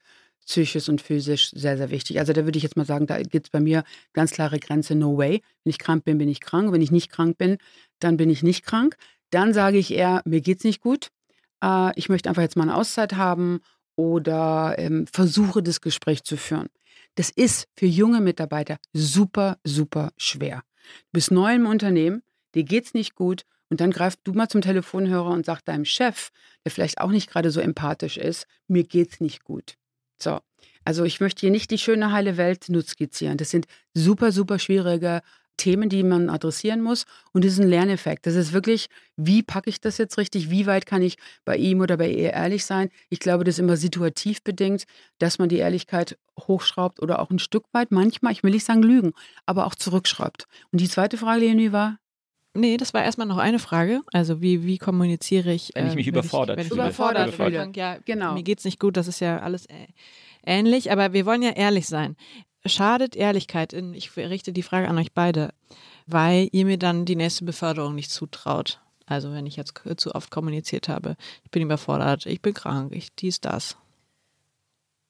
psychisch 0.46 0.88
und 0.90 1.02
physisch, 1.02 1.52
sehr, 1.52 1.78
sehr 1.78 1.90
wichtig. 1.90 2.20
Also 2.20 2.32
da 2.32 2.46
würde 2.46 2.58
ich 2.58 2.64
jetzt 2.64 2.78
mal 2.78 2.86
sagen, 2.86 3.08
da 3.08 3.22
gibt 3.22 3.48
es 3.48 3.50
bei 3.50 3.60
mir 3.60 3.84
ganz 4.14 4.32
klare 4.32 4.60
Grenze, 4.60 4.96
no 4.96 5.18
way. 5.18 5.42
Wenn 5.64 5.72
ich 5.72 5.80
krank 5.80 6.06
bin, 6.06 6.18
bin 6.20 6.30
ich 6.30 6.40
krank. 6.40 6.72
Wenn 6.72 6.82
ich 6.82 6.92
nicht 6.92 7.12
krank 7.12 7.38
bin, 7.38 7.58
dann 8.00 8.18
bin 8.18 8.30
ich 8.30 8.44
nicht 8.44 8.64
krank. 8.64 8.96
Dann 9.32 9.54
sage 9.54 9.78
ich 9.78 9.92
eher, 9.92 10.22
mir 10.26 10.42
geht 10.42 10.60
es 10.60 10.64
nicht 10.64 10.82
gut. 10.82 11.10
Äh, 11.66 11.92
ich 11.96 12.10
möchte 12.10 12.30
einfach 12.30 12.44
jetzt 12.44 12.56
mal 12.56 12.64
eine 12.64 12.76
Auszeit 12.76 13.14
haben 13.14 13.62
oder 13.96 14.76
ähm, 14.78 15.08
versuche 15.12 15.64
das 15.64 15.82
Gespräch 15.82 16.24
zu 16.24 16.38
führen. 16.38 16.68
Das 17.16 17.30
ist 17.30 17.68
für 17.76 17.86
junge 17.86 18.22
Mitarbeiter 18.22 18.78
super, 18.94 19.58
super 19.64 20.12
schwer. 20.18 20.64
Du 20.84 21.14
bist 21.14 21.32
neu 21.32 21.56
im 21.56 21.66
Unternehmen, 21.66 22.22
dir 22.54 22.64
geht's 22.64 22.94
nicht 22.94 23.16
gut 23.16 23.44
und 23.70 23.82
dann 23.82 23.92
greifst 23.92 24.20
du 24.26 24.34
mal 24.34 24.50
zum 24.50 24.62
Telefonhörer 24.62 25.32
und 25.32 25.46
sagst 25.46 25.68
deinem 25.68 25.86
Chef, 25.86 26.30
der 26.64 26.72
vielleicht 26.72 27.00
auch 27.00 27.10
nicht 27.10 27.30
gerade 27.30 27.52
so 27.52 27.62
empathisch 27.62 28.18
ist, 28.18 28.46
mir 28.68 28.84
geht's 28.84 29.20
nicht 29.22 29.44
gut. 29.44 29.76
So. 30.22 30.40
Also 30.84 31.04
ich 31.04 31.20
möchte 31.20 31.40
hier 31.40 31.52
nicht 31.52 31.72
die 31.72 31.80
schöne 31.80 32.12
heile 32.12 32.38
Welt 32.38 32.66
nur 32.70 32.84
skizzieren. 32.84 33.38
Das 33.38 33.50
sind 33.50 33.66
super, 33.96 34.32
super 34.32 34.60
schwierige 34.60 35.22
Themen, 35.58 35.90
die 35.90 36.04
man 36.04 36.30
adressieren 36.30 36.82
muss. 36.82 37.06
Und 37.34 37.46
das 37.46 37.54
ist 37.54 37.60
ein 37.60 37.68
Lerneffekt. 37.68 38.26
Das 38.26 38.36
ist 38.36 38.54
wirklich, 38.54 38.88
wie 39.16 39.44
packe 39.44 39.70
ich 39.70 39.82
das 39.82 39.98
jetzt 39.98 40.18
richtig? 40.18 40.50
Wie 40.50 40.66
weit 40.66 40.86
kann 40.86 41.02
ich 41.02 41.18
bei 41.44 41.58
ihm 41.58 41.82
oder 41.82 41.98
bei 41.98 42.10
ihr 42.10 42.34
ehrlich 42.34 42.66
sein? 42.66 42.90
Ich 43.10 43.20
glaube, 43.20 43.44
das 43.44 43.56
ist 43.56 43.60
immer 43.60 43.78
situativ 43.78 44.44
bedingt, 44.44 44.84
dass 45.20 45.40
man 45.40 45.50
die 45.50 45.58
Ehrlichkeit 45.58 46.18
hochschraubt 46.40 47.02
oder 47.02 47.20
auch 47.20 47.30
ein 47.30 47.40
Stück 47.40 47.66
weit, 47.72 47.92
manchmal, 47.92 48.34
ich 48.34 48.44
will 48.44 48.52
nicht 48.52 48.66
sagen 48.66 48.84
lügen, 48.84 49.14
aber 49.46 49.66
auch 49.66 49.76
zurückschraubt. 49.76 50.48
Und 50.72 50.82
die 50.82 50.90
zweite 50.90 51.18
Frage, 51.18 51.46
Leonie, 51.46 51.72
war? 51.72 51.98
Nee, 52.54 52.78
das 52.78 52.94
war 52.94 53.04
erstmal 53.04 53.28
noch 53.28 53.38
eine 53.38 53.60
Frage. 53.60 54.02
Also 54.14 54.42
wie, 54.42 54.66
wie 54.66 54.78
kommuniziere 54.78 55.52
ich? 55.52 55.72
Wenn 55.76 55.88
ich 55.88 55.96
mich 55.96 56.08
äh, 56.08 56.12
überfordert 56.12 56.62
fühle. 56.62 56.74
Überfordert 56.74 57.34
fühle. 57.34 57.70
Ja, 57.76 57.98
genau. 58.06 58.34
Mir 58.34 58.44
geht 58.44 58.60
es 58.60 58.66
nicht 58.66 58.80
gut, 58.80 58.96
das 58.96 59.08
ist 59.08 59.20
ja 59.20 59.40
alles 59.40 59.66
äh, 59.66 59.88
ähnlich, 60.46 60.92
aber 60.92 61.12
wir 61.12 61.26
wollen 61.26 61.42
ja 61.42 61.52
ehrlich 61.52 61.88
sein 61.88 62.16
schadet 62.66 63.16
Ehrlichkeit, 63.16 63.74
in, 63.74 63.94
ich 63.94 64.16
richte 64.18 64.54
die 64.54 64.64
Frage 64.64 64.88
an 64.88 64.98
euch 64.98 65.14
beide, 65.14 65.54
weil 66.08 66.50
ihr 66.52 66.66
mir 66.66 66.78
dann 66.78 67.06
die 67.06 67.16
nächste 67.16 67.46
Beförderung 67.46 67.96
nicht 67.96 68.12
zutraut. 68.12 68.80
Also 69.06 69.32
wenn 69.32 69.46
ich 69.46 69.56
jetzt 69.56 69.74
zu 69.98 70.16
oft 70.16 70.32
kommuniziert 70.32 70.90
habe, 70.90 71.16
ich 71.44 71.52
bin 71.52 71.62
überfordert, 71.62 72.26
ich 72.26 72.42
bin 72.42 72.54
krank, 72.54 72.94
ich 72.96 73.14
dies, 73.14 73.40
das. 73.40 73.78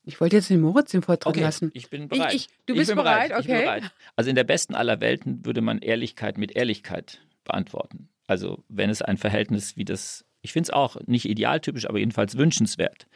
Ich 0.04 0.22
wollte 0.22 0.36
jetzt 0.36 0.50
den 0.50 0.62
Moritz 0.62 0.92
den 0.92 1.02
Vortrag 1.02 1.32
okay, 1.32 1.42
lassen. 1.42 1.72
Ich 1.74 1.90
bin 1.90 2.08
bereit. 2.08 2.34
Ich, 2.34 2.48
ich, 2.48 2.50
du 2.68 2.76
bist 2.76 2.94
bereit, 2.94 3.30
bereit, 3.30 3.44
okay. 3.44 3.62
Bereit. 3.62 3.92
Also 4.16 4.30
in 4.30 4.36
der 4.36 4.44
besten 4.44 4.76
aller 4.76 5.02
Welten 5.02 5.46
würde 5.46 5.62
man 5.62 5.80
Ehrlichkeit 5.80 6.38
mit 6.38 6.56
Ehrlichkeit 6.56 7.22
beantworten. 7.44 8.10
Also 8.28 8.64
wenn 8.70 8.90
es 8.90 9.02
ein 9.02 9.18
Verhältnis 9.18 9.78
wie 9.78 9.86
das, 9.86 10.26
ich 10.42 10.54
finde 10.54 10.68
es 10.68 10.70
auch 10.72 10.98
nicht 11.08 11.26
idealtypisch, 11.26 11.88
aber 11.88 11.98
jedenfalls 11.98 12.38
wünschenswert. 12.38 13.08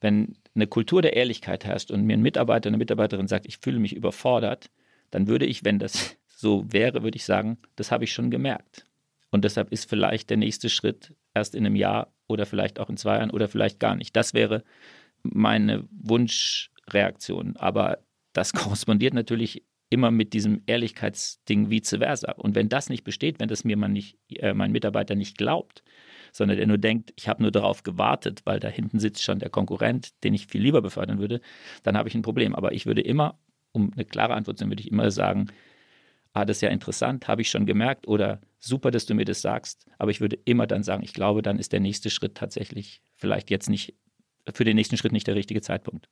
Wenn 0.00 0.36
eine 0.54 0.66
Kultur 0.66 1.02
der 1.02 1.16
Ehrlichkeit 1.16 1.64
herrscht 1.64 1.90
und 1.90 2.02
mir 2.02 2.14
ein 2.14 2.22
Mitarbeiter, 2.22 2.68
eine 2.68 2.78
Mitarbeiterin 2.78 3.28
sagt, 3.28 3.46
ich 3.46 3.58
fühle 3.58 3.78
mich 3.78 3.94
überfordert, 3.94 4.70
dann 5.10 5.26
würde 5.28 5.46
ich, 5.46 5.64
wenn 5.64 5.78
das 5.78 6.16
so 6.28 6.70
wäre, 6.72 7.02
würde 7.02 7.16
ich 7.16 7.24
sagen, 7.24 7.58
das 7.76 7.90
habe 7.90 8.04
ich 8.04 8.12
schon 8.12 8.30
gemerkt. 8.30 8.84
Und 9.30 9.44
deshalb 9.44 9.72
ist 9.72 9.88
vielleicht 9.88 10.30
der 10.30 10.36
nächste 10.36 10.68
Schritt 10.68 11.14
erst 11.34 11.54
in 11.54 11.66
einem 11.66 11.76
Jahr 11.76 12.12
oder 12.26 12.46
vielleicht 12.46 12.78
auch 12.78 12.88
in 12.88 12.96
zwei 12.96 13.16
Jahren 13.16 13.30
oder 13.30 13.48
vielleicht 13.48 13.80
gar 13.80 13.94
nicht. 13.94 14.16
Das 14.16 14.34
wäre 14.34 14.62
meine 15.22 15.86
Wunschreaktion. 15.90 17.56
Aber 17.56 17.98
das 18.32 18.52
korrespondiert 18.54 19.14
natürlich 19.14 19.64
immer 19.90 20.10
mit 20.10 20.32
diesem 20.32 20.62
Ehrlichkeitsding 20.66 21.70
vice 21.70 21.96
versa. 21.98 22.32
Und 22.32 22.54
wenn 22.54 22.68
das 22.68 22.88
nicht 22.88 23.04
besteht, 23.04 23.38
wenn 23.38 23.48
das 23.48 23.64
mir 23.64 23.76
nicht, 23.76 24.18
äh, 24.30 24.52
mein 24.54 24.72
Mitarbeiter 24.72 25.14
nicht 25.14 25.38
glaubt, 25.38 25.82
sondern 26.36 26.56
der 26.56 26.66
nur 26.66 26.78
denkt, 26.78 27.12
ich 27.16 27.28
habe 27.28 27.42
nur 27.42 27.50
darauf 27.50 27.82
gewartet, 27.82 28.42
weil 28.44 28.60
da 28.60 28.68
hinten 28.68 28.98
sitzt 28.98 29.22
schon 29.22 29.38
der 29.38 29.50
Konkurrent, 29.50 30.10
den 30.24 30.34
ich 30.34 30.46
viel 30.46 30.62
lieber 30.62 30.82
befördern 30.82 31.18
würde, 31.18 31.40
dann 31.82 31.96
habe 31.96 32.08
ich 32.08 32.14
ein 32.14 32.22
Problem. 32.22 32.54
Aber 32.54 32.72
ich 32.72 32.86
würde 32.86 33.00
immer, 33.00 33.38
um 33.72 33.92
eine 33.92 34.04
klare 34.04 34.34
Antwort 34.34 34.58
zu 34.58 34.64
haben, 34.64 34.70
würde 34.70 34.82
ich 34.82 34.90
immer 34.90 35.10
sagen, 35.10 35.48
ah, 36.32 36.44
das 36.44 36.58
ist 36.58 36.60
ja 36.60 36.68
interessant, 36.68 37.28
habe 37.28 37.42
ich 37.42 37.48
schon 37.48 37.64
gemerkt 37.64 38.06
oder 38.06 38.40
super, 38.58 38.90
dass 38.90 39.06
du 39.06 39.14
mir 39.14 39.24
das 39.24 39.40
sagst. 39.40 39.86
Aber 39.98 40.10
ich 40.10 40.20
würde 40.20 40.38
immer 40.44 40.66
dann 40.66 40.82
sagen, 40.82 41.02
ich 41.02 41.14
glaube, 41.14 41.40
dann 41.40 41.58
ist 41.58 41.72
der 41.72 41.80
nächste 41.80 42.10
Schritt 42.10 42.34
tatsächlich 42.34 43.00
vielleicht 43.14 43.50
jetzt 43.50 43.70
nicht, 43.70 43.94
für 44.52 44.64
den 44.64 44.76
nächsten 44.76 44.96
Schritt 44.96 45.12
nicht 45.12 45.26
der 45.26 45.34
richtige 45.34 45.62
Zeitpunkt. 45.62 46.08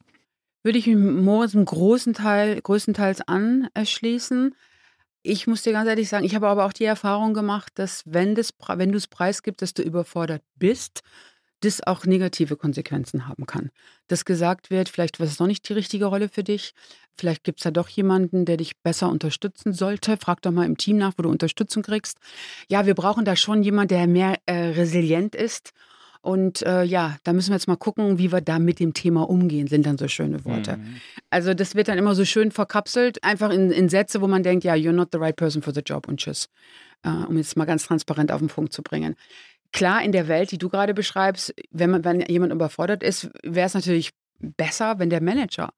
Würde 0.62 0.78
ich 0.78 0.87
mich 0.87 0.96
Moritz 0.96 1.52
im 1.52 1.66
großen 1.66 2.14
Teil, 2.14 2.58
größtenteils 2.60 3.20
anschließen. 3.28 4.54
Ich 5.26 5.46
muss 5.46 5.62
dir 5.62 5.72
ganz 5.72 5.88
ehrlich 5.88 6.10
sagen, 6.10 6.26
ich 6.26 6.34
habe 6.34 6.48
aber 6.48 6.66
auch 6.66 6.74
die 6.74 6.84
Erfahrung 6.84 7.32
gemacht, 7.32 7.72
dass 7.76 8.02
wenn, 8.04 8.34
das, 8.34 8.50
wenn 8.68 8.92
du 8.92 8.98
es 8.98 9.06
preisgibst, 9.06 9.62
dass 9.62 9.72
du 9.72 9.82
überfordert 9.82 10.42
bist, 10.56 11.00
das 11.60 11.82
auch 11.82 12.04
negative 12.04 12.56
Konsequenzen 12.56 13.26
haben 13.26 13.46
kann. 13.46 13.70
Dass 14.06 14.26
gesagt 14.26 14.68
wird, 14.68 14.90
vielleicht 14.90 15.18
war 15.20 15.26
es 15.26 15.38
noch 15.38 15.46
nicht 15.46 15.66
die 15.66 15.72
richtige 15.72 16.04
Rolle 16.04 16.28
für 16.28 16.44
dich, 16.44 16.74
vielleicht 17.16 17.42
gibt 17.42 17.60
es 17.60 17.64
da 17.64 17.70
doch 17.70 17.88
jemanden, 17.88 18.44
der 18.44 18.58
dich 18.58 18.76
besser 18.82 19.08
unterstützen 19.08 19.72
sollte. 19.72 20.18
Frag 20.18 20.42
doch 20.42 20.50
mal 20.50 20.66
im 20.66 20.76
Team 20.76 20.98
nach, 20.98 21.14
wo 21.16 21.22
du 21.22 21.30
Unterstützung 21.30 21.82
kriegst. 21.82 22.18
Ja, 22.68 22.84
wir 22.84 22.94
brauchen 22.94 23.24
da 23.24 23.34
schon 23.34 23.62
jemanden, 23.62 23.94
der 23.94 24.06
mehr 24.06 24.37
äh, 24.44 24.72
resilient 24.72 25.34
ist 25.34 25.72
und 26.24 26.62
äh, 26.62 26.84
ja, 26.84 27.18
da 27.22 27.34
müssen 27.34 27.50
wir 27.50 27.56
jetzt 27.56 27.68
mal 27.68 27.76
gucken, 27.76 28.16
wie 28.16 28.32
wir 28.32 28.40
da 28.40 28.58
mit 28.58 28.80
dem 28.80 28.94
Thema 28.94 29.28
umgehen, 29.28 29.66
sind 29.66 29.84
dann 29.84 29.98
so 29.98 30.08
schöne 30.08 30.42
Worte. 30.46 30.78
Mhm. 30.78 30.96
Also 31.28 31.52
das 31.52 31.74
wird 31.74 31.88
dann 31.88 31.98
immer 31.98 32.14
so 32.14 32.24
schön 32.24 32.50
verkapselt, 32.50 33.22
einfach 33.22 33.50
in, 33.50 33.70
in, 33.70 33.90
Sätze, 33.90 34.22
wo 34.22 34.26
man 34.26 34.42
denkt, 34.42 34.64
ja, 34.64 34.72
you're 34.72 34.92
not 34.92 35.08
the 35.12 35.18
right 35.18 35.37
person 35.37 35.60
for 35.60 35.74
the 35.74 35.82
job 35.84 36.08
und 36.08 36.20
tschüss. 36.20 36.48
Äh, 37.02 37.10
um 37.10 37.37
jetzt 37.37 37.58
mal 37.58 37.66
ganz 37.66 37.84
transparent 37.84 38.32
auf 38.32 38.38
den 38.38 38.48
Punkt 38.48 38.72
zu 38.72 38.82
bringen. 38.82 39.16
Klar, 39.70 40.02
in 40.02 40.12
der 40.12 40.26
Welt, 40.26 40.50
die 40.50 40.56
du 40.56 40.70
gerade 40.70 40.94
beschreibst, 40.94 41.54
wenn, 41.70 41.90
man, 41.90 42.04
wenn 42.04 42.22
jemand 42.22 42.54
überfordert 42.54 43.02
ist, 43.02 43.28
wäre 43.42 43.66
es 43.66 43.74
natürlich 43.74 44.12
besser, 44.38 44.99
wenn 44.99 45.11
der 45.11 45.22
Manager 45.22 45.74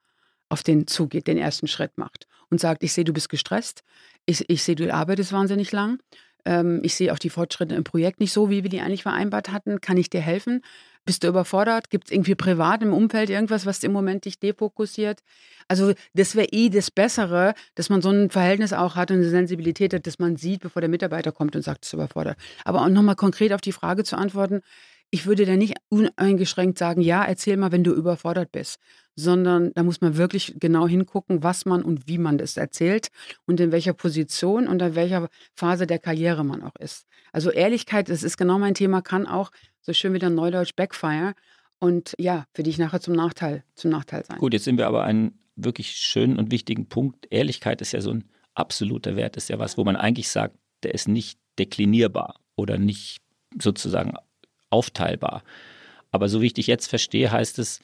auf 0.49 0.62
den 0.62 0.87
zugeht, 0.87 1.27
den 1.27 1.39
ersten 1.39 1.66
Schritt 1.66 1.99
macht 1.99 2.29
und 2.51 2.61
sagt, 2.61 2.85
ich 2.85 2.93
sehe, 2.93 3.03
du 3.03 3.12
bist 3.12 3.31
gestresst, 3.31 3.83
ich, 4.27 4.49
ich 4.49 4.62
sehe, 4.62 4.77
du 4.77 4.95
arbeitest 4.95 5.33
wahnsinnig 5.33 5.73
lang 5.73 5.99
ähm, 6.47 6.81
ich 6.83 6.95
sehe 6.95 7.13
auch 7.13 7.19
die 7.19 7.31
Fortschritte 7.31 7.75
im 7.75 7.85
Projekt 7.85 8.21
nicht 8.21 8.33
so, 8.33 8.49
wie 8.49 8.63
wir 8.63 8.71
die 8.71 8.81
eigentlich 8.81 9.03
vereinbart 9.03 9.53
hatten. 9.53 9.81
Kann 9.81 9.97
ich 9.97 10.09
dir 10.09 10.21
helfen? 10.21 10.63
Bist 11.05 11.23
du 11.23 11.29
überfordert? 11.29 11.91
Gibt 11.91 12.07
es 12.07 12.13
irgendwie 12.13 12.35
privat 12.35 12.83
im 12.83 12.93
Umfeld 12.93 13.31
irgendwas, 13.31 13.67
was 13.67 13.83
im 13.85 13.93
Moment 13.93 14.25
dich 14.25 14.41
defokussiert? 14.41 15.21
Also 15.69 15.93
das 16.15 16.35
wäre 16.35 16.49
eh 16.51 16.69
das 16.69 16.91
Bessere, 16.91 17.55
dass 17.75 17.91
man 17.91 18.03
so 18.03 18.11
ein 18.11 18.31
Verhältnis 18.31 18.73
auch 18.73 18.97
hat 18.97 19.11
und 19.11 19.19
eine 19.19 19.29
Sensibilität 19.29 19.93
hat, 19.93 20.07
dass 20.07 20.19
man 20.19 20.37
sieht, 20.37 20.61
bevor 20.61 20.81
der 20.81 20.89
Mitarbeiter 20.89 21.33
kommt 21.33 21.55
und 21.57 21.63
sagt, 21.63 21.85
es 21.85 21.91
ist 21.91 21.95
überfordert. 21.95 22.37
Aber 22.65 22.83
auch 22.83 22.89
nochmal 22.89 23.17
konkret 23.17 23.53
auf 23.53 23.61
die 23.61 23.73
Frage 23.73 24.05
zu 24.05 24.17
antworten, 24.17 24.63
ich 25.11 25.27
würde 25.27 25.47
da 25.47 25.57
nicht 25.57 25.77
uneingeschränkt 25.89 26.79
sagen, 26.79 27.01
ja, 27.01 27.25
erzähl 27.25 27.57
mal, 27.57 27.73
wenn 27.73 27.85
du 27.85 27.93
überfordert 27.93 28.53
bist, 28.53 28.79
sondern 29.15 29.73
da 29.75 29.83
muss 29.83 30.01
man 30.01 30.17
wirklich 30.17 30.55
genau 30.59 30.87
hingucken, 30.87 31.43
was 31.43 31.65
man 31.65 31.83
und 31.83 32.07
wie 32.07 32.19
man 32.19 32.39
das 32.39 32.57
erzählt 32.57 33.09
und 33.47 33.61
in 33.61 33.73
welcher 33.73 33.95
Position 33.95 34.69
und 34.69 34.83
in 34.83 34.95
welcher 34.95 35.29
Phase 35.55 35.87
der 35.87 35.99
Karriere 35.99 36.45
man 36.45 36.63
auch 36.63 36.77
ist. 36.77 37.07
Also 37.33 37.51
Ehrlichkeit, 37.51 38.09
das 38.09 38.23
ist 38.23 38.37
genau 38.37 38.59
mein 38.59 38.75
Thema, 38.75 39.01
kann 39.01 39.27
auch 39.27 39.51
so 39.81 39.93
schön 39.93 40.13
wie 40.13 40.19
der 40.19 40.31
Neudeutsch 40.31 40.75
backfire 40.75 41.35
und 41.79 42.15
ja, 42.19 42.45
für 42.55 42.63
dich 42.63 42.79
nachher 42.79 43.01
zum 43.01 43.15
Nachteil, 43.15 43.65
zum 43.75 43.91
Nachteil 43.91 44.25
sein. 44.25 44.39
Gut, 44.39 44.53
jetzt 44.53 44.65
sind 44.65 44.79
wir 44.79 44.87
aber 44.87 45.05
einen 45.05 45.39
wirklich 45.57 45.93
schönen 45.93 46.39
und 46.39 46.51
wichtigen 46.51 46.89
Punkt. 46.89 47.27
Ehrlichkeit 47.31 47.81
ist 47.81 47.93
ja 47.93 48.01
so 48.01 48.11
ein 48.11 48.25
absoluter 48.55 49.17
Wert, 49.17 49.37
ist 49.37 49.49
ja 49.49 49.59
was, 49.59 49.79
wo 49.79 49.85
man 49.85 49.97
eigentlich 49.97 50.29
sagt, 50.29 50.57
der 50.83 50.95
ist 50.95 51.09
nicht 51.09 51.39
deklinierbar 51.59 52.41
oder 52.55 52.79
nicht 52.79 53.19
sozusagen 53.61 54.15
aufteilbar. 54.77 55.43
Aber 56.11 56.29
so 56.29 56.43
wie 56.43 56.47
ich 56.47 56.55
dich 56.55 56.66
jetzt 56.66 56.87
verstehe, 56.87 57.31
heißt 57.31 57.59
es, 57.59 57.81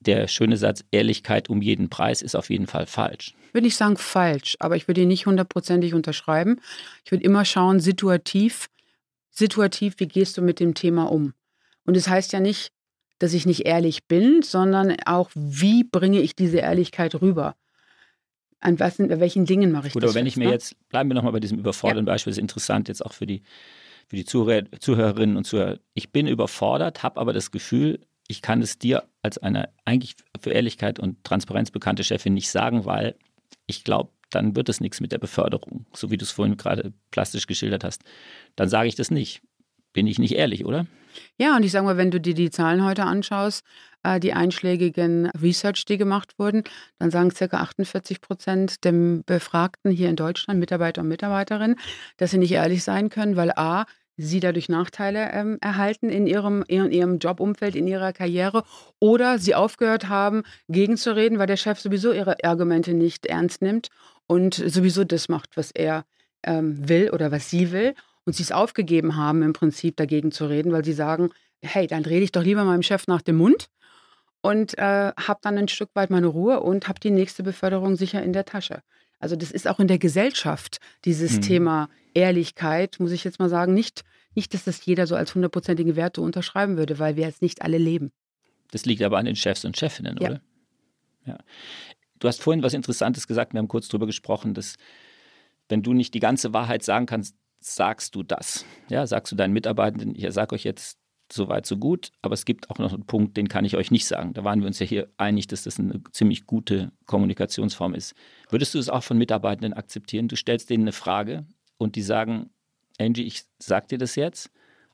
der 0.00 0.28
schöne 0.28 0.56
Satz 0.56 0.84
Ehrlichkeit 0.92 1.50
um 1.50 1.60
jeden 1.60 1.90
Preis 1.90 2.22
ist 2.22 2.34
auf 2.34 2.50
jeden 2.50 2.66
Fall 2.66 2.86
falsch. 2.86 3.34
Würde 3.52 3.66
ich 3.66 3.76
sagen 3.76 3.96
falsch, 3.96 4.56
aber 4.60 4.76
ich 4.76 4.88
würde 4.88 5.02
ihn 5.02 5.08
nicht 5.08 5.26
hundertprozentig 5.26 5.92
unterschreiben. 5.92 6.60
Ich 7.04 7.10
würde 7.10 7.24
immer 7.24 7.44
schauen, 7.44 7.80
situativ, 7.80 8.68
situativ, 9.30 9.94
wie 9.98 10.08
gehst 10.08 10.38
du 10.38 10.42
mit 10.42 10.60
dem 10.60 10.74
Thema 10.74 11.10
um? 11.10 11.34
Und 11.84 11.96
es 11.96 12.04
das 12.04 12.12
heißt 12.12 12.32
ja 12.32 12.40
nicht, 12.40 12.70
dass 13.18 13.34
ich 13.34 13.44
nicht 13.44 13.66
ehrlich 13.66 14.06
bin, 14.06 14.42
sondern 14.42 14.96
auch, 15.04 15.30
wie 15.34 15.84
bringe 15.84 16.20
ich 16.20 16.34
diese 16.34 16.58
Ehrlichkeit 16.58 17.20
rüber? 17.20 17.56
An, 18.60 18.78
was, 18.78 19.00
an 19.00 19.20
welchen 19.20 19.44
Dingen 19.44 19.72
mache 19.72 19.88
ich 19.88 19.92
Gut, 19.92 20.02
das? 20.02 20.10
aber 20.10 20.14
wenn 20.16 20.26
fest, 20.26 20.36
ich 20.36 20.38
mir 20.38 20.46
ne? 20.46 20.52
jetzt, 20.52 20.76
bleiben 20.88 21.10
wir 21.10 21.14
nochmal 21.14 21.32
bei 21.32 21.40
diesem 21.40 21.58
überfordernden 21.58 22.06
ja. 22.06 22.14
Beispiel, 22.14 22.30
das 22.30 22.38
ist 22.38 22.42
interessant 22.42 22.88
jetzt 22.88 23.04
auch 23.04 23.12
für 23.12 23.26
die 23.26 23.42
für 24.10 24.16
die 24.16 24.24
Zuhörer, 24.24 24.64
Zuhörerinnen 24.80 25.36
und 25.36 25.44
Zuhörer. 25.44 25.78
Ich 25.94 26.10
bin 26.10 26.26
überfordert, 26.26 27.04
habe 27.04 27.20
aber 27.20 27.32
das 27.32 27.52
Gefühl, 27.52 28.00
ich 28.26 28.42
kann 28.42 28.60
es 28.60 28.76
dir 28.76 29.04
als 29.22 29.38
eine 29.38 29.70
eigentlich 29.84 30.16
für 30.40 30.50
Ehrlichkeit 30.50 30.98
und 30.98 31.22
Transparenz 31.22 31.70
bekannte 31.70 32.02
Chefin 32.02 32.34
nicht 32.34 32.50
sagen, 32.50 32.84
weil 32.84 33.14
ich 33.66 33.84
glaube, 33.84 34.10
dann 34.30 34.56
wird 34.56 34.68
es 34.68 34.80
nichts 34.80 35.00
mit 35.00 35.12
der 35.12 35.18
Beförderung, 35.18 35.86
so 35.92 36.10
wie 36.10 36.16
du 36.16 36.24
es 36.24 36.32
vorhin 36.32 36.56
gerade 36.56 36.92
plastisch 37.12 37.46
geschildert 37.46 37.84
hast. 37.84 38.02
Dann 38.56 38.68
sage 38.68 38.88
ich 38.88 38.96
das 38.96 39.12
nicht. 39.12 39.42
Bin 39.92 40.06
ich 40.06 40.18
nicht 40.18 40.34
ehrlich, 40.34 40.64
oder? 40.64 40.86
Ja, 41.36 41.56
und 41.56 41.64
ich 41.64 41.72
sage 41.72 41.84
mal, 41.84 41.96
wenn 41.96 42.12
du 42.12 42.20
dir 42.20 42.34
die 42.34 42.50
Zahlen 42.50 42.84
heute 42.84 43.04
anschaust, 43.04 43.64
äh, 44.04 44.20
die 44.20 44.32
einschlägigen 44.32 45.26
Research, 45.30 45.84
die 45.84 45.98
gemacht 45.98 46.38
wurden, 46.38 46.62
dann 46.98 47.10
sagen 47.10 47.30
ca. 47.30 47.56
48 47.56 48.20
Prozent 48.20 48.84
der 48.84 48.92
Befragten 49.26 49.90
hier 49.90 50.08
in 50.08 50.14
Deutschland, 50.14 50.60
Mitarbeiter 50.60 51.02
und 51.02 51.08
Mitarbeiterinnen, 51.08 51.76
dass 52.18 52.30
sie 52.30 52.38
nicht 52.38 52.52
ehrlich 52.52 52.84
sein 52.84 53.08
können, 53.10 53.34
weil 53.34 53.50
a, 53.56 53.86
sie 54.20 54.40
dadurch 54.40 54.68
Nachteile 54.68 55.30
ähm, 55.32 55.58
erhalten 55.60 56.10
in 56.10 56.26
ihrem, 56.26 56.62
in 56.68 56.90
ihrem 56.90 57.18
Jobumfeld, 57.18 57.74
in 57.74 57.86
ihrer 57.86 58.12
Karriere 58.12 58.64
oder 58.98 59.38
sie 59.38 59.54
aufgehört 59.54 60.08
haben, 60.08 60.42
gegenzureden, 60.68 61.38
weil 61.38 61.46
der 61.46 61.56
Chef 61.56 61.80
sowieso 61.80 62.12
ihre 62.12 62.42
Argumente 62.44 62.94
nicht 62.94 63.26
ernst 63.26 63.62
nimmt 63.62 63.88
und 64.26 64.54
sowieso 64.54 65.04
das 65.04 65.28
macht, 65.28 65.56
was 65.56 65.70
er 65.70 66.04
ähm, 66.42 66.88
will 66.88 67.10
oder 67.10 67.32
was 67.32 67.50
sie 67.50 67.72
will 67.72 67.94
und 68.24 68.34
sie 68.34 68.42
es 68.42 68.52
aufgegeben 68.52 69.16
haben, 69.16 69.42
im 69.42 69.52
Prinzip 69.52 69.96
dagegen 69.96 70.32
zu 70.32 70.46
reden, 70.46 70.72
weil 70.72 70.84
sie 70.84 70.92
sagen, 70.92 71.30
hey, 71.62 71.86
dann 71.86 72.04
rede 72.04 72.24
ich 72.24 72.32
doch 72.32 72.42
lieber 72.42 72.64
meinem 72.64 72.82
Chef 72.82 73.06
nach 73.06 73.22
dem 73.22 73.36
Mund 73.36 73.68
und 74.42 74.78
äh, 74.78 75.12
habe 75.16 75.40
dann 75.42 75.58
ein 75.58 75.68
Stück 75.68 75.90
weit 75.94 76.10
meine 76.10 76.26
Ruhe 76.26 76.60
und 76.60 76.88
habe 76.88 77.00
die 77.00 77.10
nächste 77.10 77.42
Beförderung 77.42 77.96
sicher 77.96 78.22
in 78.22 78.32
der 78.32 78.44
Tasche. 78.44 78.82
Also 79.20 79.36
das 79.36 79.50
ist 79.52 79.68
auch 79.68 79.78
in 79.78 79.86
der 79.86 79.98
Gesellschaft 79.98 80.78
dieses 81.04 81.36
mhm. 81.36 81.42
Thema 81.42 81.88
Ehrlichkeit, 82.14 82.98
muss 82.98 83.12
ich 83.12 83.22
jetzt 83.22 83.38
mal 83.38 83.48
sagen, 83.48 83.74
nicht, 83.74 84.02
nicht, 84.34 84.54
dass 84.54 84.64
das 84.64 84.84
jeder 84.84 85.06
so 85.06 85.14
als 85.14 85.34
hundertprozentige 85.34 85.94
Werte 85.94 86.20
unterschreiben 86.22 86.76
würde, 86.76 86.98
weil 86.98 87.16
wir 87.16 87.26
jetzt 87.26 87.42
nicht 87.42 87.62
alle 87.62 87.78
leben. 87.78 88.10
Das 88.72 88.86
liegt 88.86 89.02
aber 89.02 89.18
an 89.18 89.26
den 89.26 89.36
Chefs 89.36 89.64
und 89.64 89.76
Chefinnen, 89.76 90.16
ja. 90.20 90.30
oder? 90.30 90.40
Ja. 91.26 91.38
Du 92.18 92.28
hast 92.28 92.42
vorhin 92.42 92.62
was 92.62 92.74
Interessantes 92.74 93.26
gesagt, 93.26 93.52
wir 93.52 93.58
haben 93.58 93.68
kurz 93.68 93.88
darüber 93.88 94.06
gesprochen, 94.06 94.54
dass 94.54 94.76
wenn 95.68 95.82
du 95.82 95.92
nicht 95.92 96.14
die 96.14 96.20
ganze 96.20 96.52
Wahrheit 96.52 96.82
sagen 96.82 97.06
kannst, 97.06 97.36
sagst 97.60 98.14
du 98.14 98.22
das. 98.22 98.64
Ja, 98.88 99.06
sagst 99.06 99.32
du 99.32 99.36
deinen 99.36 99.52
Mitarbeitenden, 99.52 100.14
ich 100.14 100.30
sage 100.32 100.54
euch 100.54 100.64
jetzt 100.64 100.98
so 101.32 101.48
weit, 101.48 101.66
so 101.66 101.76
gut. 101.76 102.12
Aber 102.22 102.34
es 102.34 102.44
gibt 102.44 102.70
auch 102.70 102.78
noch 102.78 102.92
einen 102.92 103.06
Punkt, 103.06 103.36
den 103.36 103.48
kann 103.48 103.64
ich 103.64 103.76
euch 103.76 103.90
nicht 103.90 104.06
sagen. 104.06 104.32
Da 104.32 104.44
waren 104.44 104.60
wir 104.60 104.66
uns 104.66 104.78
ja 104.78 104.86
hier 104.86 105.08
einig, 105.16 105.46
dass 105.46 105.64
das 105.64 105.78
eine 105.78 106.00
ziemlich 106.12 106.46
gute 106.46 106.92
Kommunikationsform 107.06 107.94
ist. 107.94 108.14
Würdest 108.48 108.74
du 108.74 108.78
es 108.78 108.88
auch 108.88 109.02
von 109.02 109.18
Mitarbeitenden 109.18 109.72
akzeptieren? 109.72 110.28
Du 110.28 110.36
stellst 110.36 110.70
denen 110.70 110.84
eine 110.84 110.92
Frage 110.92 111.46
und 111.78 111.96
die 111.96 112.02
sagen, 112.02 112.50
Angie, 112.98 113.24
ich 113.24 113.44
sag 113.58 113.88
dir 113.88 113.98
das 113.98 114.14
jetzt, 114.14 114.50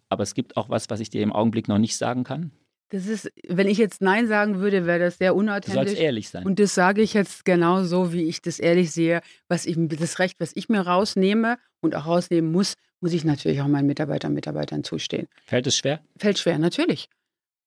aber 0.08 0.22
es 0.22 0.34
gibt 0.34 0.56
auch 0.56 0.68
was, 0.68 0.88
was 0.90 1.00
ich 1.00 1.10
dir 1.10 1.22
im 1.22 1.32
Augenblick 1.32 1.68
noch 1.68 1.78
nicht 1.78 1.96
sagen 1.96 2.24
kann. 2.24 2.52
Das 2.90 3.06
ist, 3.06 3.32
wenn 3.48 3.66
ich 3.66 3.78
jetzt 3.78 4.00
Nein 4.00 4.28
sagen 4.28 4.60
würde, 4.60 4.86
wäre 4.86 5.00
das 5.00 5.18
sehr 5.18 5.34
unauthentisch. 5.34 5.72
Du 5.72 5.88
sollst 5.88 6.00
ehrlich 6.00 6.28
sein. 6.28 6.46
Und 6.46 6.60
das 6.60 6.74
sage 6.74 7.02
ich 7.02 7.14
jetzt 7.14 7.44
genau 7.44 7.82
so, 7.82 8.12
wie 8.12 8.22
ich 8.22 8.42
das 8.42 8.60
ehrlich 8.60 8.92
sehe. 8.92 9.22
Was 9.48 9.66
ich, 9.66 9.76
das 9.76 10.20
Recht, 10.20 10.38
was 10.38 10.52
ich 10.54 10.68
mir 10.68 10.82
rausnehme 10.82 11.58
und 11.80 11.96
auch 11.96 12.06
rausnehmen 12.06 12.52
muss, 12.52 12.74
muss 13.00 13.12
ich 13.12 13.24
natürlich 13.24 13.60
auch 13.60 13.68
meinen 13.68 13.86
Mitarbeitern 13.86 14.30
und 14.30 14.34
Mitarbeitern 14.34 14.84
zustehen. 14.84 15.28
Fällt 15.46 15.66
es 15.66 15.76
schwer? 15.76 16.00
Fällt 16.18 16.38
schwer, 16.38 16.58
natürlich. 16.58 17.08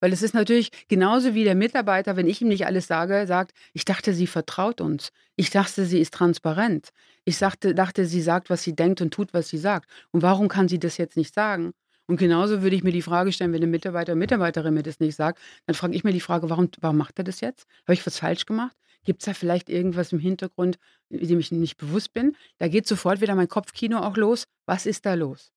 Weil 0.02 0.14
es 0.14 0.22
ist 0.22 0.34
natürlich 0.34 0.72
genauso 0.88 1.36
wie 1.36 1.44
der 1.44 1.56
Mitarbeiter, 1.56 2.16
wenn 2.16 2.28
ich 2.28 2.42
ihm 2.42 2.48
nicht 2.48 2.66
alles 2.66 2.88
sage, 2.88 3.28
sagt, 3.28 3.52
ich 3.74 3.86
dachte, 3.86 4.14
sie 4.14 4.28
vertraut 4.28 4.80
uns. 4.80 5.12
Ich 5.36 5.50
dachte, 5.50 5.86
sie 5.86 6.00
ist 6.00 6.14
transparent. 6.14 6.90
Ich 7.26 7.38
dachte, 7.38 7.76
dachte, 7.76 8.06
sie 8.06 8.22
sagt, 8.22 8.50
was 8.50 8.64
sie 8.64 8.76
denkt 8.76 9.02
und 9.02 9.14
tut, 9.14 9.34
was 9.34 9.50
sie 9.50 9.58
sagt. 9.58 9.90
Und 10.12 10.22
warum 10.22 10.48
kann 10.48 10.70
sie 10.70 10.80
das 10.80 10.98
jetzt 10.98 11.18
nicht 11.18 11.34
sagen? 11.34 11.74
Und 12.08 12.18
genauso 12.18 12.64
würde 12.64 12.76
ich 12.76 12.84
mir 12.84 12.92
die 12.92 13.04
Frage 13.04 13.32
stellen, 13.32 13.54
wenn 13.54 13.62
ein 13.62 13.70
Mitarbeiter 13.70 14.14
oder 14.14 14.20
Mitarbeiterin 14.20 14.74
mir 14.74 14.84
das 14.84 15.00
nicht 15.00 15.16
sagt, 15.16 15.40
dann 15.68 15.76
frage 15.76 15.94
ich 15.94 16.04
mir 16.04 16.14
die 16.14 16.22
Frage, 16.22 16.50
warum, 16.50 16.70
warum 16.80 16.98
macht 16.98 17.20
er 17.20 17.24
das 17.24 17.42
jetzt? 17.42 17.68
Habe 17.84 17.94
ich 17.94 18.06
was 18.06 18.18
falsch 18.18 18.46
gemacht? 18.46 18.76
Gibt 19.06 19.22
es 19.22 19.26
da 19.26 19.34
vielleicht 19.34 19.70
irgendwas 19.70 20.12
im 20.12 20.20
Hintergrund, 20.20 20.78
dem 21.10 21.40
ich 21.40 21.52
nicht 21.52 21.78
bewusst 21.78 22.14
bin? 22.14 22.36
Da 22.58 22.68
geht 22.68 22.88
sofort 22.88 23.22
wieder 23.22 23.36
mein 23.36 23.48
Kopfkino 23.48 24.00
auch 24.00 24.18
los. 24.18 24.46
Was 24.66 24.86
ist 24.86 25.06
da 25.06 25.14
los? 25.14 25.52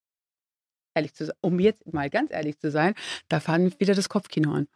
Ehrlich 0.95 1.14
zu 1.14 1.26
sein, 1.26 1.36
um 1.40 1.59
jetzt 1.59 1.93
mal 1.93 2.11
ganz 2.11 2.32
ehrlich 2.32 2.59
zu 2.59 2.70
sein, 2.70 2.95
da 3.28 3.40
fahren 3.40 3.74
wieder 3.78 3.95
das 3.95 4.09
Kopfkino 4.09 4.53
an. 4.53 4.68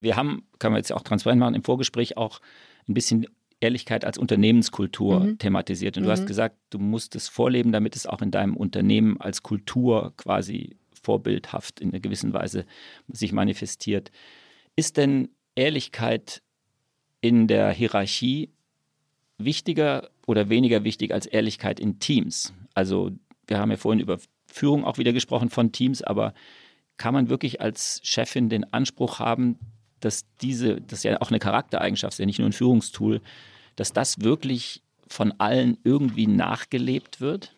Wir 0.00 0.16
haben, 0.16 0.46
kann 0.58 0.72
man 0.72 0.78
jetzt 0.78 0.92
auch 0.92 1.02
transparent 1.02 1.40
machen, 1.40 1.54
im 1.54 1.64
Vorgespräch 1.64 2.16
auch 2.16 2.40
ein 2.88 2.94
bisschen 2.94 3.26
Ehrlichkeit 3.60 4.04
als 4.04 4.18
Unternehmenskultur 4.18 5.20
mhm. 5.20 5.38
thematisiert. 5.38 5.96
Und 5.96 6.04
du 6.04 6.08
mhm. 6.08 6.12
hast 6.12 6.26
gesagt, 6.26 6.56
du 6.70 6.78
musst 6.78 7.16
es 7.16 7.28
vorleben, 7.28 7.72
damit 7.72 7.96
es 7.96 8.06
auch 8.06 8.22
in 8.22 8.30
deinem 8.30 8.56
Unternehmen 8.56 9.20
als 9.20 9.42
Kultur 9.42 10.12
quasi 10.16 10.76
vorbildhaft 11.02 11.80
in 11.80 11.90
einer 11.90 12.00
gewissen 12.00 12.32
Weise 12.32 12.66
sich 13.08 13.32
manifestiert. 13.32 14.10
Ist 14.76 14.96
denn 14.96 15.30
Ehrlichkeit 15.54 16.42
in 17.20 17.46
der 17.46 17.70
Hierarchie 17.70 18.50
wichtiger 19.38 20.10
oder 20.26 20.48
weniger 20.48 20.84
wichtig 20.84 21.12
als 21.12 21.26
Ehrlichkeit 21.26 21.80
in 21.80 21.98
Teams? 21.98 22.52
Also 22.74 23.12
wir 23.46 23.58
haben 23.58 23.70
ja 23.70 23.76
vorhin 23.76 24.00
über 24.00 24.18
Führung 24.46 24.84
auch 24.84 24.98
wieder 24.98 25.12
gesprochen 25.12 25.50
von 25.50 25.72
Teams, 25.72 26.02
aber 26.02 26.34
kann 26.96 27.14
man 27.14 27.28
wirklich 27.28 27.60
als 27.60 28.00
Chefin 28.02 28.48
den 28.48 28.72
Anspruch 28.72 29.18
haben, 29.18 29.58
dass 30.00 30.24
diese, 30.40 30.80
das 30.80 31.00
ist 31.00 31.04
ja 31.04 31.20
auch 31.20 31.30
eine 31.30 31.38
Charaktereigenschaft, 31.38 32.14
ist 32.14 32.18
ja 32.18 32.26
nicht 32.26 32.38
nur 32.38 32.48
ein 32.48 32.52
Führungstool, 32.52 33.20
dass 33.76 33.92
das 33.92 34.20
wirklich 34.20 34.82
von 35.08 35.32
allen 35.38 35.78
irgendwie 35.84 36.26
nachgelebt 36.26 37.20
wird? 37.20 37.56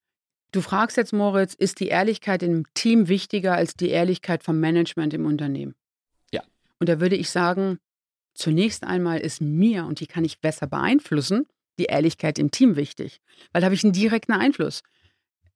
Du 0.52 0.60
fragst 0.60 0.96
jetzt, 0.96 1.12
Moritz, 1.12 1.54
ist 1.54 1.80
die 1.80 1.88
Ehrlichkeit 1.88 2.42
im 2.42 2.64
Team 2.74 3.08
wichtiger 3.08 3.54
als 3.54 3.74
die 3.74 3.90
Ehrlichkeit 3.90 4.42
vom 4.42 4.58
Management 4.60 5.14
im 5.14 5.26
Unternehmen? 5.26 5.74
Ja. 6.32 6.42
Und 6.78 6.88
da 6.88 7.00
würde 7.00 7.16
ich 7.16 7.30
sagen, 7.30 7.78
zunächst 8.38 8.84
einmal 8.84 9.18
ist 9.20 9.40
mir, 9.40 9.84
und 9.84 10.00
die 10.00 10.06
kann 10.06 10.24
ich 10.24 10.40
besser 10.40 10.66
beeinflussen, 10.66 11.46
die 11.78 11.84
Ehrlichkeit 11.84 12.38
im 12.38 12.50
Team 12.50 12.76
wichtig. 12.76 13.20
Weil 13.52 13.60
da 13.60 13.66
habe 13.66 13.74
ich 13.74 13.84
einen 13.84 13.92
direkten 13.92 14.32
Einfluss. 14.32 14.82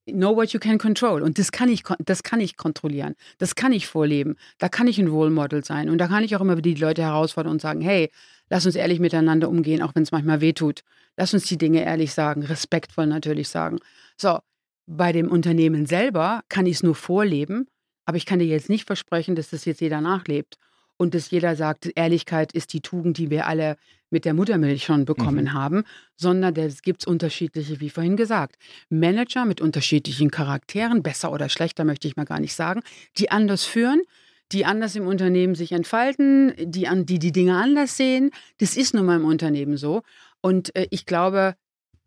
Know 0.05 0.35
what 0.35 0.49
you 0.49 0.59
can 0.59 0.77
control. 0.77 1.21
Und 1.21 1.39
das 1.39 1.51
kann, 1.51 1.69
ich, 1.69 1.83
das 1.99 2.23
kann 2.23 2.41
ich 2.41 2.57
kontrollieren. 2.57 3.15
Das 3.37 3.55
kann 3.55 3.71
ich 3.71 3.87
vorleben. 3.87 4.35
Da 4.57 4.67
kann 4.67 4.87
ich 4.87 4.99
ein 4.99 5.07
Role 5.07 5.31
Model 5.31 5.63
sein. 5.63 5.89
Und 5.89 5.97
da 5.97 6.07
kann 6.07 6.23
ich 6.23 6.35
auch 6.35 6.41
immer 6.41 6.57
die 6.57 6.75
Leute 6.75 7.03
herausfordern 7.03 7.53
und 7.53 7.61
sagen, 7.61 7.79
hey, 7.79 8.09
lass 8.49 8.65
uns 8.65 8.75
ehrlich 8.75 8.99
miteinander 8.99 9.47
umgehen, 9.47 9.81
auch 9.81 9.95
wenn 9.95 10.03
es 10.03 10.11
manchmal 10.11 10.41
wehtut. 10.41 10.81
Lass 11.15 11.33
uns 11.33 11.45
die 11.45 11.57
Dinge 11.57 11.85
ehrlich 11.85 12.13
sagen, 12.13 12.43
respektvoll 12.43 13.07
natürlich 13.07 13.47
sagen. 13.47 13.79
So, 14.17 14.39
bei 14.85 15.13
dem 15.13 15.31
Unternehmen 15.31 15.85
selber 15.85 16.41
kann 16.49 16.65
ich 16.65 16.77
es 16.77 16.83
nur 16.83 16.95
vorleben, 16.95 17.67
aber 18.05 18.17
ich 18.17 18.25
kann 18.25 18.39
dir 18.39 18.45
jetzt 18.45 18.69
nicht 18.69 18.85
versprechen, 18.85 19.35
dass 19.35 19.51
das 19.51 19.63
jetzt 19.63 19.79
jeder 19.79 20.01
nachlebt 20.01 20.57
und 20.97 21.13
dass 21.13 21.31
jeder 21.31 21.55
sagt, 21.55 21.89
Ehrlichkeit 21.95 22.51
ist 22.53 22.73
die 22.73 22.81
Tugend, 22.81 23.17
die 23.17 23.29
wir 23.29 23.47
alle 23.47 23.77
mit 24.09 24.25
der 24.25 24.33
Muttermilch 24.33 24.83
schon 24.83 25.05
bekommen 25.05 25.45
mhm. 25.45 25.53
haben, 25.53 25.83
sondern 26.15 26.55
es 26.55 26.81
gibt 26.83 27.05
unterschiedliche, 27.05 27.79
wie 27.81 27.89
vorhin 27.89 28.15
gesagt. 28.15 28.57
Manager 28.89 29.43
mit 29.43 29.59
unterschiedlichen 29.59 30.31
Charakteren, 30.31 31.03
besser 31.03 31.31
oder 31.31 31.49
schlechter 31.49 31.83
möchte 31.83 32.07
ich 32.07 32.15
mal 32.15 32.25
gar 32.25 32.39
nicht 32.39 32.53
sagen, 32.53 32.81
die 33.17 33.31
anders 33.31 33.65
führen, 33.65 34.03
die 34.51 34.65
anders 34.65 34.95
im 34.95 35.07
Unternehmen 35.07 35.55
sich 35.55 35.71
entfalten, 35.71 36.53
die 36.59 36.87
an, 36.87 37.05
die, 37.05 37.19
die 37.19 37.31
Dinge 37.31 37.57
anders 37.57 37.97
sehen. 37.97 38.29
Das 38.59 38.77
ist 38.77 38.93
nun 38.93 39.05
mal 39.05 39.17
im 39.17 39.25
Unternehmen 39.25 39.77
so. 39.77 40.03
Und 40.41 40.75
äh, 40.75 40.87
ich 40.91 41.05
glaube, 41.05 41.55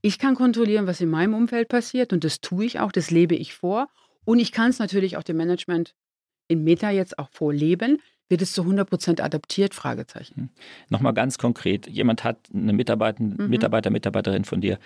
ich 0.00 0.18
kann 0.20 0.36
kontrollieren, 0.36 0.86
was 0.86 1.00
in 1.00 1.10
meinem 1.10 1.34
Umfeld 1.34 1.68
passiert 1.68 2.12
und 2.12 2.22
das 2.22 2.40
tue 2.40 2.64
ich 2.64 2.78
auch, 2.78 2.92
das 2.92 3.10
lebe 3.10 3.34
ich 3.34 3.54
vor. 3.54 3.88
Und 4.24 4.38
ich 4.38 4.52
kann 4.52 4.70
es 4.70 4.78
natürlich 4.78 5.16
auch 5.16 5.24
dem 5.24 5.36
Management 5.36 5.94
in 6.48 6.62
Meta 6.62 6.90
jetzt 6.90 7.18
auch 7.18 7.28
vorleben. 7.30 8.00
Wird 8.28 8.42
es 8.42 8.52
zu 8.52 8.62
100 8.62 8.88
Prozent 8.88 9.20
adaptiert? 9.20 9.74
Fragezeichen. 9.74 10.34
Hm. 10.34 10.48
Nochmal 10.88 11.14
ganz 11.14 11.38
konkret. 11.38 11.86
Jemand 11.86 12.24
hat, 12.24 12.48
eine 12.52 12.72
Mitarbeiter, 12.72 13.22
mhm. 13.22 13.48
Mitarbeiter, 13.48 13.90
Mitarbeiterin 13.90 14.44
von 14.44 14.60
dir, 14.60 14.78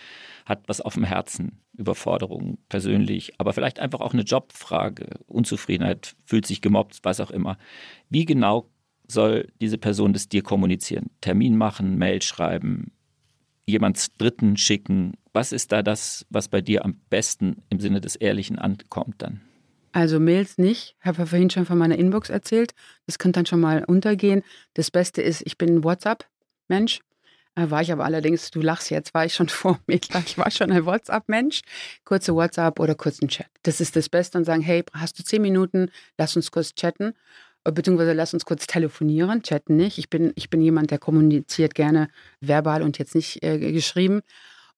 hat 0.45 0.63
was 0.67 0.81
auf 0.81 0.95
dem 0.95 1.05
Herzen, 1.05 1.59
Überforderung 1.77 2.59
persönlich, 2.69 3.33
aber 3.39 3.53
vielleicht 3.53 3.79
einfach 3.79 4.01
auch 4.01 4.13
eine 4.13 4.23
Jobfrage, 4.23 5.07
Unzufriedenheit, 5.27 6.15
fühlt 6.25 6.47
sich 6.47 6.61
gemobbt, 6.61 7.01
was 7.03 7.21
auch 7.21 7.31
immer. 7.31 7.57
Wie 8.11 8.27
genau 8.27 8.69
soll 9.09 9.49
diese 9.61 9.79
Person 9.79 10.13
das 10.13 10.29
dir 10.29 10.43
kommunizieren? 10.43 11.11
Termin 11.21 11.57
machen, 11.57 11.97
Mail 11.97 12.21
schreiben, 12.23 12.93
jemand 13.67 14.21
Dritten 14.21 14.57
schicken? 14.57 15.15
Was 15.33 15.53
ist 15.53 15.73
da 15.73 15.83
das, 15.83 16.27
was 16.29 16.49
bei 16.49 16.61
dir 16.61 16.85
am 16.85 17.01
besten 17.09 17.63
im 17.71 17.81
Sinne 17.81 18.01
des 18.01 18.17
Ehrlichen 18.17 18.59
ankommt 18.59 19.17
dann? 19.19 19.41
Also 19.93 20.21
Mails 20.21 20.59
nicht. 20.59 20.97
Ich 21.01 21.07
habe 21.07 21.19
ja 21.19 21.27
vorhin 21.27 21.51
schon 21.51 21.67
von 21.67 21.79
meiner 21.79 21.99
Inbox 21.99 22.31
erzählt. 22.31 22.73
Das 23.07 23.19
könnte 23.19 23.39
dann 23.39 23.47
schon 23.47 23.61
mal 23.61 23.85
untergehen. 23.85 24.43
Das 24.75 24.91
Beste 24.91 25.21
ist, 25.23 25.43
ich 25.45 25.59
bin 25.59 25.77
ein 25.77 25.85
WhatsApp-Mensch. 25.85 27.01
Äh, 27.57 27.71
war 27.71 27.83
ich 27.83 27.91
aber 27.91 28.05
allerdings, 28.05 28.51
du 28.51 28.61
lachst 28.61 28.91
jetzt, 28.91 29.15
war 29.15 29.25
ich 29.25 29.35
schon 29.35 29.49
vor 29.49 29.81
mir. 29.87 29.99
Ich 30.25 30.39
war 30.39 30.51
schon 30.51 30.71
ein 30.71 30.87
WhatsApp-Mensch. 30.87 31.63
Kurze 32.05 32.35
WhatsApp 32.35 32.79
oder 32.79 32.95
kurzen 32.95 33.29
Chat. 33.29 33.49
Das 33.63 33.81
ist 33.81 33.97
das 33.97 34.09
Beste 34.09 34.39
und 34.39 34.45
sagen, 34.45 34.63
hey, 34.63 34.85
hast 34.93 35.19
du 35.19 35.25
zehn 35.25 35.43
Minuten? 35.43 35.91
Lass 36.17 36.37
uns 36.37 36.51
kurz 36.51 36.75
chatten. 36.75 37.15
Beziehungsweise 37.65 38.15
lass 38.15 38.33
uns 38.33 38.47
kurz 38.47 38.67
telefonieren, 38.67 39.43
chatten 39.43 39.77
nicht. 39.77 39.99
Ich 39.99 40.09
bin, 40.09 40.33
ich 40.35 40.49
bin 40.49 40.63
jemand, 40.63 40.91
der 40.91 40.99
kommuniziert 40.99 41.75
gerne 41.75 42.09
verbal 42.41 42.83
und 42.83 42.97
jetzt 42.99 43.15
nicht 43.15 43.43
äh, 43.43 43.59
geschrieben. 43.59 44.23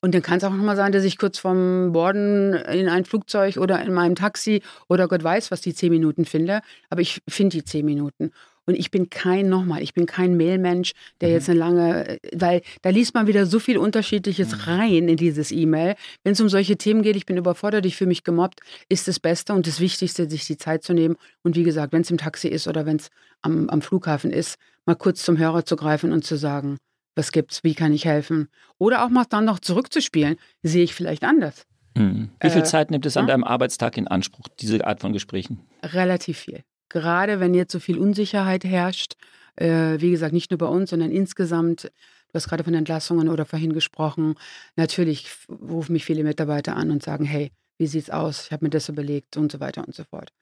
Und 0.05 0.15
dann 0.15 0.23
kann 0.23 0.39
es 0.39 0.45
auch 0.45 0.51
nochmal 0.51 0.75
sein, 0.75 0.91
dass 0.91 1.05
ich 1.05 1.17
kurz 1.17 1.39
vom 1.39 1.93
Borden 1.93 2.55
in 2.55 2.89
ein 2.89 3.05
Flugzeug 3.05 3.57
oder 3.57 3.81
in 3.83 3.93
meinem 3.93 4.17
Taxi 4.17 4.61
oder 4.89 5.07
Gott 5.07 5.23
weiß, 5.23 5.53
was 5.53 5.61
die 5.61 5.75
zehn 5.75 5.93
Minuten 5.93 6.25
finde. 6.25 6.61
Aber 6.91 7.01
ich 7.01 7.23
finde 7.29 7.59
die 7.59 7.65
zehn 7.65 7.87
Minuten. 7.87 8.33
Und 8.65 8.75
ich 8.75 8.91
bin 8.91 9.11
kein, 9.11 9.49
nochmal, 9.49 9.83
ich 9.83 9.95
bin 9.95 10.07
kein 10.07 10.37
Mailmensch, 10.37 10.93
der 11.21 11.29
mhm. 11.29 11.35
jetzt 11.35 11.49
eine 11.49 11.59
lange, 11.59 12.19
weil 12.33 12.63
da 12.83 12.91
liest 12.91 13.15
man 13.15 13.27
wieder 13.29 13.47
so 13.47 13.59
viel 13.59 13.79
Unterschiedliches 13.79 14.53
mhm. 14.53 14.61
rein 14.63 15.09
in 15.09 15.17
dieses 15.17 15.53
E-Mail. 15.53 15.95
Wenn 16.25 16.33
es 16.33 16.41
um 16.41 16.49
solche 16.49 16.77
Themen 16.77 17.03
geht, 17.03 17.17
ich 17.17 17.27
bin 17.27 17.37
überfordert, 17.37 17.87
ich 17.87 17.97
fühle 17.97 18.09
mich 18.09 18.25
gemobbt, 18.25 18.61
ist 18.89 19.07
das 19.07 19.21
Beste 19.21 19.53
und 19.53 19.67
das 19.67 19.81
Wichtigste, 19.81 20.29
sich 20.29 20.47
die 20.47 20.57
Zeit 20.57 20.83
zu 20.83 20.95
nehmen. 20.95 21.17
Und 21.43 21.57
wie 21.57 21.65
gesagt, 21.65 21.93
wenn 21.93 22.03
es 22.03 22.11
im 22.11 22.19
Taxi 22.19 22.49
ist 22.49 22.67
oder 22.67 22.87
wenn 22.87 22.97
es 22.97 23.09
am, 23.41 23.69
am 23.69 23.83
Flughafen 23.83 24.33
ist, 24.33 24.59
mal 24.85 24.95
kurz 24.95 25.23
zum 25.25 25.39
Hörer 25.39 25.65
zu 25.65 25.77
greifen 25.77 26.13
und 26.13 26.25
zu 26.25 26.37
sagen, 26.37 26.79
was 27.15 27.33
gibt's, 27.33 27.65
wie 27.65 27.75
kann 27.75 27.93
ich 27.93 28.05
helfen? 28.05 28.49
Oder 28.79 29.05
auch 29.05 29.09
mal 29.09 29.25
dann 29.29 29.45
noch 29.45 29.59
zurückzuspielen, 29.59 30.37
sehe 30.63 30.85
ich 30.85 30.95
vielleicht 30.95 31.25
anders. 31.25 31.67
Mhm. 31.95 32.31
Wie 32.41 32.51
viel 32.51 32.63
äh, 32.63 32.65
Zeit 32.65 32.91
nimmt 32.91 33.07
es 33.07 33.17
an 33.17 33.27
ja? 33.27 33.33
deinem 33.33 33.45
Arbeitstag 33.45 33.97
in 33.97 34.09
Anspruch, 34.09 34.49
diese 34.61 34.87
Art 34.87 35.01
von 35.01 35.13
Gesprächen? 35.13 35.61
Relativ 35.83 36.39
viel 36.39 36.65
gerade 36.93 37.41
wenn 37.41 37.55
jetzt 37.55 37.73
so 37.73 37.81
viel 37.81 37.99
Unsicherheit 37.99 38.65
herrscht, 38.65 39.15
äh, 39.57 39.99
wie 39.99 40.11
gesagt, 40.11 40.33
nicht 40.33 40.51
nur 40.51 40.59
bei 40.59 40.67
uns, 40.67 40.91
sondern 40.91 41.11
insgesamt, 41.11 41.85
du 41.85 42.35
hast 42.35 42.49
gerade 42.49 42.65
von 42.65 42.75
Entlassungen 42.75 43.29
oder 43.29 43.45
vorhin 43.45 43.73
gesprochen, 43.73 44.35
natürlich 44.77 45.29
rufen 45.49 45.95
mich 45.95 46.05
viele 46.05 46.23
Mitarbeiter 46.23 46.77
an 46.77 46.91
und 46.91 47.03
sagen, 47.03 47.25
hey, 47.25 47.51
wie 47.79 47.87
sieht's 47.87 48.11
aus? 48.11 48.47
Ich 48.47 48.53
habe 48.53 48.67
mir 48.67 48.71
das 48.71 48.89
überlegt 48.89 49.37
und 49.37 49.51
so 49.51 49.59
weiter 49.59 49.85
und 49.85 49.95
so 49.95 50.05
fort. 50.05 50.33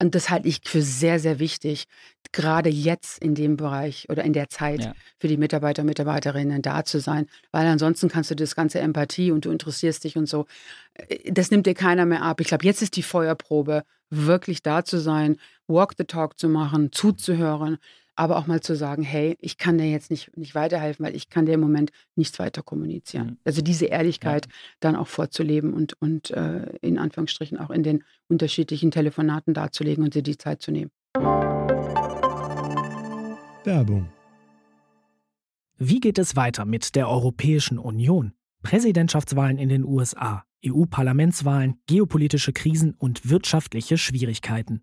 Und 0.00 0.14
das 0.14 0.30
halte 0.30 0.46
ich 0.46 0.60
für 0.64 0.80
sehr, 0.80 1.18
sehr 1.18 1.40
wichtig, 1.40 1.86
gerade 2.30 2.68
jetzt 2.70 3.18
in 3.22 3.34
dem 3.34 3.56
Bereich 3.56 4.06
oder 4.08 4.22
in 4.22 4.32
der 4.32 4.48
Zeit 4.48 4.84
ja. 4.84 4.92
für 5.18 5.28
die 5.28 5.36
Mitarbeiter 5.36 5.82
und 5.82 5.86
Mitarbeiterinnen 5.86 6.62
da 6.62 6.84
zu 6.84 7.00
sein. 7.00 7.26
Weil 7.50 7.66
ansonsten 7.66 8.08
kannst 8.08 8.30
du 8.30 8.36
das 8.36 8.54
ganze 8.54 8.78
Empathie 8.78 9.32
und 9.32 9.44
du 9.44 9.50
interessierst 9.50 10.04
dich 10.04 10.16
und 10.16 10.26
so, 10.26 10.46
äh, 10.94 11.32
das 11.32 11.50
nimmt 11.50 11.66
dir 11.66 11.74
keiner 11.74 12.06
mehr 12.06 12.22
ab. 12.22 12.40
Ich 12.40 12.48
glaube, 12.48 12.64
jetzt 12.64 12.82
ist 12.82 12.96
die 12.96 13.02
Feuerprobe, 13.02 13.82
wirklich 14.10 14.62
da 14.62 14.84
zu 14.84 14.98
sein, 14.98 15.36
Walk 15.66 15.94
the 15.98 16.04
Talk 16.04 16.38
zu 16.38 16.48
machen, 16.48 16.92
zuzuhören, 16.92 17.78
aber 18.18 18.36
auch 18.36 18.48
mal 18.48 18.60
zu 18.60 18.74
sagen, 18.74 19.02
hey, 19.04 19.36
ich 19.40 19.58
kann 19.58 19.78
dir 19.78 19.88
jetzt 19.88 20.10
nicht, 20.10 20.36
nicht 20.36 20.56
weiterhelfen, 20.56 21.06
weil 21.06 21.14
ich 21.14 21.30
kann 21.30 21.46
dir 21.46 21.52
im 21.52 21.60
Moment 21.60 21.92
nichts 22.16 22.38
weiter 22.40 22.64
kommunizieren. 22.64 23.26
Mhm. 23.26 23.36
Also 23.44 23.62
diese 23.62 23.86
Ehrlichkeit 23.86 24.46
ja. 24.46 24.52
dann 24.80 24.96
auch 24.96 25.06
vorzuleben 25.06 25.72
und, 25.72 25.94
und 26.02 26.32
äh, 26.32 26.66
in 26.82 26.98
Anführungsstrichen 26.98 27.58
auch 27.58 27.70
in 27.70 27.84
den 27.84 28.02
unterschiedlichen 28.26 28.90
Telefonaten 28.90 29.54
darzulegen 29.54 30.02
und 30.02 30.14
dir 30.14 30.22
die 30.22 30.36
Zeit 30.36 30.62
zu 30.62 30.72
nehmen. 30.72 30.90
Werbung. 33.64 34.08
Wie 35.76 36.00
geht 36.00 36.18
es 36.18 36.34
weiter 36.34 36.64
mit 36.64 36.96
der 36.96 37.08
Europäischen 37.08 37.78
Union? 37.78 38.32
Präsidentschaftswahlen 38.64 39.58
in 39.58 39.68
den 39.68 39.84
USA, 39.84 40.42
EU-Parlamentswahlen, 40.66 41.76
geopolitische 41.86 42.52
Krisen 42.52 42.94
und 42.98 43.30
wirtschaftliche 43.30 43.96
Schwierigkeiten. 43.96 44.82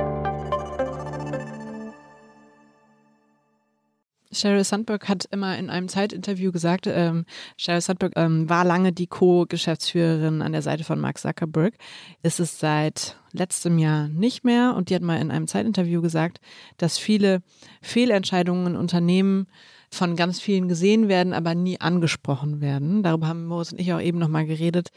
Sheryl 4.31 4.63
Sandberg 4.63 5.07
hat 5.09 5.25
immer 5.31 5.57
in 5.57 5.69
einem 5.69 5.87
Zeitinterview 5.87 6.51
gesagt, 6.51 6.87
ähm, 6.87 7.25
Sheryl 7.57 7.81
Sandberg 7.81 8.13
ähm, 8.15 8.49
war 8.49 8.63
lange 8.63 8.93
die 8.93 9.07
Co-Geschäftsführerin 9.07 10.41
an 10.41 10.53
der 10.53 10.61
Seite 10.61 10.83
von 10.83 10.99
Mark 10.99 11.17
Zuckerberg. 11.17 11.75
Ist 12.23 12.39
es 12.39 12.59
seit 12.59 13.17
letztem 13.33 13.77
Jahr 13.77 14.07
nicht 14.07 14.43
mehr 14.43 14.75
und 14.75 14.89
die 14.89 14.95
hat 14.95 15.01
mal 15.01 15.19
in 15.19 15.31
einem 15.31 15.47
Zeitinterview 15.47 16.01
gesagt, 16.01 16.39
dass 16.77 16.97
viele 16.97 17.41
Fehlentscheidungen 17.81 18.67
in 18.67 18.75
Unternehmen 18.75 19.47
von 19.93 20.15
ganz 20.15 20.39
vielen 20.39 20.69
gesehen 20.69 21.09
werden, 21.09 21.33
aber 21.33 21.53
nie 21.53 21.79
angesprochen 21.79 22.61
werden. 22.61 23.03
Darüber 23.03 23.27
haben 23.27 23.45
Moritz 23.45 23.73
und 23.73 23.79
ich 23.79 23.91
auch 23.93 24.01
eben 24.01 24.19
nochmal 24.19 24.45
geredet. 24.45 24.89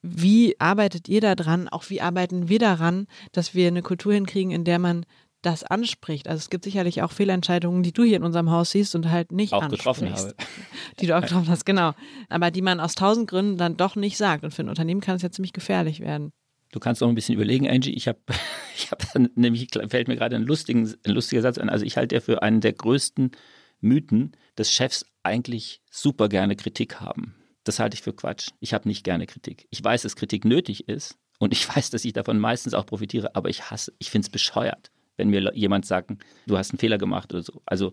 Wie 0.00 0.58
arbeitet 0.60 1.08
ihr 1.08 1.20
daran? 1.20 1.68
Auch 1.68 1.90
wie 1.90 2.00
arbeiten 2.00 2.48
wir 2.48 2.58
daran, 2.58 3.06
dass 3.32 3.54
wir 3.54 3.66
eine 3.66 3.82
Kultur 3.82 4.14
hinkriegen, 4.14 4.52
in 4.52 4.64
der 4.64 4.78
man 4.78 5.04
das 5.42 5.62
anspricht. 5.62 6.28
Also 6.28 6.38
es 6.38 6.50
gibt 6.50 6.64
sicherlich 6.64 7.02
auch 7.02 7.12
Fehlentscheidungen, 7.12 7.82
die 7.82 7.92
du 7.92 8.02
hier 8.02 8.16
in 8.16 8.24
unserem 8.24 8.50
Haus 8.50 8.70
siehst 8.70 8.94
und 8.94 9.10
halt 9.10 9.32
nicht 9.32 9.52
auch 9.52 9.68
getroffen 9.68 10.12
habe. 10.12 10.34
Die 11.00 11.06
du 11.06 11.16
auch 11.16 11.20
getroffen 11.20 11.48
hast, 11.48 11.64
genau. 11.64 11.92
Aber 12.28 12.50
die 12.50 12.62
man 12.62 12.80
aus 12.80 12.96
tausend 12.96 13.30
Gründen 13.30 13.56
dann 13.56 13.76
doch 13.76 13.94
nicht 13.94 14.16
sagt. 14.16 14.42
Und 14.42 14.52
für 14.52 14.62
ein 14.62 14.68
Unternehmen 14.68 15.00
kann 15.00 15.14
es 15.14 15.22
ja 15.22 15.30
ziemlich 15.30 15.52
gefährlich 15.52 16.00
werden. 16.00 16.32
Du 16.72 16.80
kannst 16.80 17.00
noch 17.00 17.08
ein 17.08 17.14
bisschen 17.14 17.36
überlegen, 17.36 17.68
Angie. 17.68 17.92
Ich 17.92 18.08
habe, 18.08 18.18
ich 18.76 18.90
habe 18.90 19.30
nämlich 19.36 19.68
fällt 19.88 20.08
mir 20.08 20.16
gerade 20.16 20.34
ein, 20.34 20.42
lustigen, 20.42 20.92
ein 21.06 21.12
lustiger 21.12 21.42
Satz 21.42 21.58
an. 21.58 21.68
Also 21.68 21.84
ich 21.84 21.96
halte 21.96 22.16
ja 22.16 22.20
für 22.20 22.42
einen 22.42 22.60
der 22.60 22.72
größten 22.72 23.30
Mythen, 23.80 24.32
dass 24.56 24.72
Chefs 24.72 25.06
eigentlich 25.22 25.82
super 25.88 26.28
gerne 26.28 26.56
Kritik 26.56 27.00
haben. 27.00 27.36
Das 27.62 27.78
halte 27.78 27.94
ich 27.94 28.02
für 28.02 28.12
Quatsch. 28.12 28.48
Ich 28.58 28.74
habe 28.74 28.88
nicht 28.88 29.04
gerne 29.04 29.26
Kritik. 29.26 29.68
Ich 29.70 29.84
weiß, 29.84 30.02
dass 30.02 30.16
Kritik 30.16 30.44
nötig 30.44 30.88
ist 30.88 31.16
und 31.38 31.52
ich 31.52 31.68
weiß, 31.76 31.90
dass 31.90 32.04
ich 32.04 32.12
davon 32.12 32.40
meistens 32.40 32.74
auch 32.74 32.86
profitiere, 32.86 33.36
aber 33.36 33.50
ich 33.50 33.70
hasse, 33.70 33.92
ich 34.00 34.10
finde 34.10 34.26
es 34.26 34.30
bescheuert 34.30 34.90
wenn 35.18 35.28
mir 35.28 35.52
jemand 35.54 35.84
sagt, 35.84 36.12
du 36.46 36.56
hast 36.56 36.70
einen 36.70 36.78
Fehler 36.78 36.96
gemacht 36.96 37.32
oder 37.34 37.42
so. 37.42 37.60
Also, 37.66 37.92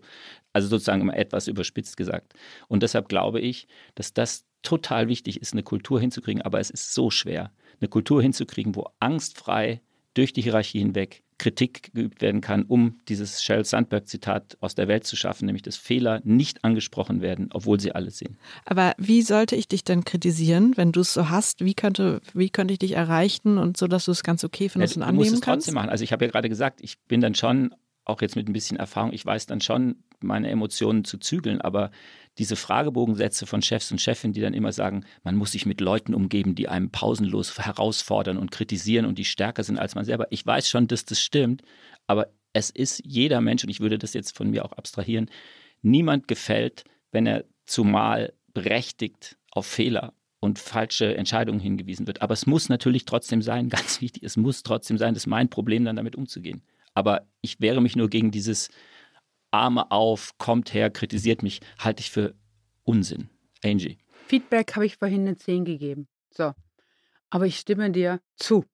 also 0.52 0.68
sozusagen 0.68 1.02
immer 1.02 1.16
etwas 1.16 1.48
überspitzt 1.48 1.96
gesagt. 1.96 2.32
Und 2.68 2.82
deshalb 2.82 3.08
glaube 3.08 3.40
ich, 3.40 3.68
dass 3.94 4.14
das 4.14 4.46
total 4.62 5.08
wichtig 5.08 5.40
ist, 5.40 5.52
eine 5.52 5.62
Kultur 5.62 6.00
hinzukriegen, 6.00 6.42
aber 6.42 6.60
es 6.60 6.70
ist 6.70 6.94
so 6.94 7.10
schwer, 7.10 7.52
eine 7.80 7.88
Kultur 7.88 8.22
hinzukriegen, 8.22 8.74
wo 8.74 8.86
angstfrei 9.00 9.82
durch 10.14 10.32
die 10.32 10.42
Hierarchie 10.42 10.78
hinweg 10.78 11.22
Kritik 11.38 11.92
geübt 11.94 12.22
werden 12.22 12.40
kann, 12.40 12.62
um 12.64 12.98
dieses 13.08 13.42
Shell 13.42 13.64
Sandberg-Zitat 13.64 14.56
aus 14.60 14.74
der 14.74 14.88
Welt 14.88 15.04
zu 15.04 15.16
schaffen, 15.16 15.46
nämlich 15.46 15.62
dass 15.62 15.76
Fehler 15.76 16.20
nicht 16.24 16.64
angesprochen 16.64 17.20
werden, 17.20 17.50
obwohl 17.52 17.78
sie 17.78 17.92
alle 17.92 18.10
sehen. 18.10 18.38
Aber 18.64 18.94
wie 18.96 19.22
sollte 19.22 19.54
ich 19.54 19.68
dich 19.68 19.84
denn 19.84 20.04
kritisieren, 20.04 20.76
wenn 20.76 20.92
du 20.92 21.00
es 21.00 21.12
so 21.12 21.28
hast? 21.28 21.64
Wie 21.64 21.74
könnte, 21.74 22.20
wie 22.32 22.48
könnte 22.48 22.72
ich 22.72 22.78
dich 22.78 22.92
erreichen 22.92 23.58
und 23.58 23.76
so, 23.76 23.86
dass 23.86 24.06
du 24.06 24.12
es 24.12 24.22
ganz 24.22 24.44
okay 24.44 24.68
findest 24.68 24.96
ja, 24.96 25.02
und 25.02 25.08
annehmen 25.08 25.18
kannst? 25.18 25.30
Du 25.30 25.34
musst 25.34 25.42
es 25.42 25.46
trotzdem 25.46 25.74
machen. 25.74 25.90
Also 25.90 26.04
ich 26.04 26.12
habe 26.12 26.24
ja 26.24 26.30
gerade 26.30 26.48
gesagt, 26.48 26.80
ich 26.82 26.98
bin 27.00 27.20
dann 27.20 27.34
schon, 27.34 27.74
auch 28.04 28.22
jetzt 28.22 28.36
mit 28.36 28.48
ein 28.48 28.52
bisschen 28.52 28.78
Erfahrung, 28.78 29.12
ich 29.12 29.26
weiß 29.26 29.46
dann 29.46 29.60
schon, 29.60 29.96
meine 30.20 30.48
Emotionen 30.48 31.04
zu 31.04 31.18
zügeln, 31.18 31.60
aber 31.60 31.90
diese 32.38 32.56
Fragebogensätze 32.56 33.46
von 33.46 33.62
Chefs 33.62 33.90
und 33.90 34.00
Chefinnen, 34.00 34.34
die 34.34 34.40
dann 34.40 34.54
immer 34.54 34.72
sagen, 34.72 35.04
man 35.24 35.36
muss 35.36 35.52
sich 35.52 35.66
mit 35.66 35.80
Leuten 35.80 36.14
umgeben, 36.14 36.54
die 36.54 36.68
einem 36.68 36.90
pausenlos 36.90 37.58
herausfordern 37.58 38.36
und 38.36 38.50
kritisieren 38.50 39.06
und 39.06 39.18
die 39.18 39.24
stärker 39.24 39.64
sind 39.64 39.78
als 39.78 39.94
man 39.94 40.04
selber. 40.04 40.26
Ich 40.30 40.44
weiß 40.44 40.68
schon, 40.68 40.86
dass 40.86 41.04
das 41.04 41.20
stimmt, 41.20 41.62
aber 42.06 42.28
es 42.52 42.70
ist 42.70 43.02
jeder 43.04 43.40
Mensch, 43.40 43.64
und 43.64 43.70
ich 43.70 43.80
würde 43.80 43.98
das 43.98 44.14
jetzt 44.14 44.36
von 44.36 44.50
mir 44.50 44.64
auch 44.64 44.72
abstrahieren, 44.72 45.30
niemand 45.82 46.28
gefällt, 46.28 46.84
wenn 47.12 47.26
er 47.26 47.44
zumal 47.64 48.32
berechtigt 48.54 49.36
auf 49.50 49.66
Fehler 49.66 50.14
und 50.40 50.58
falsche 50.58 51.16
Entscheidungen 51.16 51.60
hingewiesen 51.60 52.06
wird. 52.06 52.22
Aber 52.22 52.34
es 52.34 52.46
muss 52.46 52.68
natürlich 52.68 53.04
trotzdem 53.04 53.42
sein, 53.42 53.68
ganz 53.70 54.00
wichtig, 54.00 54.22
es 54.22 54.36
muss 54.36 54.62
trotzdem 54.62 54.98
sein, 54.98 55.14
das 55.14 55.24
ist 55.24 55.28
mein 55.28 55.48
Problem, 55.48 55.84
dann 55.84 55.96
damit 55.96 56.16
umzugehen. 56.16 56.62
Aber 56.94 57.26
ich 57.42 57.60
wehre 57.60 57.82
mich 57.82 57.96
nur 57.96 58.08
gegen 58.08 58.30
dieses 58.30 58.70
Arme 59.50 59.90
auf, 59.90 60.36
kommt 60.38 60.74
her, 60.74 60.90
kritisiert 60.90 61.42
mich, 61.42 61.60
halte 61.78 62.00
ich 62.00 62.10
für 62.10 62.34
Unsinn. 62.84 63.30
Angie. 63.64 63.98
Feedback 64.26 64.74
habe 64.74 64.86
ich 64.86 64.96
vorhin 64.96 65.22
eine 65.22 65.36
10 65.36 65.64
gegeben. 65.64 66.08
So. 66.30 66.52
Aber 67.30 67.46
ich 67.46 67.58
stimme 67.58 67.90
dir 67.90 68.20
zu. 68.36 68.64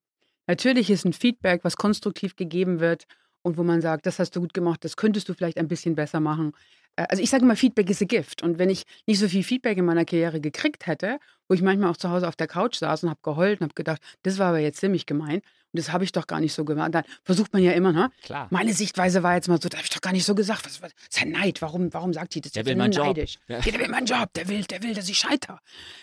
Natürlich 0.46 0.90
ist 0.90 1.04
ein 1.04 1.12
Feedback, 1.12 1.64
was 1.64 1.76
konstruktiv 1.76 2.36
gegeben 2.36 2.80
wird 2.80 3.04
und 3.42 3.56
wo 3.56 3.62
man 3.62 3.80
sagt, 3.80 4.06
das 4.06 4.18
hast 4.18 4.34
du 4.36 4.40
gut 4.40 4.54
gemacht, 4.54 4.84
das 4.84 4.96
könntest 4.96 5.28
du 5.28 5.34
vielleicht 5.34 5.58
ein 5.58 5.68
bisschen 5.68 5.94
besser 5.94 6.20
machen. 6.20 6.52
Äh, 6.96 7.06
also 7.08 7.22
ich 7.22 7.30
sage 7.30 7.44
immer, 7.44 7.56
Feedback 7.56 7.88
ist 7.90 8.02
a 8.02 8.04
gift. 8.04 8.42
Und 8.42 8.58
wenn 8.58 8.70
ich 8.70 8.84
nicht 9.06 9.18
so 9.18 9.28
viel 9.28 9.44
Feedback 9.44 9.78
in 9.78 9.84
meiner 9.84 10.04
Karriere 10.04 10.40
gekriegt 10.40 10.86
hätte, 10.86 11.18
wo 11.48 11.54
ich 11.54 11.62
manchmal 11.62 11.90
auch 11.90 11.96
zu 11.96 12.10
Hause 12.10 12.28
auf 12.28 12.36
der 12.36 12.48
Couch 12.48 12.76
saß 12.76 13.04
und 13.04 13.10
habe 13.10 13.20
geheult 13.22 13.60
und 13.60 13.64
habe 13.64 13.74
gedacht, 13.74 14.02
das 14.22 14.38
war 14.38 14.48
aber 14.48 14.58
jetzt 14.58 14.80
ziemlich 14.80 15.06
gemein 15.06 15.42
das 15.72 15.92
habe 15.92 16.04
ich 16.04 16.12
doch 16.12 16.26
gar 16.26 16.40
nicht 16.40 16.52
so 16.52 16.64
gemacht. 16.64 16.94
Dann 16.94 17.04
versucht 17.24 17.52
man 17.52 17.62
ja 17.62 17.72
immer, 17.72 17.92
ne? 17.92 18.10
Klar. 18.22 18.48
Meine 18.50 18.72
Sichtweise 18.74 19.22
war 19.22 19.34
jetzt 19.34 19.48
mal 19.48 19.60
so, 19.60 19.68
das 19.68 19.78
habe 19.78 19.84
ich 19.84 19.90
doch 19.90 20.00
gar 20.00 20.12
nicht 20.12 20.24
so 20.24 20.34
gesagt. 20.34 20.66
Was, 20.66 20.82
was, 20.82 20.92
das 20.94 21.08
ist 21.10 21.20
ja 21.20 21.26
Neid. 21.26 21.62
Warum, 21.62 21.92
warum 21.92 22.12
sagt 22.12 22.34
die 22.34 22.40
das? 22.40 22.52
Der 22.52 22.64
will 22.64 22.72
ist 22.72 22.78
meinen 22.78 22.92
Job. 22.92 23.06
neidisch. 23.06 23.38
Ja. 23.48 23.60
Der 23.60 23.78
will 23.78 23.88
meinen 23.88 24.06
Job. 24.06 24.32
Der 24.34 24.48
will, 24.48 24.62
der 24.64 24.82
will, 24.82 24.94
dass 24.94 25.08
ich 25.08 25.18
scheiter. 25.18 25.60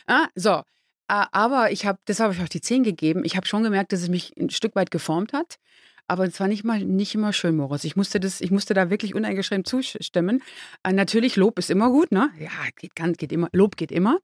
Ja, 0.07 0.27
so. 0.35 0.63
Aber 1.07 1.71
ich 1.71 1.87
habe, 1.87 1.97
das 2.05 2.19
habe 2.19 2.33
ich 2.33 2.41
auch 2.41 2.49
die 2.49 2.61
10 2.61 2.83
gegeben. 2.83 3.23
Ich 3.25 3.35
habe 3.35 3.47
schon 3.47 3.63
gemerkt, 3.63 3.93
dass 3.93 4.01
es 4.01 4.09
mich 4.09 4.37
ein 4.37 4.51
Stück 4.51 4.75
weit 4.75 4.91
geformt 4.91 5.33
hat. 5.33 5.55
Aber 6.09 6.25
es 6.25 6.39
war 6.39 6.47
nicht 6.47 6.63
mal 6.63 6.83
nicht 6.83 7.13
immer 7.13 7.33
schön, 7.33 7.55
Moritz. 7.55 7.83
Ich 7.83 7.95
musste 7.95 8.19
das, 8.19 8.41
ich 8.41 8.49
musste 8.49 8.73
da 8.73 8.89
wirklich 8.89 9.13
uneingeschränkt 9.13 9.67
zustimmen. 9.67 10.41
Äh, 10.83 10.91
natürlich, 10.91 11.35
Lob 11.35 11.59
ist 11.59 11.69
immer 11.69 11.91
gut, 11.91 12.11
ne? 12.11 12.31
Ja, 12.39 12.49
geht, 12.75 12.95
kann, 12.95 13.13
geht 13.13 13.31
immer, 13.31 13.47
Lob 13.53 13.77
geht 13.77 13.91
immer. 13.91 14.17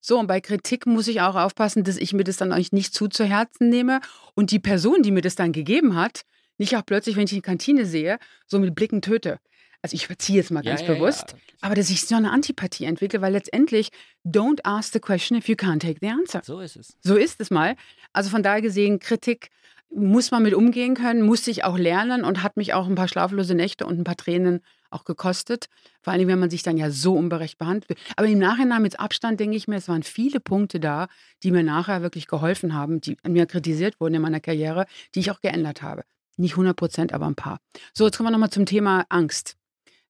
So, 0.00 0.18
und 0.18 0.26
bei 0.26 0.40
Kritik 0.40 0.84
muss 0.86 1.06
ich 1.06 1.20
auch 1.20 1.36
aufpassen, 1.36 1.84
dass 1.84 1.96
ich 1.96 2.12
mir 2.12 2.24
das 2.24 2.38
dann 2.38 2.52
eigentlich 2.52 2.72
nicht 2.72 2.92
zu 2.92 3.06
zu 3.06 3.24
Herzen 3.24 3.68
nehme 3.68 4.00
und 4.34 4.50
die 4.50 4.58
Person, 4.58 5.02
die 5.02 5.12
mir 5.12 5.20
das 5.22 5.36
dann 5.36 5.52
gegeben 5.52 5.94
hat, 5.94 6.22
nicht 6.58 6.76
auch 6.76 6.84
plötzlich, 6.84 7.14
wenn 7.14 7.24
ich 7.24 7.30
die 7.30 7.40
Kantine 7.40 7.86
sehe, 7.86 8.18
so 8.46 8.58
mit 8.58 8.74
Blicken 8.74 9.00
töte. 9.00 9.38
Also 9.80 9.94
ich 9.94 10.08
verziehe 10.08 10.38
jetzt 10.38 10.50
mal 10.50 10.64
Ja, 10.64 10.74
ganz 10.74 10.88
ja, 10.88 10.92
bewusst, 10.92 11.32
ja. 11.32 11.38
aber 11.60 11.76
dass 11.76 11.88
ich 11.88 12.02
so 12.04 12.16
eine 12.16 12.32
Antipathie 12.32 12.84
entwickle, 12.84 13.20
weil 13.20 13.32
letztendlich 13.32 13.90
don't 14.26 14.58
ask 14.64 14.92
the 14.92 14.98
question 14.98 15.38
if 15.38 15.48
you 15.48 15.54
can't 15.54 15.78
take 15.78 15.98
the 16.00 16.08
answer. 16.08 16.42
So 16.44 16.58
ist 16.58 16.74
es. 16.76 16.96
So 17.00 17.14
ist 17.14 17.40
es 17.40 17.50
mal. 17.52 17.76
Also 18.12 18.28
von 18.28 18.42
daher 18.42 18.60
gesehen, 18.60 18.98
Kritik 18.98 19.50
muss 19.90 20.30
man 20.30 20.42
mit 20.42 20.54
umgehen 20.54 20.94
können, 20.94 21.22
musste 21.22 21.50
ich 21.50 21.64
auch 21.64 21.78
lernen 21.78 22.24
und 22.24 22.42
hat 22.42 22.56
mich 22.56 22.74
auch 22.74 22.86
ein 22.86 22.94
paar 22.94 23.08
schlaflose 23.08 23.54
Nächte 23.54 23.86
und 23.86 23.98
ein 23.98 24.04
paar 24.04 24.16
Tränen 24.16 24.60
auch 24.90 25.04
gekostet. 25.04 25.66
Vor 26.02 26.12
allem, 26.12 26.28
wenn 26.28 26.38
man 26.38 26.50
sich 26.50 26.62
dann 26.62 26.76
ja 26.76 26.90
so 26.90 27.14
unberecht 27.14 27.58
behandelt. 27.58 27.98
Aber 28.16 28.26
im 28.26 28.38
Nachhinein 28.38 28.82
mit 28.82 29.00
Abstand 29.00 29.40
denke 29.40 29.56
ich 29.56 29.68
mir, 29.68 29.76
es 29.76 29.88
waren 29.88 30.02
viele 30.02 30.40
Punkte 30.40 30.80
da, 30.80 31.08
die 31.42 31.50
mir 31.50 31.62
nachher 31.62 32.02
wirklich 32.02 32.26
geholfen 32.26 32.74
haben, 32.74 33.00
die 33.00 33.16
mir 33.26 33.46
kritisiert 33.46 34.00
wurden 34.00 34.14
in 34.14 34.22
meiner 34.22 34.40
Karriere, 34.40 34.86
die 35.14 35.20
ich 35.20 35.30
auch 35.30 35.40
geändert 35.40 35.82
habe. 35.82 36.04
Nicht 36.36 36.52
100 36.52 36.76
Prozent, 36.76 37.12
aber 37.12 37.26
ein 37.26 37.34
paar. 37.34 37.58
So, 37.92 38.06
jetzt 38.06 38.16
kommen 38.16 38.28
wir 38.28 38.32
nochmal 38.32 38.50
zum 38.50 38.64
Thema 38.64 39.04
Angst. 39.08 39.57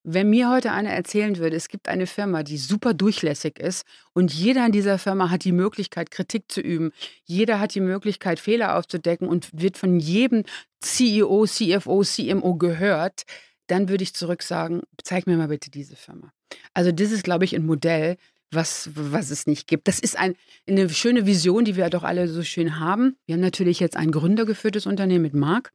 Wenn 0.05 0.31
mir 0.31 0.51
heute 0.51 0.73
einer 0.73 0.91
erzählen 0.91 1.37
würde, 1.39 1.57
es 1.57 1.69
gibt 1.69 1.89
eine 1.89 2.07
Firma, 2.07 2.43
die 2.43 2.57
super 2.57 2.95
durchlässig 2.95 3.59
ist 3.59 3.85
und 4.13 4.33
jeder 4.33 4.65
in 4.65 4.73
dieser 4.73 4.99
Firma 4.99 5.31
hat 5.31 5.45
die 5.45 5.53
Möglichkeit, 5.53 6.11
Kritik 6.11 6.45
zu 6.51 6.61
üben, 6.61 6.93
jeder 7.25 7.61
hat 7.61 7.75
die 7.75 7.81
Möglichkeit, 7.81 8.39
Fehler 8.39 8.77
aufzudecken 8.77 9.29
und 9.29 9.51
wird 9.53 9.77
von 9.77 9.99
jedem 9.99 10.45
CEO, 10.81 11.47
CFO, 11.47 12.03
CMO 12.05 12.55
gehört, 12.55 13.25
dann 13.67 13.89
würde 13.89 14.03
ich 14.03 14.15
zurück 14.15 14.43
sagen, 14.43 14.83
zeig 15.03 15.27
mir 15.27 15.37
mal 15.37 15.49
bitte 15.49 15.71
diese 15.71 15.97
Firma. 15.97 16.33
Also 16.75 16.93
das 16.93 17.13
ist, 17.13 17.25
glaube 17.25 17.45
ich, 17.45 17.55
ein 17.55 17.67
Modell, 17.67 18.17
was, 18.51 18.91
was 18.95 19.31
es 19.31 19.47
nicht 19.47 19.67
gibt. 19.67 19.89
Das 19.89 20.01
ist 20.01 20.19
ein, 20.19 20.35
eine 20.67 20.89
schöne 20.89 21.27
Vision, 21.27 21.65
die 21.65 21.77
wir 21.77 21.91
doch 21.91 22.03
alle 22.03 22.29
so 22.29 22.43
schön 22.43 22.81
haben. 22.81 23.17
Wir 23.27 23.35
haben 23.35 23.41
natürlich 23.41 23.81
jetzt 23.81 23.97
ein 23.97 24.11
gründergeführtes 24.11 24.87
Unternehmen 24.87 25.23
mit 25.23 25.35
Marc. 25.35 25.73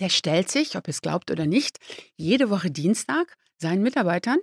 Der 0.00 0.08
stellt 0.08 0.50
sich, 0.50 0.76
ob 0.76 0.88
ihr 0.88 0.90
es 0.90 1.00
glaubt 1.00 1.30
oder 1.30 1.46
nicht, 1.46 1.78
jede 2.16 2.50
Woche 2.50 2.70
Dienstag 2.70 3.36
seinen 3.58 3.82
Mitarbeitern 3.82 4.38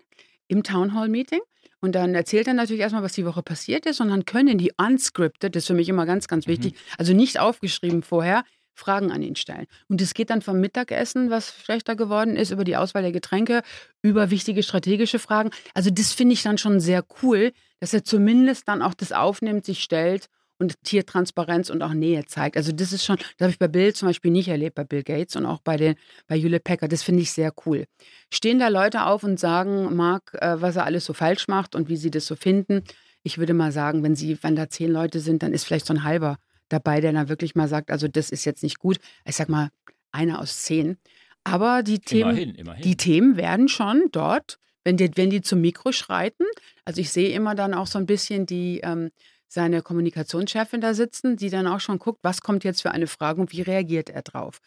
im 0.48 0.64
Town 0.64 0.94
Hall 0.94 1.10
Meeting. 1.10 1.42
Und 1.80 1.94
dann 1.96 2.16
erzählt 2.16 2.48
er 2.48 2.54
natürlich 2.54 2.82
erstmal, 2.82 3.04
was 3.04 3.14
die 3.14 3.26
Woche 3.26 3.44
passiert 3.44 3.86
ist. 3.86 4.00
Und 4.00 4.10
dann 4.10 4.26
können 4.26 4.58
die 4.58 4.72
unscripted, 4.78 5.56
das 5.56 5.64
ist 5.64 5.68
für 5.68 5.74
mich 5.74 5.90
immer 5.90 6.06
ganz, 6.06 6.28
ganz 6.28 6.48
wichtig, 6.48 6.76
also 6.98 7.14
nicht 7.14 7.40
aufgeschrieben 7.40 8.04
vorher, 8.04 8.44
Fragen 8.74 9.12
an 9.12 9.22
ihn 9.22 9.36
stellen. 9.36 9.68
Und 9.88 10.02
es 10.02 10.14
geht 10.14 10.30
dann 10.30 10.42
vom 10.42 10.60
Mittagessen, 10.60 11.30
was 11.30 11.54
schlechter 11.54 11.96
geworden 11.96 12.36
ist, 12.36 12.52
über 12.52 12.64
die 12.64 12.76
Auswahl 12.76 13.04
der 13.04 13.12
Getränke, 13.12 13.62
über 14.02 14.32
wichtige 14.32 14.64
strategische 14.64 15.20
Fragen. 15.20 15.52
Also 15.74 15.90
das 15.90 16.14
finde 16.14 16.34
ich 16.34 16.42
dann 16.42 16.58
schon 16.58 16.80
sehr 16.80 17.06
cool, 17.22 17.52
dass 17.80 17.94
er 17.94 18.04
zumindest 18.04 18.68
dann 18.68 18.82
auch 18.82 18.94
das 18.94 19.12
aufnimmt, 19.12 19.66
sich 19.66 19.84
stellt 19.84 20.30
und 20.64 20.76
hier 20.86 21.06
Transparenz 21.06 21.70
und 21.70 21.82
auch 21.82 21.94
Nähe 21.94 22.26
zeigt. 22.26 22.58
Also 22.58 22.72
das 22.72 22.94
ist 22.94 23.04
schon, 23.06 23.18
das 23.18 23.42
habe 23.42 23.52
ich 23.52 23.60
bei 23.60 23.68
Bill 23.68 23.94
zum 23.94 24.08
Beispiel 24.08 24.32
nicht 24.32 24.48
erlebt, 24.48 24.76
bei 24.76 24.84
Bill 24.84 25.04
Gates 25.04 25.36
und 25.36 25.46
auch 25.46 25.60
bei, 25.60 25.78
den, 25.78 25.96
bei 26.28 26.38
Hewlett 26.38 26.64
Packard. 26.64 26.92
Das 26.92 27.04
finde 27.04 27.22
ich 27.22 27.32
sehr 27.32 27.54
cool. 27.66 27.86
Stehen 28.32 28.60
da 28.60 28.70
Leute 28.70 29.06
auf 29.06 29.24
und 29.24 29.40
sagen, 29.40 29.96
Marc, 29.96 30.34
äh, 30.36 30.62
was 30.62 30.76
er 30.76 30.86
alles 30.86 31.06
so 31.06 31.14
falsch 31.14 31.48
macht 31.48 31.76
und 31.76 31.90
wie 31.90 31.98
sie 31.98 32.10
das 32.12 32.26
so 32.26 32.36
finden? 32.36 32.84
Ich 33.22 33.38
würde 33.38 33.54
mal 33.54 33.72
sagen, 33.72 34.04
wenn 34.04 34.16
sie, 34.16 34.38
wenn 34.42 34.56
da 34.56 34.70
zehn 34.70 34.92
Leute 34.92 35.20
sind, 35.20 35.44
dann 35.44 35.54
ist 35.54 35.66
vielleicht 35.66 35.86
so 35.86 35.94
ein 35.94 36.04
halber 36.04 36.38
dabei, 36.70 37.02
der 37.02 37.14
dann 37.14 37.30
wirklich 37.30 37.56
mal 37.56 37.68
sagt, 37.68 37.92
also 37.92 38.08
das 38.08 38.30
ist 38.30 38.46
jetzt 38.46 38.64
nicht 38.64 38.80
gut. 38.80 38.98
Ich 39.26 39.36
sag 39.36 39.50
mal, 39.50 39.70
einer 40.12 40.40
aus 40.40 40.62
zehn. 40.64 40.98
Aber 41.44 41.84
die 41.84 42.00
Themen, 42.00 42.32
Immerhin, 42.32 42.56
immerhin. 42.56 42.82
die 42.84 42.98
Themen 42.98 43.38
werden 43.38 43.68
schon 43.68 44.04
dort, 44.12 44.60
wenn 44.84 44.98
die, 44.98 45.12
wenn 45.16 45.30
die 45.30 45.42
zum 45.42 45.62
Mikro 45.62 45.92
schreiten, 45.92 46.46
also 46.86 47.00
ich 47.02 47.10
sehe 47.12 47.30
immer 47.30 47.56
dann 47.56 47.74
auch 47.74 47.88
so 47.88 48.00
ein 48.00 48.06
bisschen 48.06 48.46
die, 48.46 48.82
ähm, 48.84 49.12
seine 49.54 49.82
Kommunikationschefin 49.82 50.82
da 50.82 50.94
sitzen, 50.94 51.38
die 51.38 51.50
dann 51.50 51.68
auch 51.68 51.80
schon 51.80 52.00
guckt, 52.00 52.20
was 52.24 52.42
kommt 52.42 52.64
jetzt 52.64 52.82
für 52.82 52.92
eine 52.92 53.08
Frage 53.08 53.40
und 53.40 53.52
wie 53.52 53.62
reagiert 53.62 54.10
er 54.10 54.24
drauf. 54.24 54.60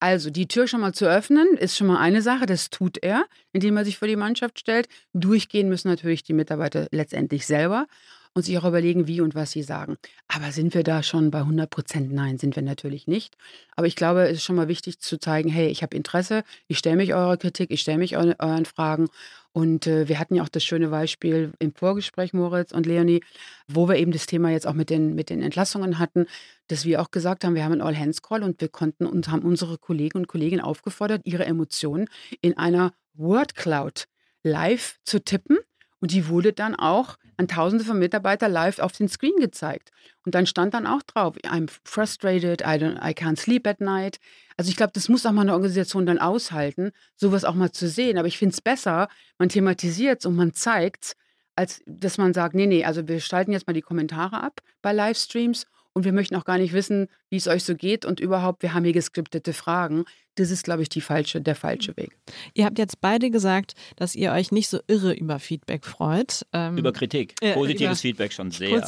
Also 0.00 0.30
die 0.30 0.46
Tür 0.46 0.66
schon 0.66 0.80
mal 0.80 0.92
zu 0.92 1.06
öffnen, 1.06 1.56
ist 1.56 1.76
schon 1.76 1.86
mal 1.86 1.98
eine 1.98 2.22
Sache, 2.22 2.46
das 2.46 2.70
tut 2.70 3.02
er, 3.02 3.24
indem 3.52 3.76
er 3.76 3.84
sich 3.84 3.98
vor 3.98 4.08
die 4.08 4.16
Mannschaft 4.16 4.58
stellt. 4.58 4.88
Durchgehen 5.12 5.68
müssen 5.68 5.88
natürlich 5.88 6.22
die 6.22 6.34
Mitarbeiter 6.34 6.86
letztendlich 6.90 7.46
selber 7.46 7.86
und 8.34 8.42
sich 8.42 8.58
auch 8.58 8.64
überlegen, 8.64 9.06
wie 9.06 9.20
und 9.20 9.34
was 9.34 9.52
sie 9.52 9.62
sagen. 9.62 9.96
Aber 10.28 10.50
sind 10.52 10.74
wir 10.74 10.82
da 10.82 11.02
schon 11.02 11.30
bei 11.30 11.38
100 11.38 11.70
Prozent? 11.70 12.12
Nein, 12.12 12.36
sind 12.36 12.56
wir 12.56 12.62
natürlich 12.62 13.06
nicht. 13.06 13.36
Aber 13.76 13.86
ich 13.86 13.96
glaube, 13.96 14.24
es 14.24 14.38
ist 14.38 14.42
schon 14.42 14.56
mal 14.56 14.68
wichtig 14.68 14.98
zu 14.98 15.18
zeigen, 15.18 15.48
hey, 15.48 15.68
ich 15.68 15.82
habe 15.82 15.96
Interesse, 15.96 16.42
ich 16.66 16.78
stelle 16.78 16.96
mich 16.96 17.14
eurer 17.14 17.36
Kritik, 17.36 17.70
ich 17.70 17.80
stelle 17.80 17.98
mich 17.98 18.16
eu 18.16 18.34
euren 18.38 18.64
Fragen. 18.64 19.08
Und 19.54 19.86
äh, 19.86 20.08
wir 20.08 20.18
hatten 20.18 20.34
ja 20.34 20.42
auch 20.42 20.48
das 20.48 20.64
schöne 20.64 20.88
Beispiel 20.88 21.52
im 21.60 21.72
Vorgespräch, 21.72 22.32
Moritz 22.32 22.72
und 22.72 22.86
Leonie, 22.86 23.22
wo 23.68 23.88
wir 23.88 23.94
eben 23.94 24.10
das 24.10 24.26
Thema 24.26 24.50
jetzt 24.50 24.66
auch 24.66 24.72
mit 24.72 24.90
den, 24.90 25.14
mit 25.14 25.30
den 25.30 25.42
Entlassungen 25.42 26.00
hatten, 26.00 26.26
dass 26.66 26.84
wir 26.84 27.00
auch 27.00 27.12
gesagt 27.12 27.44
haben, 27.44 27.54
wir 27.54 27.62
haben 27.62 27.70
einen 27.70 27.80
All-Hands-Call 27.80 28.42
und 28.42 28.60
wir 28.60 28.68
konnten 28.68 29.06
und 29.06 29.28
haben 29.28 29.42
unsere 29.42 29.78
Kollegen 29.78 30.18
und 30.18 30.26
Kolleginnen 30.26 30.60
aufgefordert, 30.60 31.20
ihre 31.22 31.44
Emotionen 31.44 32.08
in 32.40 32.58
einer 32.58 32.94
Word 33.14 33.54
Cloud 33.54 34.06
live 34.42 34.98
zu 35.04 35.22
tippen. 35.22 35.58
Und 36.04 36.12
die 36.12 36.28
wurde 36.28 36.52
dann 36.52 36.74
auch 36.74 37.16
an 37.38 37.48
tausende 37.48 37.82
von 37.82 37.98
Mitarbeitern 37.98 38.52
live 38.52 38.78
auf 38.78 38.92
den 38.92 39.08
Screen 39.08 39.36
gezeigt. 39.40 39.88
Und 40.26 40.34
dann 40.34 40.44
stand 40.44 40.74
dann 40.74 40.86
auch 40.86 41.00
drauf, 41.02 41.34
I'm 41.46 41.70
frustrated, 41.82 42.60
I, 42.60 42.74
I 42.74 43.14
can't 43.14 43.38
sleep 43.38 43.66
at 43.66 43.80
night. 43.80 44.18
Also 44.58 44.68
ich 44.68 44.76
glaube, 44.76 44.92
das 44.92 45.08
muss 45.08 45.24
auch 45.24 45.32
mal 45.32 45.40
eine 45.40 45.54
Organisation 45.54 46.04
dann 46.04 46.18
aushalten, 46.18 46.90
sowas 47.16 47.46
auch 47.46 47.54
mal 47.54 47.72
zu 47.72 47.88
sehen. 47.88 48.18
Aber 48.18 48.28
ich 48.28 48.36
finde 48.36 48.52
es 48.52 48.60
besser, 48.60 49.08
man 49.38 49.48
thematisiert 49.48 50.20
es 50.20 50.26
und 50.26 50.36
man 50.36 50.52
zeigt 50.52 51.04
es, 51.04 51.16
als 51.56 51.82
dass 51.86 52.18
man 52.18 52.34
sagt, 52.34 52.54
nee, 52.54 52.66
nee, 52.66 52.84
also 52.84 53.08
wir 53.08 53.18
schalten 53.20 53.52
jetzt 53.52 53.66
mal 53.66 53.72
die 53.72 53.80
Kommentare 53.80 54.42
ab 54.42 54.60
bei 54.82 54.92
Livestreams 54.92 55.64
und 55.94 56.04
wir 56.04 56.12
möchten 56.12 56.36
auch 56.36 56.44
gar 56.44 56.58
nicht 56.58 56.72
wissen, 56.74 57.06
wie 57.30 57.36
es 57.36 57.48
euch 57.48 57.64
so 57.64 57.74
geht 57.74 58.04
und 58.04 58.20
überhaupt, 58.20 58.62
wir 58.62 58.74
haben 58.74 58.84
hier 58.84 58.92
geskriptete 58.92 59.52
Fragen. 59.54 60.04
Das 60.34 60.50
ist, 60.50 60.64
glaube 60.64 60.82
ich, 60.82 60.88
die 60.88 61.00
falsche, 61.00 61.40
der 61.40 61.54
falsche 61.54 61.96
Weg. 61.96 62.16
Ihr 62.54 62.64
habt 62.66 62.78
jetzt 62.78 63.00
beide 63.00 63.30
gesagt, 63.30 63.74
dass 63.96 64.14
ihr 64.16 64.32
euch 64.32 64.50
nicht 64.52 64.68
so 64.68 64.80
irre 64.88 65.14
über 65.14 65.38
Feedback 65.38 65.86
freut. 65.86 66.44
Ähm, 66.52 66.76
Über 66.76 66.92
Kritik. 66.92 67.34
Äh, 67.40 67.54
Positives 67.54 67.84
über- 67.86 67.96
Feedback 67.96 68.32
schon 68.32 68.50
sehr. 68.50 68.82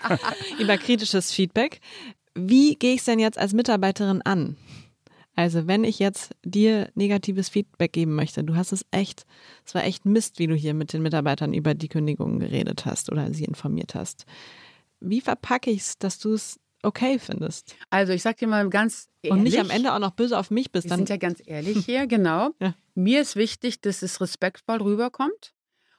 über 0.58 0.78
kritisches 0.78 1.32
Feedback. 1.32 1.80
Wie 2.34 2.74
gehe 2.76 2.92
ich 2.94 3.00
es 3.00 3.04
denn 3.06 3.18
jetzt 3.18 3.38
als 3.38 3.52
Mitarbeiterin 3.52 4.22
an? 4.22 4.56
Also, 5.34 5.66
wenn 5.66 5.84
ich 5.84 5.98
jetzt 5.98 6.34
dir 6.44 6.90
negatives 6.94 7.48
Feedback 7.50 7.92
geben 7.92 8.14
möchte, 8.14 8.42
du 8.42 8.56
hast 8.56 8.72
es 8.72 8.86
echt, 8.90 9.26
es 9.66 9.74
war 9.74 9.84
echt 9.84 10.06
Mist, 10.06 10.38
wie 10.38 10.46
du 10.46 10.54
hier 10.54 10.72
mit 10.72 10.92
den 10.94 11.02
Mitarbeitern 11.02 11.52
über 11.52 11.74
die 11.74 11.88
Kündigungen 11.88 12.38
geredet 12.40 12.86
hast 12.86 13.12
oder 13.12 13.32
sie 13.34 13.44
informiert 13.44 13.94
hast. 13.94 14.24
Wie 15.00 15.20
verpacke 15.20 15.70
ich 15.70 15.80
es, 15.82 15.98
dass 15.98 16.18
du 16.18 16.32
es 16.34 16.58
okay 16.82 17.18
findest? 17.18 17.74
Also 17.90 18.12
ich 18.12 18.22
sage 18.22 18.36
dir 18.36 18.46
mal 18.48 18.68
ganz 18.70 19.08
ehrlich. 19.22 19.36
Und 19.38 19.42
nicht 19.44 19.58
am 19.58 19.70
Ende 19.70 19.92
auch 19.92 19.98
noch 19.98 20.12
böse 20.12 20.38
auf 20.38 20.50
mich 20.50 20.70
bist. 20.72 20.84
Wir 20.86 20.90
Dann, 20.90 21.00
sind 21.00 21.08
ja 21.10 21.16
ganz 21.16 21.42
ehrlich 21.44 21.78
hier, 21.86 22.06
genau. 22.06 22.50
Ja. 22.60 22.74
Mir 22.94 23.20
ist 23.20 23.36
wichtig, 23.36 23.80
dass 23.80 24.02
es 24.02 24.20
respektvoll 24.20 24.80
rüberkommt 24.82 25.52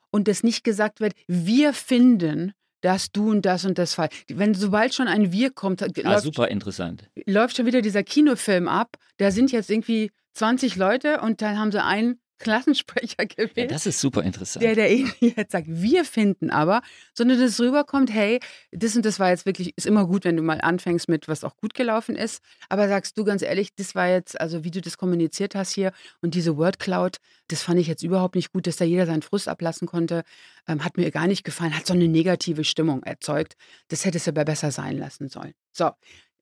und 0.09 0.27
dass 0.27 0.43
nicht 0.43 0.63
gesagt 0.63 0.99
wird, 0.99 1.13
wir 1.27 1.73
finden, 1.73 2.53
dass 2.81 3.11
du 3.11 3.31
und 3.31 3.45
das 3.45 3.65
und 3.65 3.77
das 3.77 3.95
falsch. 3.95 4.23
Wenn 4.29 4.53
sobald 4.53 4.93
schon 4.93 5.07
ein 5.07 5.31
Wir 5.31 5.51
kommt, 5.51 5.81
Ah, 5.83 5.87
läuft, 6.03 6.23
super 6.23 6.47
interessant. 6.47 7.09
läuft 7.25 7.57
schon 7.57 7.65
wieder 7.65 7.81
dieser 7.81 8.03
Kinofilm 8.03 8.67
ab. 8.67 8.97
Da 9.17 9.31
sind 9.31 9.51
jetzt 9.51 9.69
irgendwie 9.69 10.11
20 10.33 10.75
Leute 10.75 11.21
und 11.21 11.41
dann 11.41 11.57
haben 11.59 11.71
sie 11.71 11.83
einen 11.83 12.19
Klassensprecher 12.37 13.25
gewesen. 13.25 13.51
Ja, 13.55 13.65
das 13.67 13.85
ist 13.85 13.99
super 13.99 14.23
interessant. 14.23 14.63
Der, 14.63 14.75
der 14.75 14.95
jetzt 15.19 15.51
sagt, 15.51 15.67
wir 15.67 16.05
finden 16.05 16.49
aber, 16.49 16.81
sondern 17.13 17.39
dass 17.39 17.51
es 17.51 17.59
rüberkommt, 17.59 18.11
hey, 18.13 18.39
das 18.71 18.95
und 18.95 19.05
das 19.05 19.19
war 19.19 19.29
jetzt 19.29 19.45
wirklich, 19.45 19.73
ist 19.77 19.85
immer 19.87 20.05
gut, 20.05 20.25
wenn 20.25 20.37
du 20.37 20.43
mal 20.43 20.61
anfängst 20.61 21.09
mit, 21.09 21.27
was 21.27 21.43
auch 21.43 21.55
gut 21.57 21.73
gelaufen 21.73 22.15
ist. 22.15 22.43
Aber 22.69 22.87
sagst 22.87 23.17
du 23.17 23.23
ganz 23.23 23.41
ehrlich, 23.41 23.75
das 23.75 23.95
war 23.95 24.07
jetzt, 24.07 24.39
also 24.39 24.63
wie 24.63 24.71
du 24.71 24.81
das 24.81 24.97
kommuniziert 24.97 25.55
hast 25.55 25.73
hier 25.73 25.91
und 26.21 26.33
diese 26.33 26.57
Word 26.57 26.79
Cloud, 26.79 27.17
das 27.47 27.63
fand 27.63 27.79
ich 27.79 27.87
jetzt 27.87 28.03
überhaupt 28.03 28.35
nicht 28.35 28.51
gut, 28.51 28.67
dass 28.67 28.77
da 28.77 28.85
jeder 28.85 29.05
seinen 29.05 29.21
Frust 29.21 29.47
ablassen 29.47 29.87
konnte. 29.87 30.23
Ähm, 30.67 30.83
hat 30.83 30.97
mir 30.97 31.11
gar 31.11 31.27
nicht 31.27 31.43
gefallen, 31.43 31.75
hat 31.75 31.87
so 31.87 31.93
eine 31.93 32.07
negative 32.07 32.63
Stimmung 32.63 33.03
erzeugt. 33.03 33.55
Das 33.87 34.05
hätte 34.05 34.17
es 34.17 34.27
aber 34.27 34.45
besser 34.45 34.71
sein 34.71 34.97
lassen 34.97 35.29
sollen. 35.29 35.53
So, 35.71 35.91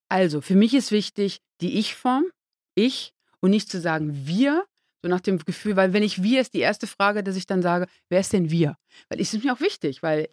also 0.10 0.42
für 0.42 0.56
mich 0.56 0.74
ist 0.74 0.92
wichtig 0.92 1.42
die 1.62 1.78
Ich-Form, 1.80 2.26
ich 2.76 3.14
und 3.40 3.52
nicht 3.52 3.70
zu 3.70 3.80
sagen 3.80 4.26
wir, 4.26 4.66
so 5.06 5.10
nach 5.10 5.22
dem 5.22 5.38
Gefühl, 5.38 5.76
weil 5.76 5.94
wenn 5.94 6.04
ich 6.04 6.24
wir 6.24 6.42
ist 6.42 6.54
die 6.54 6.60
erste 6.60 6.88
Frage, 6.88 7.24
dass 7.24 7.36
ich 7.36 7.46
dann 7.46 7.62
sage, 7.62 7.86
wer 8.10 8.20
ist 8.20 8.34
denn 8.34 8.50
wir? 8.50 8.76
Weil 9.10 9.22
es 9.22 9.34
ist 9.34 9.44
mir 9.44 9.54
auch 9.54 9.60
wichtig, 9.60 10.02
weil 10.02 10.30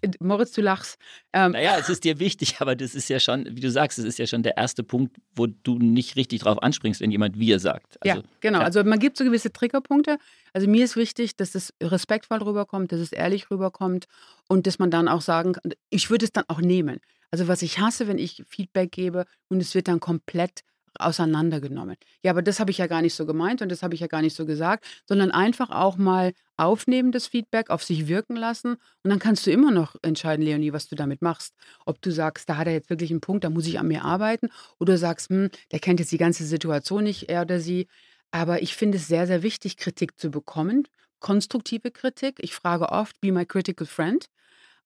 äh, 0.00 0.08
Moritz, 0.18 0.52
du 0.52 0.62
lachst. 0.62 0.98
Ähm, 1.34 1.52
naja, 1.52 1.76
es 1.78 1.90
ist 1.90 2.04
dir 2.04 2.18
wichtig, 2.18 2.56
aber 2.60 2.74
das 2.74 2.94
ist 2.94 3.08
ja 3.10 3.20
schon, 3.20 3.46
wie 3.50 3.60
du 3.60 3.70
sagst, 3.70 3.98
es 3.98 4.06
ist 4.06 4.18
ja 4.18 4.26
schon 4.26 4.42
der 4.42 4.56
erste 4.56 4.82
Punkt, 4.82 5.16
wo 5.34 5.46
du 5.46 5.78
nicht 5.78 6.16
richtig 6.16 6.40
drauf 6.40 6.62
anspringst, 6.62 7.02
wenn 7.02 7.10
jemand 7.10 7.38
wir 7.38 7.58
sagt. 7.58 7.98
Also, 8.00 8.20
ja, 8.20 8.24
genau. 8.40 8.60
Ja. 8.60 8.64
Also 8.64 8.82
man 8.82 8.98
gibt 8.98 9.18
so 9.18 9.24
gewisse 9.24 9.52
Triggerpunkte. 9.52 10.16
Also 10.54 10.66
mir 10.66 10.84
ist 10.84 10.96
wichtig, 10.96 11.36
dass 11.36 11.54
es 11.54 11.74
respektvoll 11.82 12.42
rüberkommt, 12.42 12.92
dass 12.92 13.00
es 13.00 13.12
ehrlich 13.12 13.50
rüberkommt 13.50 14.06
und 14.48 14.66
dass 14.66 14.78
man 14.78 14.90
dann 14.90 15.06
auch 15.06 15.20
sagen 15.20 15.52
kann, 15.52 15.72
ich 15.90 16.08
würde 16.08 16.24
es 16.24 16.32
dann 16.32 16.44
auch 16.48 16.60
nehmen. 16.60 17.00
Also 17.30 17.46
was 17.46 17.60
ich 17.60 17.78
hasse, 17.78 18.08
wenn 18.08 18.18
ich 18.18 18.42
Feedback 18.46 18.90
gebe 18.92 19.26
und 19.48 19.60
es 19.60 19.74
wird 19.74 19.88
dann 19.88 20.00
komplett 20.00 20.62
auseinandergenommen. 20.98 21.96
Ja, 22.22 22.30
aber 22.30 22.42
das 22.42 22.60
habe 22.60 22.70
ich 22.70 22.78
ja 22.78 22.86
gar 22.86 23.02
nicht 23.02 23.14
so 23.14 23.26
gemeint 23.26 23.62
und 23.62 23.70
das 23.70 23.82
habe 23.82 23.94
ich 23.94 24.00
ja 24.00 24.06
gar 24.06 24.22
nicht 24.22 24.36
so 24.36 24.46
gesagt, 24.46 24.84
sondern 25.06 25.30
einfach 25.30 25.70
auch 25.70 25.96
mal 25.96 26.32
aufnehmen, 26.56 27.12
das 27.12 27.26
Feedback, 27.26 27.70
auf 27.70 27.82
sich 27.82 28.08
wirken 28.08 28.36
lassen 28.36 28.74
und 29.02 29.10
dann 29.10 29.18
kannst 29.18 29.46
du 29.46 29.50
immer 29.50 29.70
noch 29.70 29.96
entscheiden, 30.02 30.44
Leonie, 30.44 30.72
was 30.72 30.88
du 30.88 30.94
damit 30.96 31.22
machst. 31.22 31.54
Ob 31.86 32.00
du 32.02 32.10
sagst, 32.10 32.48
da 32.48 32.56
hat 32.56 32.66
er 32.66 32.72
jetzt 32.74 32.90
wirklich 32.90 33.10
einen 33.10 33.20
Punkt, 33.20 33.44
da 33.44 33.50
muss 33.50 33.66
ich 33.66 33.78
an 33.78 33.88
mir 33.88 34.04
arbeiten 34.04 34.48
oder 34.78 34.98
sagst, 34.98 35.30
hm, 35.30 35.50
der 35.70 35.80
kennt 35.80 36.00
jetzt 36.00 36.12
die 36.12 36.18
ganze 36.18 36.44
Situation 36.44 37.04
nicht, 37.04 37.28
er 37.28 37.42
oder 37.42 37.60
sie. 37.60 37.88
Aber 38.30 38.62
ich 38.62 38.76
finde 38.76 38.98
es 38.98 39.08
sehr, 39.08 39.26
sehr 39.26 39.42
wichtig, 39.42 39.76
Kritik 39.76 40.18
zu 40.18 40.30
bekommen, 40.30 40.88
konstruktive 41.20 41.90
Kritik. 41.90 42.36
Ich 42.40 42.54
frage 42.54 42.88
oft, 42.90 43.20
be 43.20 43.32
my 43.32 43.44
critical 43.46 43.86
friend. 43.86 44.26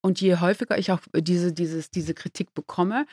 Und 0.00 0.20
je 0.20 0.36
häufiger 0.36 0.78
ich 0.78 0.92
auch 0.92 1.00
diese, 1.14 1.52
dieses, 1.52 1.90
diese 1.90 2.14
Kritik 2.14 2.54
bekomme, 2.54 3.06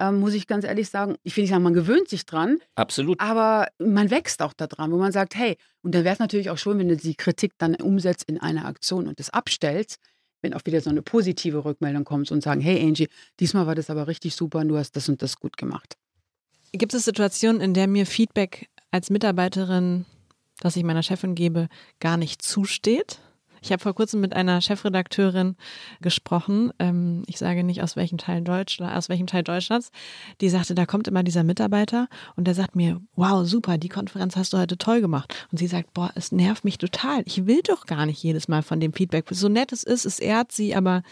ähm, 0.00 0.18
muss 0.18 0.34
ich 0.34 0.46
ganz 0.46 0.64
ehrlich 0.64 0.88
sagen, 0.88 1.16
ich 1.22 1.36
will 1.36 1.42
nicht 1.42 1.50
sagen, 1.50 1.62
man 1.62 1.74
gewöhnt 1.74 2.08
sich 2.08 2.26
dran. 2.26 2.58
Absolut. 2.74 3.20
Aber 3.20 3.68
man 3.78 4.10
wächst 4.10 4.42
auch 4.42 4.54
daran, 4.54 4.90
wo 4.90 4.96
man 4.96 5.12
sagt, 5.12 5.36
hey, 5.36 5.56
und 5.82 5.94
dann 5.94 6.04
wäre 6.04 6.14
es 6.14 6.18
natürlich 6.18 6.50
auch 6.50 6.58
schön, 6.58 6.78
wenn 6.78 6.88
du 6.88 6.96
die 6.96 7.14
Kritik 7.14 7.52
dann 7.58 7.74
umsetzt 7.76 8.24
in 8.26 8.40
eine 8.40 8.64
Aktion 8.64 9.06
und 9.06 9.20
das 9.20 9.30
abstellst, 9.30 9.98
wenn 10.40 10.54
auch 10.54 10.64
wieder 10.64 10.80
so 10.80 10.90
eine 10.90 11.02
positive 11.02 11.64
Rückmeldung 11.64 12.04
kommt 12.04 12.32
und 12.32 12.42
sagen, 12.42 12.62
hey 12.62 12.82
Angie, 12.82 13.08
diesmal 13.38 13.66
war 13.66 13.74
das 13.74 13.90
aber 13.90 14.08
richtig 14.08 14.34
super 14.34 14.60
und 14.60 14.68
du 14.68 14.78
hast 14.78 14.96
das 14.96 15.08
und 15.08 15.20
das 15.20 15.36
gut 15.36 15.58
gemacht. 15.58 15.96
Gibt 16.72 16.94
es 16.94 17.04
Situationen, 17.04 17.60
in 17.60 17.74
der 17.74 17.86
mir 17.86 18.06
Feedback 18.06 18.68
als 18.90 19.10
Mitarbeiterin, 19.10 20.06
das 20.60 20.76
ich 20.76 20.84
meiner 20.84 21.02
Chefin 21.02 21.34
gebe, 21.34 21.68
gar 21.98 22.16
nicht 22.16 22.42
zusteht? 22.42 23.18
Ich 23.62 23.72
habe 23.72 23.82
vor 23.82 23.94
kurzem 23.94 24.20
mit 24.20 24.34
einer 24.34 24.60
Chefredakteurin 24.60 25.56
gesprochen. 26.00 26.72
Ähm, 26.78 27.22
ich 27.26 27.38
sage 27.38 27.64
nicht 27.64 27.82
aus 27.82 27.96
welchem 27.96 28.18
Teil 28.18 28.42
Deutschland, 28.42 28.94
aus 28.94 29.08
welchem 29.08 29.26
Teil 29.26 29.42
Deutschlands. 29.42 29.90
Die 30.40 30.48
sagte, 30.48 30.74
da 30.74 30.86
kommt 30.86 31.08
immer 31.08 31.22
dieser 31.22 31.44
Mitarbeiter 31.44 32.08
und 32.36 32.46
der 32.46 32.54
sagt 32.54 32.76
mir, 32.76 33.00
wow, 33.14 33.46
super, 33.46 33.78
die 33.78 33.88
Konferenz 33.88 34.36
hast 34.36 34.52
du 34.52 34.58
heute 34.58 34.78
toll 34.78 35.00
gemacht. 35.00 35.48
Und 35.50 35.58
sie 35.58 35.66
sagt, 35.66 35.92
boah, 35.94 36.10
es 36.14 36.32
nervt 36.32 36.64
mich 36.64 36.78
total. 36.78 37.22
Ich 37.26 37.46
will 37.46 37.60
doch 37.62 37.86
gar 37.86 38.06
nicht 38.06 38.22
jedes 38.22 38.48
Mal 38.48 38.62
von 38.62 38.80
dem 38.80 38.92
Feedback. 38.92 39.26
So 39.30 39.48
nett 39.48 39.72
es 39.72 39.82
ist, 39.82 40.04
es 40.04 40.18
ehrt 40.18 40.52
sie, 40.52 40.74
aber 40.74 41.02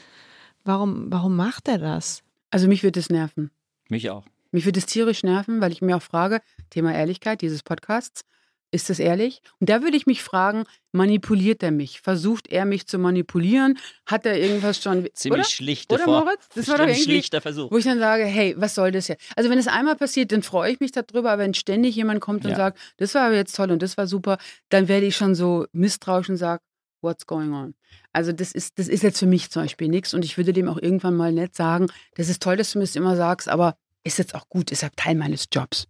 warum, 0.64 1.06
warum 1.10 1.36
macht 1.36 1.68
er 1.68 1.78
das? 1.78 2.22
Also 2.50 2.68
mich 2.68 2.82
wird 2.82 2.96
es 2.96 3.10
nerven. 3.10 3.50
Mich 3.88 4.10
auch. 4.10 4.24
Mich 4.50 4.64
würde 4.64 4.78
es 4.78 4.86
tierisch 4.86 5.22
nerven, 5.22 5.60
weil 5.60 5.72
ich 5.72 5.82
mir 5.82 5.96
auch 5.96 6.02
frage, 6.02 6.40
Thema 6.70 6.94
Ehrlichkeit 6.94 7.42
dieses 7.42 7.62
Podcasts, 7.62 8.24
ist 8.70 8.90
das 8.90 8.98
ehrlich? 8.98 9.40
Und 9.60 9.70
da 9.70 9.82
würde 9.82 9.96
ich 9.96 10.06
mich 10.06 10.22
fragen, 10.22 10.64
manipuliert 10.92 11.62
er 11.62 11.70
mich? 11.70 12.00
Versucht 12.00 12.48
er 12.48 12.64
mich 12.64 12.86
zu 12.86 12.98
manipulieren? 12.98 13.78
Hat 14.06 14.26
er 14.26 14.38
irgendwas 14.38 14.82
schon... 14.82 15.08
Ziemlich 15.14 15.40
oder? 15.40 15.48
schlichte 15.48 15.94
Oder 15.94 16.06
Moritz? 16.06 16.48
Das 16.54 16.68
war 16.68 16.78
doch 16.78 16.94
schlichter 16.94 17.40
Versuch. 17.40 17.70
Wo 17.70 17.78
ich 17.78 17.84
dann 17.84 17.98
sage, 17.98 18.24
hey, 18.24 18.54
was 18.58 18.74
soll 18.74 18.92
das 18.92 19.06
hier? 19.06 19.16
Also 19.36 19.48
wenn 19.48 19.58
es 19.58 19.68
einmal 19.68 19.96
passiert, 19.96 20.32
dann 20.32 20.42
freue 20.42 20.72
ich 20.72 20.80
mich 20.80 20.92
darüber, 20.92 21.30
aber 21.30 21.42
wenn 21.42 21.54
ständig 21.54 21.96
jemand 21.96 22.20
kommt 22.20 22.44
und 22.44 22.50
ja. 22.50 22.56
sagt, 22.56 22.78
das 22.98 23.14
war 23.14 23.32
jetzt 23.32 23.56
toll 23.56 23.70
und 23.70 23.82
das 23.82 23.96
war 23.96 24.06
super, 24.06 24.38
dann 24.68 24.88
werde 24.88 25.06
ich 25.06 25.16
schon 25.16 25.34
so 25.34 25.66
misstrauisch 25.72 26.28
und 26.28 26.36
sage, 26.36 26.62
what's 27.00 27.26
going 27.26 27.52
on? 27.52 27.74
Also 28.12 28.32
das 28.32 28.52
ist, 28.52 28.78
das 28.78 28.88
ist 28.88 29.02
jetzt 29.02 29.18
für 29.18 29.26
mich 29.26 29.50
zum 29.50 29.62
Beispiel 29.62 29.88
nichts 29.88 30.14
und 30.14 30.24
ich 30.24 30.36
würde 30.36 30.52
dem 30.52 30.68
auch 30.68 30.78
irgendwann 30.80 31.16
mal 31.16 31.32
nett 31.32 31.54
sagen, 31.54 31.86
das 32.16 32.28
ist 32.28 32.42
toll, 32.42 32.56
dass 32.56 32.72
du 32.72 32.78
mir 32.78 32.84
das 32.84 32.96
immer 32.96 33.16
sagst, 33.16 33.48
aber 33.48 33.76
ist 34.04 34.18
jetzt 34.18 34.34
auch 34.34 34.48
gut, 34.48 34.70
ist 34.70 34.82
ja 34.82 34.88
Teil 34.96 35.14
meines 35.14 35.46
Jobs. 35.52 35.86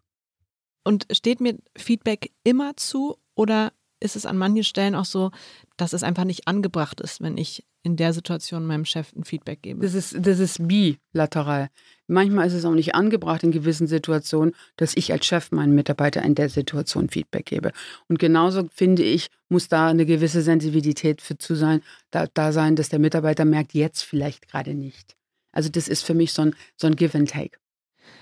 Und 0.85 1.07
steht 1.13 1.41
mir 1.41 1.59
Feedback 1.77 2.31
immer 2.45 2.77
zu 2.77 3.19
oder 3.35 3.73
ist 4.01 4.17
es 4.17 4.27
an 4.27 4.39
manchen 4.39 4.65
Stellen 4.65 4.95
auch 4.95 5.05
so, 5.05 5.31
dass 5.77 5.93
es 5.93 6.03
einfach 6.03 6.25
nicht 6.25 6.47
angebracht 6.47 7.01
ist, 7.01 7.21
wenn 7.21 7.37
ich 7.37 7.65
in 7.83 7.97
der 7.97 8.13
Situation 8.13 8.67
meinem 8.67 8.85
Chef 8.85 9.13
ein 9.15 9.25
Feedback 9.25 9.63
gebe? 9.63 9.81
Das 9.81 9.95
ist, 9.95 10.17
das 10.19 10.39
ist 10.39 10.67
bilateral. 10.67 11.69
Manchmal 12.07 12.47
ist 12.47 12.55
es 12.55 12.65
auch 12.65 12.75
nicht 12.75 12.95
angebracht 12.95 13.43
in 13.43 13.51
gewissen 13.51 13.87
Situationen, 13.87 14.55
dass 14.77 14.97
ich 14.97 15.13
als 15.13 15.27
Chef 15.27 15.51
meinen 15.51 15.75
Mitarbeiter 15.75 16.23
in 16.23 16.35
der 16.35 16.49
Situation 16.49 17.09
Feedback 17.09 17.47
gebe. 17.47 17.73
Und 18.09 18.19
genauso 18.19 18.69
finde 18.73 19.03
ich, 19.03 19.29
muss 19.49 19.69
da 19.69 19.89
eine 19.89 20.07
gewisse 20.07 20.43
Sensibilität 20.43 21.21
für 21.21 21.39
zu 21.39 21.55
sein, 21.55 21.83
da, 22.11 22.27
da 22.33 22.53
sein, 22.53 22.77
dass 22.77 22.89
der 22.89 22.99
Mitarbeiter 22.99 23.45
merkt, 23.45 23.75
jetzt 23.75 24.03
vielleicht 24.03 24.49
gerade 24.49 24.75
nicht. 24.75 25.17
Also 25.53 25.69
das 25.71 25.89
ist 25.89 26.03
für 26.03 26.15
mich 26.15 26.33
so 26.33 26.43
ein, 26.43 26.55
so 26.77 26.87
ein 26.87 26.97
Give 26.97 27.17
and 27.17 27.31
Take. 27.31 27.59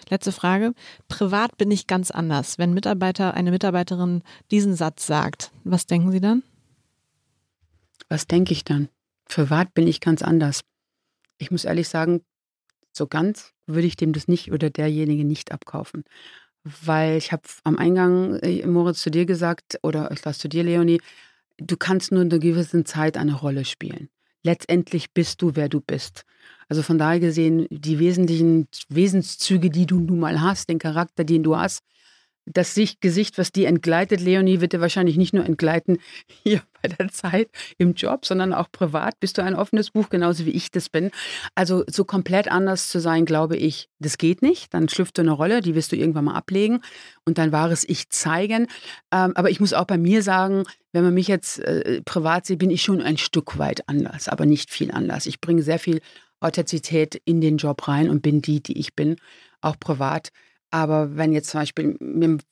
Letzte 0.08 0.32
Frage. 0.32 0.72
Privat 1.08 1.56
bin 1.56 1.70
ich 1.70 1.86
ganz 1.86 2.10
anders. 2.10 2.58
Wenn 2.58 2.74
Mitarbeiter, 2.74 3.34
eine 3.34 3.50
Mitarbeiterin 3.50 4.22
diesen 4.50 4.76
Satz 4.76 5.06
sagt, 5.06 5.50
was 5.64 5.86
denken 5.86 6.12
Sie 6.12 6.20
dann? 6.20 6.42
Was 8.08 8.26
denke 8.26 8.52
ich 8.52 8.62
dann? 8.64 8.88
Privat 9.24 9.74
bin 9.74 9.88
ich 9.88 10.00
ganz 10.00 10.22
anders. 10.22 10.60
Ich 11.38 11.50
muss 11.50 11.64
ehrlich 11.64 11.88
sagen, 11.88 12.22
so 12.92 13.06
ganz 13.06 13.52
würde 13.66 13.88
ich 13.88 13.96
dem 13.96 14.12
das 14.12 14.28
nicht 14.28 14.52
oder 14.52 14.70
derjenige 14.70 15.24
nicht 15.24 15.50
abkaufen. 15.50 16.04
Weil 16.62 17.16
ich 17.16 17.32
habe 17.32 17.42
am 17.64 17.76
Eingang, 17.76 18.36
äh, 18.40 18.64
Moritz, 18.66 19.02
zu 19.02 19.10
dir 19.10 19.26
gesagt, 19.26 19.78
oder 19.82 20.10
ich 20.12 20.24
lasse 20.24 20.40
zu 20.40 20.48
dir, 20.48 20.62
Leonie, 20.62 21.00
du 21.58 21.76
kannst 21.76 22.12
nur 22.12 22.22
in 22.22 22.30
einer 22.30 22.38
gewissen 22.38 22.84
Zeit 22.84 23.16
eine 23.16 23.34
Rolle 23.34 23.64
spielen 23.64 24.08
letztendlich 24.46 25.12
bist 25.12 25.42
du, 25.42 25.52
wer 25.54 25.68
du 25.68 25.80
bist. 25.80 26.24
Also 26.68 26.82
von 26.82 26.98
daher 26.98 27.20
gesehen, 27.20 27.66
die 27.70 27.98
wesentlichen 27.98 28.68
Wesenszüge, 28.88 29.68
die 29.70 29.86
du 29.86 30.00
nun 30.00 30.20
mal 30.20 30.40
hast, 30.40 30.68
den 30.68 30.78
Charakter, 30.78 31.24
den 31.24 31.42
du 31.42 31.56
hast, 31.56 31.82
das 32.46 32.78
Gesicht, 33.00 33.38
was 33.38 33.50
dir 33.50 33.68
entgleitet, 33.68 34.20
Leonie, 34.20 34.60
wird 34.60 34.72
dir 34.72 34.80
wahrscheinlich 34.80 35.16
nicht 35.16 35.34
nur 35.34 35.44
entgleiten 35.44 35.98
hier 36.42 36.62
bei 36.80 36.88
der 36.88 37.08
Zeit 37.08 37.50
im 37.76 37.94
Job, 37.94 38.24
sondern 38.24 38.54
auch 38.54 38.70
privat. 38.70 39.18
Bist 39.20 39.36
du 39.36 39.42
ein 39.42 39.56
offenes 39.56 39.90
Buch, 39.90 40.08
genauso 40.08 40.46
wie 40.46 40.50
ich 40.50 40.70
das 40.70 40.88
bin. 40.88 41.10
Also 41.54 41.84
so 41.88 42.04
komplett 42.04 42.48
anders 42.48 42.88
zu 42.88 43.00
sein, 43.00 43.24
glaube 43.24 43.56
ich, 43.56 43.88
das 43.98 44.16
geht 44.16 44.42
nicht. 44.42 44.72
Dann 44.72 44.88
schlüpft 44.88 45.18
du 45.18 45.22
eine 45.22 45.32
Rolle, 45.32 45.60
die 45.60 45.74
wirst 45.74 45.90
du 45.92 45.96
irgendwann 45.96 46.26
mal 46.26 46.34
ablegen 46.34 46.80
und 47.24 47.38
dein 47.38 47.52
wahres 47.52 47.84
Ich 47.88 48.10
zeigen. 48.10 48.68
Ähm, 49.12 49.32
aber 49.34 49.50
ich 49.50 49.58
muss 49.58 49.72
auch 49.72 49.86
bei 49.86 49.98
mir 49.98 50.22
sagen, 50.22 50.64
wenn 50.92 51.04
man 51.04 51.14
mich 51.14 51.28
jetzt 51.28 51.58
äh, 51.58 52.00
privat 52.02 52.46
sieht, 52.46 52.60
bin 52.60 52.70
ich 52.70 52.82
schon 52.82 53.02
ein 53.02 53.18
Stück 53.18 53.58
weit 53.58 53.88
anders, 53.88 54.28
aber 54.28 54.46
nicht 54.46 54.70
viel 54.70 54.92
anders. 54.92 55.26
Ich 55.26 55.40
bringe 55.40 55.62
sehr 55.62 55.78
viel 55.78 56.00
Authentizität 56.40 57.20
in 57.24 57.40
den 57.40 57.56
Job 57.56 57.88
rein 57.88 58.08
und 58.08 58.22
bin 58.22 58.40
die, 58.40 58.62
die 58.62 58.78
ich 58.78 58.94
bin, 58.94 59.16
auch 59.60 59.78
privat. 59.78 60.30
Aber 60.70 61.16
wenn 61.16 61.32
jetzt 61.32 61.50
zum 61.50 61.60
Beispiel, 61.60 61.96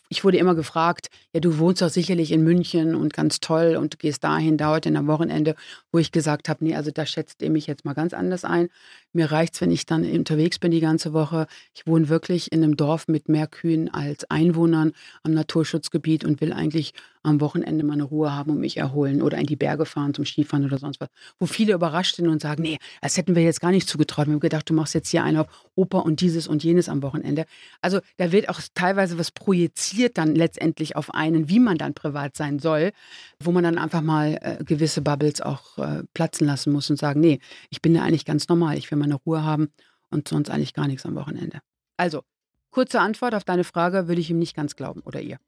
ich 0.09 0.25
wurde 0.25 0.39
immer 0.39 0.55
gefragt, 0.55 1.09
ja, 1.33 1.41
du 1.41 1.59
wohnst 1.59 1.83
doch 1.83 1.89
sicherlich 1.89 2.31
in 2.31 2.45
München 2.45 2.95
und 2.95 3.13
ganz 3.13 3.41
toll 3.41 3.77
und 3.77 3.99
gehst 3.99 4.23
dahin, 4.25 4.57
dauert 4.57 4.87
in 4.87 4.97
am 4.97 5.09
Wochenende, 5.09 5.57
wo 5.93 5.99
ich 5.99 6.13
gesagt 6.13 6.49
habe, 6.49 6.65
nee, 6.65 6.77
also 6.77 6.91
da 6.93 7.07
schätzt 7.07 7.43
ihr 7.43 7.51
mich 7.51 7.67
jetzt 7.67 7.85
mal 7.85 7.93
ganz 7.95 8.15
anders 8.15 8.45
ein. 8.45 8.69
Mir 9.15 9.31
reicht 9.31 9.55
es, 9.55 9.61
wenn 9.61 9.71
ich 9.71 9.87
dann 9.87 10.05
unterwegs 10.05 10.59
bin 10.59 10.73
die 10.73 10.81
ganze 10.81 11.13
Woche. 11.13 11.47
Ich 11.73 11.87
wohne 11.87 12.09
wirklich 12.09 12.51
in 12.53 12.63
einem 12.63 12.77
Dorf 12.77 13.07
mit 13.07 13.29
mehr 13.29 13.47
Kühen 13.47 13.89
als 13.89 14.29
Einwohnern 14.29 14.93
am 15.23 15.33
Naturschutzgebiet 15.33 16.25
und 16.25 16.41
will 16.41 16.53
eigentlich 16.53 16.95
am 17.25 17.41
Wochenende 17.41 17.85
mal 17.85 17.95
eine 17.95 18.05
Ruhe 18.05 18.33
haben 18.33 18.51
und 18.51 18.61
mich 18.61 18.77
erholen 18.77 19.23
oder 19.23 19.39
in 19.39 19.47
die 19.47 19.57
Berge 19.57 19.87
fahren 19.87 20.15
zum 20.15 20.27
Skifahren 20.27 20.65
oder 20.65 20.79
sonst 20.79 21.01
was. 21.01 21.09
Wo 21.39 21.47
viele 21.47 21.73
überrascht 21.73 22.17
sind 22.17 22.29
und 22.29 22.41
sagen, 22.41 22.63
nee, 22.63 22.79
das 23.01 23.17
hätten 23.17 23.35
wir 23.35 23.43
jetzt 23.43 23.61
gar 23.61 23.71
nicht 23.71 23.89
zugetraut. 23.89 24.27
Wir 24.27 24.35
haben 24.35 24.41
gedacht, 24.41 24.69
du 24.69 24.75
machst 24.75 24.95
jetzt 24.95 25.09
hier 25.09 25.25
eine 25.25 25.47
Oper 25.75 26.05
und 26.05 26.21
dieses 26.21 26.47
und 26.47 26.63
jenes 26.63 26.89
am 26.89 27.03
Wochenende. 27.03 27.47
Also 27.81 28.01
da 28.19 28.31
wird 28.31 28.49
auch 28.51 28.61
teilweise 28.75 29.19
was 29.19 29.31
projiziert 29.31 30.19
dann 30.19 30.35
letztendlich 30.35 30.97
auf 30.97 31.15
einen, 31.15 31.49
wie 31.49 31.61
man 31.61 31.79
dann 31.79 31.95
privat 31.95 32.37
sein 32.37 32.59
soll, 32.59 32.93
wo 33.41 33.53
man 33.53 33.65
dann 33.65 33.79
einfach 33.79 34.03
mal 34.03 34.39
äh, 34.43 34.63
gewisse 34.63 35.01
Bubbles 35.01 35.41
auch 35.41 35.79
äh, 35.79 36.03
platzen 36.13 36.47
lassen 36.47 36.73
muss 36.73 36.91
und 36.91 36.99
sagen, 36.99 37.21
nee, 37.21 37.41
ich 37.71 37.81
bin 37.81 37.95
ja 37.95 38.03
eigentlich 38.03 38.27
ganz 38.27 38.49
normal, 38.49 38.77
ich 38.77 38.91
will 38.91 38.99
meine 39.05 39.15
Ruhe 39.15 39.43
haben 39.43 39.69
und 40.11 40.29
sonst 40.29 40.51
eigentlich 40.51 40.75
gar 40.75 40.87
nichts 40.87 41.05
am 41.07 41.15
Wochenende. 41.15 41.61
Also, 41.97 42.23
kurze 42.71 43.01
Antwort 43.01 43.35
auf 43.35 43.45
deine 43.45 43.65
Frage 43.65 44.09
würde 44.09 44.21
ich 44.21 44.31
ihm 44.31 44.39
nicht 44.39 44.57
ganz 44.57 44.77
glauben 44.77 45.01
oder 45.01 45.21
ihr. 45.21 45.39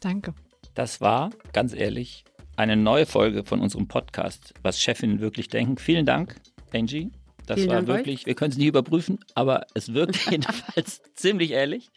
Danke. 0.00 0.34
Das 0.74 1.00
war, 1.00 1.30
ganz 1.52 1.74
ehrlich, 1.74 2.24
eine 2.56 2.76
neue 2.76 3.06
Folge 3.06 3.44
von 3.44 3.60
unserem 3.60 3.88
Podcast, 3.88 4.54
was 4.62 4.80
Chefinnen 4.80 5.20
wirklich 5.20 5.48
denken. 5.48 5.76
Vielen 5.78 6.06
Dank, 6.06 6.36
Angie. 6.72 7.10
Das 7.46 7.56
Vielen 7.56 7.68
war 7.68 7.76
Dank 7.76 7.88
wirklich, 7.88 8.20
euch. 8.20 8.26
wir 8.26 8.34
können 8.34 8.52
es 8.52 8.58
nicht 8.58 8.68
überprüfen, 8.68 9.18
aber 9.34 9.66
es 9.74 9.92
wirkt 9.92 10.16
jedenfalls 10.30 11.02
ziemlich 11.14 11.50
ehrlich. 11.50 11.90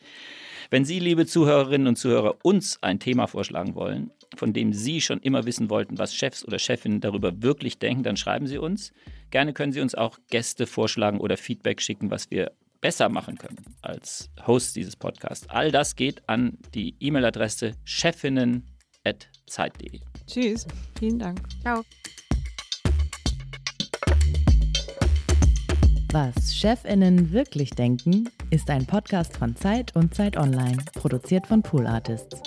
Wenn 0.69 0.83
Sie, 0.83 0.99
liebe 0.99 1.25
Zuhörerinnen 1.25 1.87
und 1.87 1.95
Zuhörer, 1.95 2.35
uns 2.43 2.83
ein 2.83 2.99
Thema 2.99 3.27
vorschlagen 3.27 3.75
wollen, 3.75 4.11
von 4.35 4.51
dem 4.51 4.73
Sie 4.73 4.99
schon 4.99 5.21
immer 5.21 5.45
wissen 5.45 5.69
wollten, 5.69 5.97
was 5.97 6.13
Chefs 6.13 6.45
oder 6.45 6.59
Chefinnen 6.59 6.99
darüber 6.99 7.41
wirklich 7.41 7.79
denken, 7.79 8.03
dann 8.03 8.17
schreiben 8.17 8.47
Sie 8.47 8.57
uns. 8.57 8.91
Gerne 9.29 9.53
können 9.53 9.73
Sie 9.73 9.81
uns 9.81 9.95
auch 9.95 10.17
Gäste 10.29 10.67
vorschlagen 10.67 11.19
oder 11.19 11.37
Feedback 11.37 11.81
schicken, 11.81 12.11
was 12.11 12.31
wir 12.31 12.51
besser 12.79 13.09
machen 13.09 13.37
können 13.37 13.57
als 13.81 14.29
Host 14.45 14.75
dieses 14.75 14.95
Podcasts. 14.95 15.49
All 15.49 15.71
das 15.71 15.95
geht 15.95 16.29
an 16.29 16.59
die 16.73 16.95
E-Mail-Adresse 16.99 17.73
chefinnen.zeit.de. 17.85 19.99
Tschüss. 20.27 20.67
Vielen 20.99 21.19
Dank. 21.19 21.39
Ciao. 21.61 21.83
Was 26.13 26.55
Chefinnen 26.55 27.33
wirklich 27.33 27.71
denken, 27.71 28.29
ist 28.49 28.69
ein 28.69 28.85
Podcast 28.85 29.35
von 29.35 29.57
Zeit 29.57 29.93
und 29.95 30.15
Zeit 30.15 30.37
Online, 30.37 30.77
produziert 30.93 31.47
von 31.47 31.61
Pool 31.61 31.85
Artists. 31.85 32.41